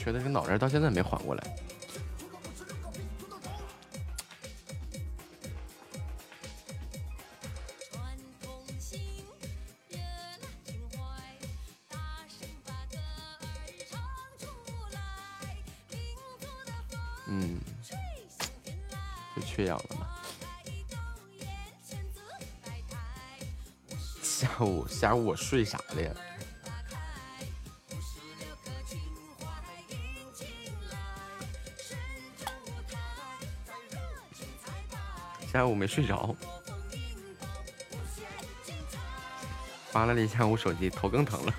[0.00, 1.56] 缺氧缺的这脑仁儿到现在没缓过来。
[17.32, 17.60] 嗯，
[19.36, 20.08] 就缺氧了嘛。
[24.22, 26.10] 下午下午我睡啥了呀？
[35.52, 36.34] 下午没睡着，
[39.92, 41.52] 扒拉了一下午手机，头更疼了。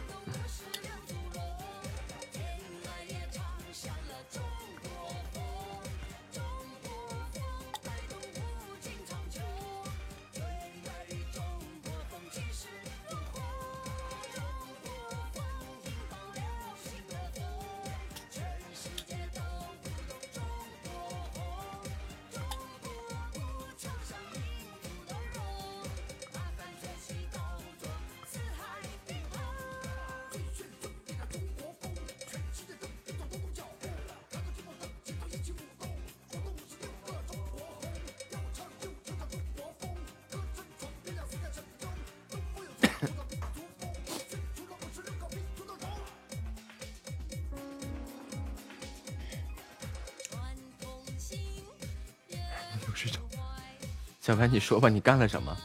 [54.31, 55.57] 小白，你说吧，你干了什么？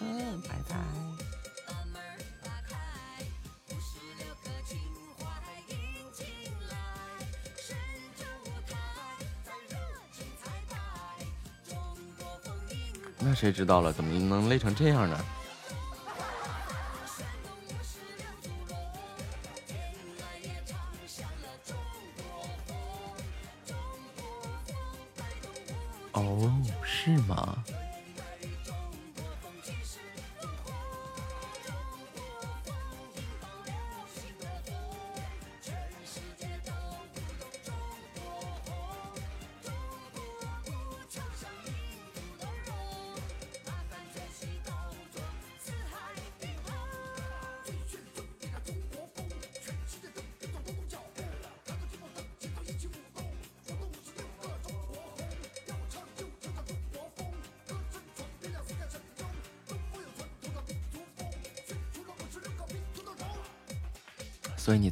[0.00, 0.76] 嗯，拜拜。
[13.18, 13.92] 那谁知道了？
[13.92, 15.18] 怎么能累成这样呢？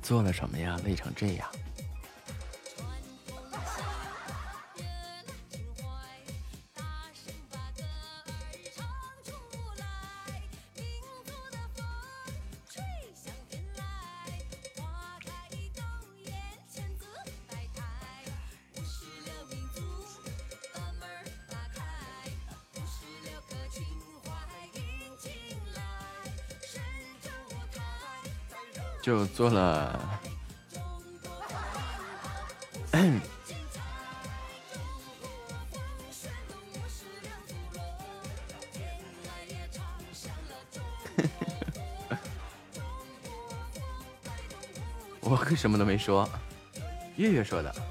[0.05, 0.79] 做了什么呀？
[0.85, 1.49] 累成这样。
[29.05, 30.01] 就做了。
[45.21, 46.27] 我可什么都没说，
[47.17, 47.84] 月月说的。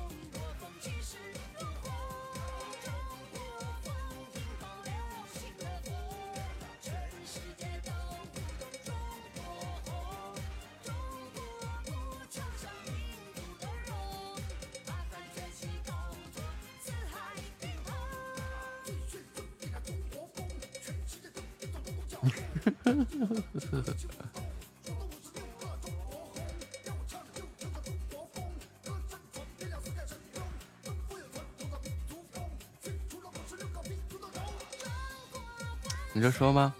[36.43, 36.73] 说吗？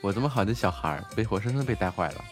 [0.00, 2.24] 我这么好的小孩被活生生被带坏了。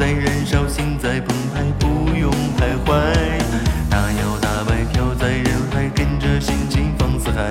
[0.00, 3.04] 在燃烧，心在澎湃，不用徘徊，
[3.90, 7.50] 大摇大摆飘在人海，跟着心情放四海，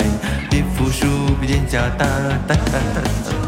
[0.49, 1.05] 别服输，
[1.39, 2.07] 别停下，大
[2.47, 3.39] 胆大胆。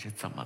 [0.00, 0.39] 是怎么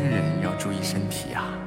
[0.00, 1.59] 新人要注意身体呀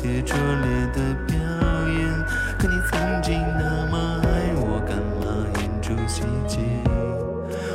[0.00, 1.36] 些拙劣的表
[1.88, 2.00] 演。
[2.58, 6.60] 可你曾经那么爱我，干嘛演出细节？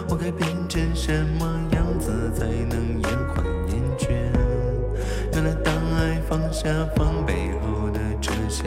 [0.10, 4.10] 我该变成什么样子才能延缓厌倦？
[5.34, 8.66] 原来当爱放下防备后的这些。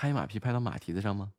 [0.00, 1.30] 拍马屁拍到马蹄子上吗？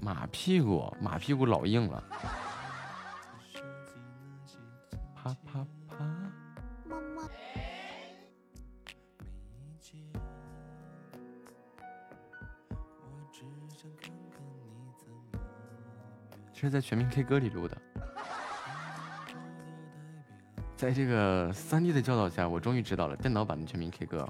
[0.00, 2.02] 马屁股，马屁股，老硬了。
[16.72, 17.76] 在全民 k 歌里录的，
[20.74, 24.26] 在这个三弟的教导下，我终于知道了电脑版的全民 k 歌。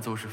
[0.00, 0.28] 都是。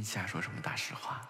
[0.00, 1.20] 一下说什么大实话。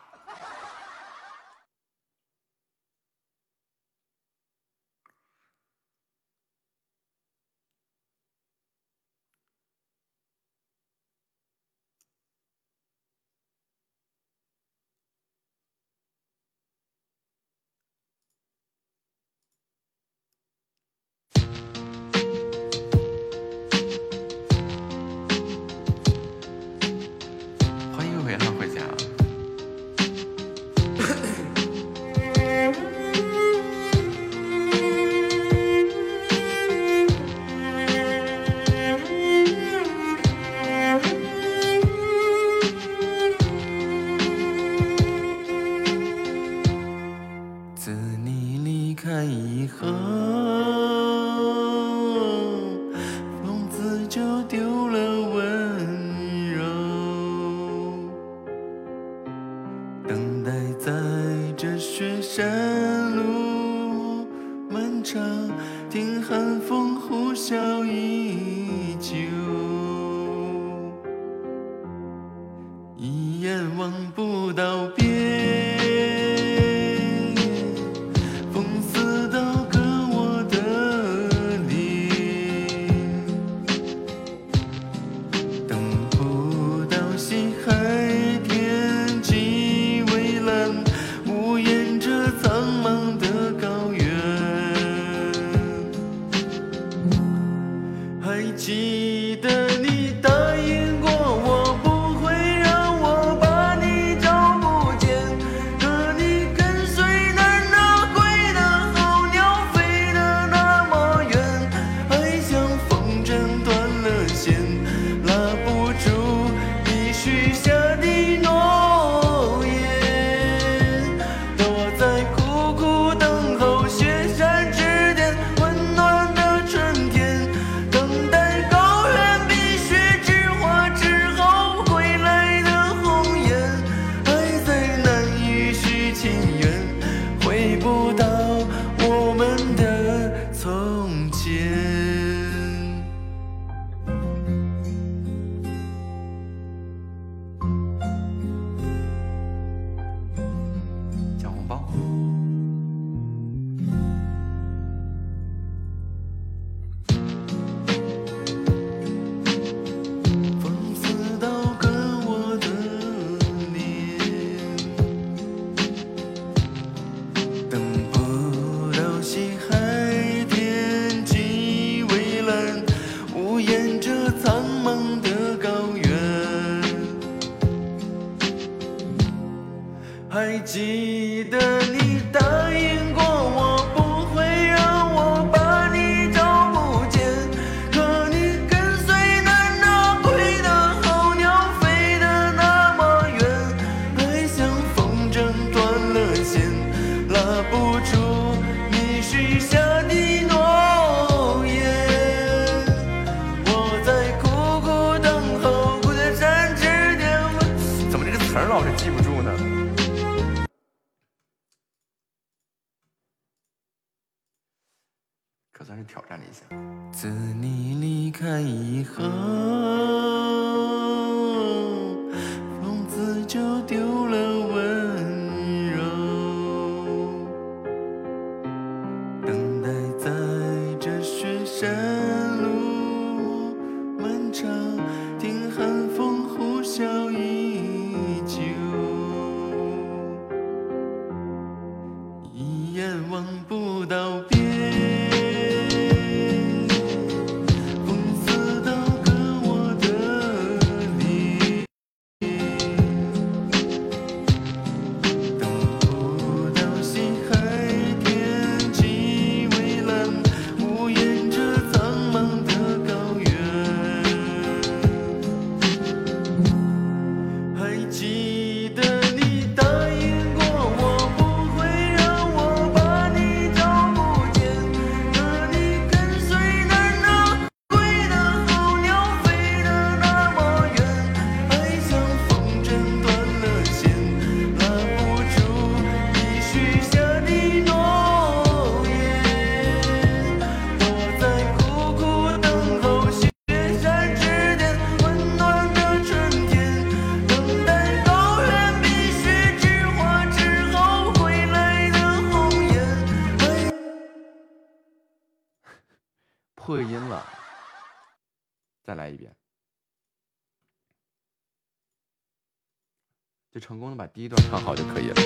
[314.25, 315.44] 把第一段唱好就可以了。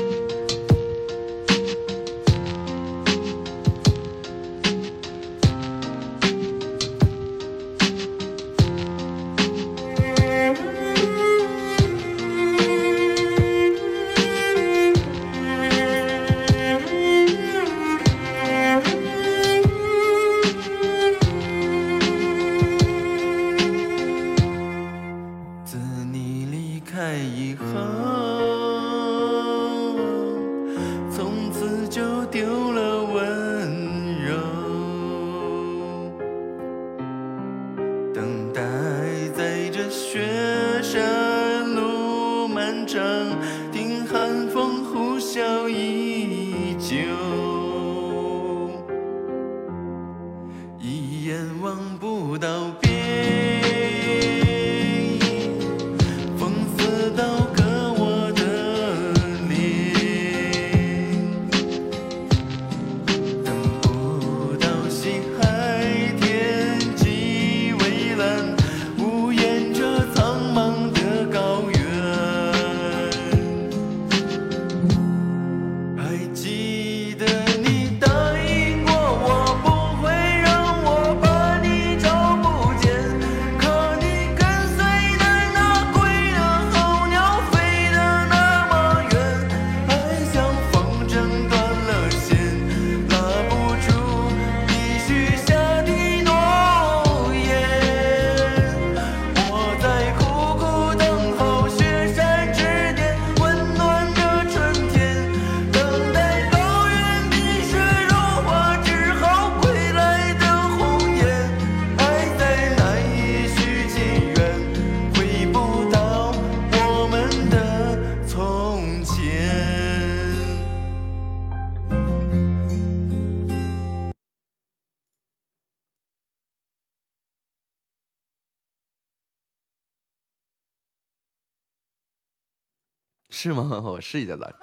[133.49, 133.81] 是吗？
[133.83, 134.55] 我试一下子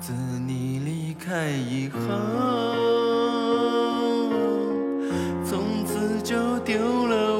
[0.00, 1.98] 自你离开以后
[5.44, 7.37] 从此就丢了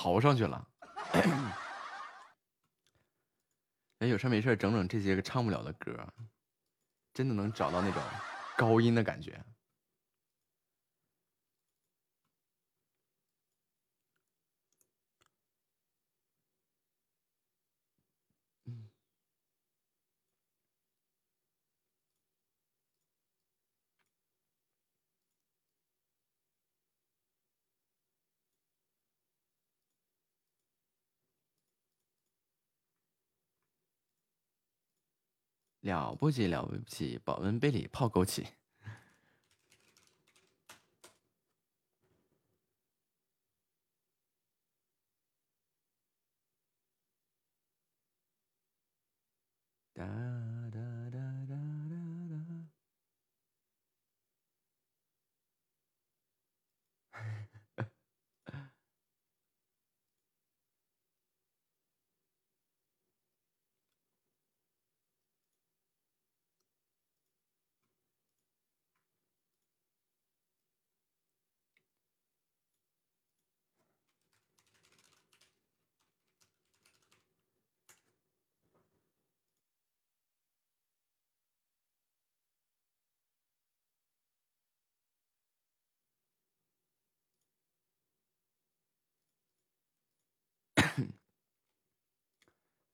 [0.00, 0.66] 嚎上去了。
[3.98, 5.94] 哎有事没事整整这些个唱不了的歌
[7.12, 8.02] 真的能找到那种
[8.56, 9.38] 高音的感觉。
[35.80, 38.44] 了不起了不起，保温杯里泡枸杞。
[49.96, 50.04] 哒。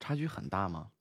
[0.06, 0.92] 差距很大吗？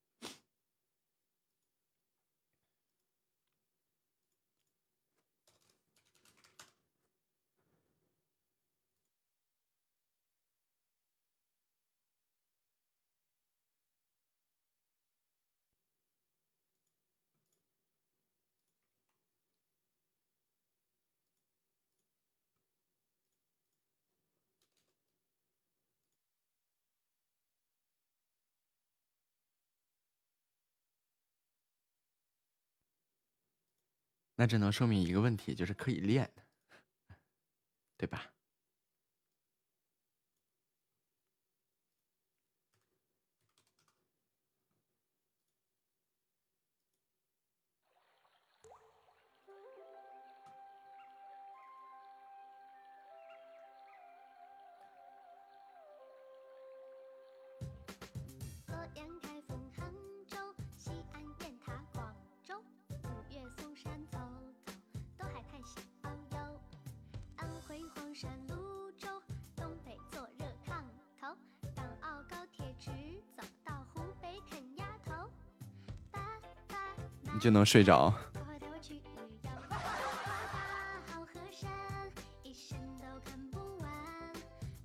[34.35, 36.29] 那只能说明一个问题，就是可以练，
[37.97, 38.34] 对吧？
[68.15, 68.55] 山、泸
[68.97, 69.09] 州，
[69.57, 70.71] 东北坐热炕
[71.19, 71.35] 头，
[71.75, 72.89] 港澳高铁直
[73.35, 75.11] 走到湖北啃鸭头。
[76.13, 76.21] 爸
[76.69, 76.75] 爸
[77.33, 78.13] 你就能睡着。
[78.33, 78.39] 带
[78.71, 79.01] 我去旅
[79.43, 79.75] 游，大
[81.07, 81.69] 好河山，
[82.41, 83.91] 一生都看不完。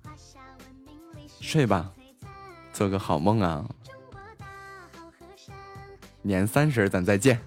[0.03, 1.89] 华夏文明历史睡吧，
[2.73, 3.65] 做个好梦啊！
[6.21, 7.41] 年三十咱再见。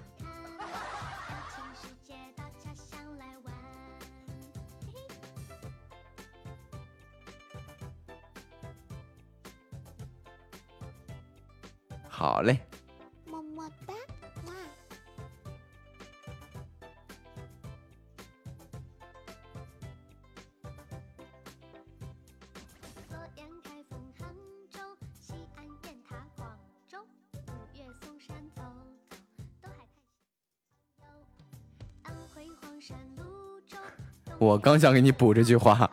[34.37, 35.89] 我刚想给你补这句话。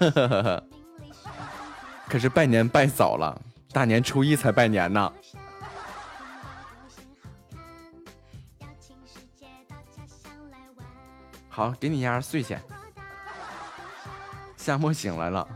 [2.08, 3.38] 可是拜年拜早了，
[3.70, 5.12] 大年初一才拜年呢。
[11.50, 12.56] 好，给你丫睡去。
[14.60, 15.48] 夏末醒来了，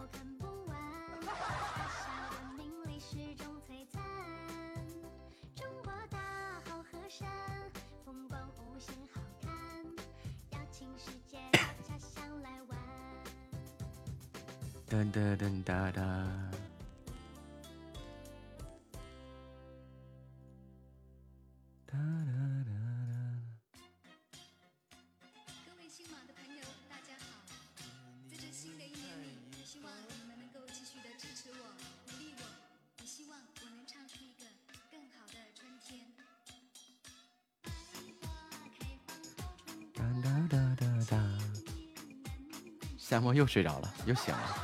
[43.44, 44.56] 又睡着了，又醒了，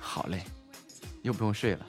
[0.00, 0.44] 好嘞，
[1.22, 1.86] 又不用睡了。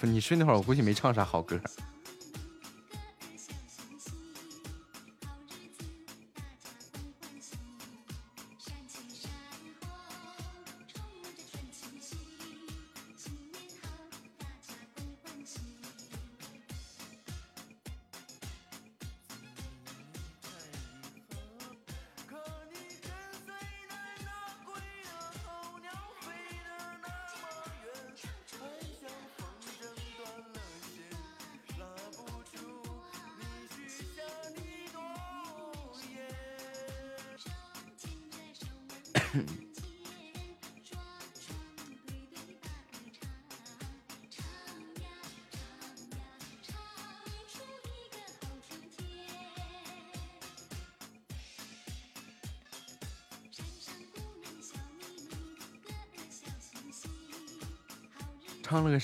[0.00, 1.60] 你睡那会儿，我估计没唱啥好歌。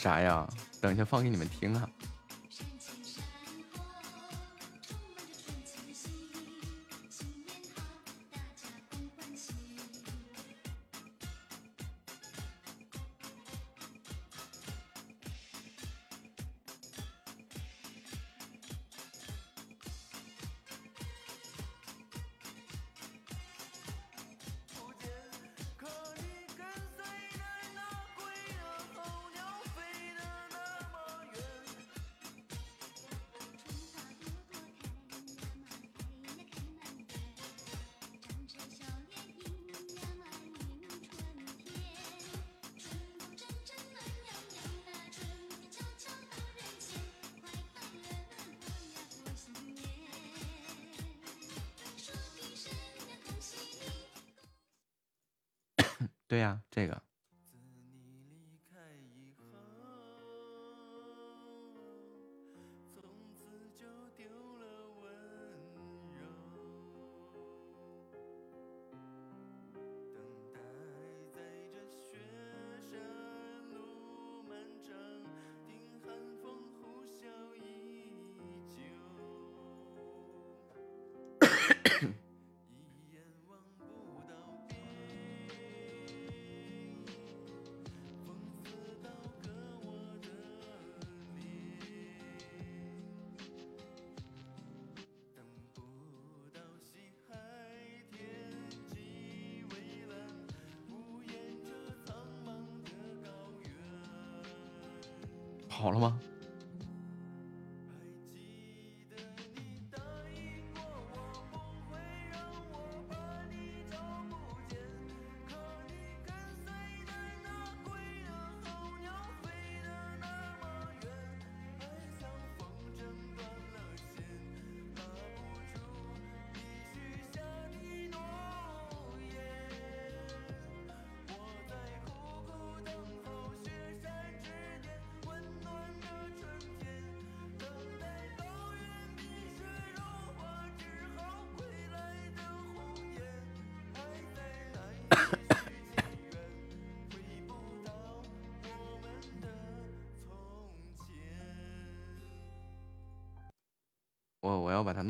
[0.01, 0.49] 啥呀？
[0.81, 1.87] 等一下放给你们听啊。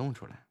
[0.00, 0.46] 弄出来。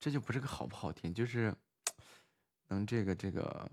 [0.00, 1.54] 这就不是个好不好听，就是
[2.68, 3.70] 能这个这个。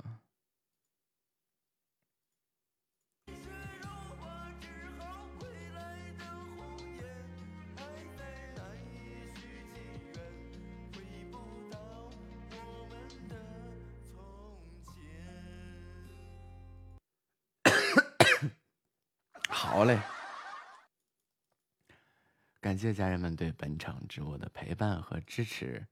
[22.81, 25.85] 谢家人们对本场直播的陪伴和支持，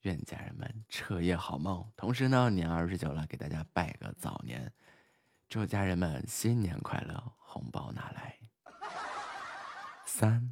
[0.00, 1.92] 愿家人们彻夜好梦。
[1.94, 4.72] 同时呢，年二十九了，给大家拜个早年，
[5.46, 8.38] 祝家人们新年快乐，红包拿来。
[10.06, 10.51] 三、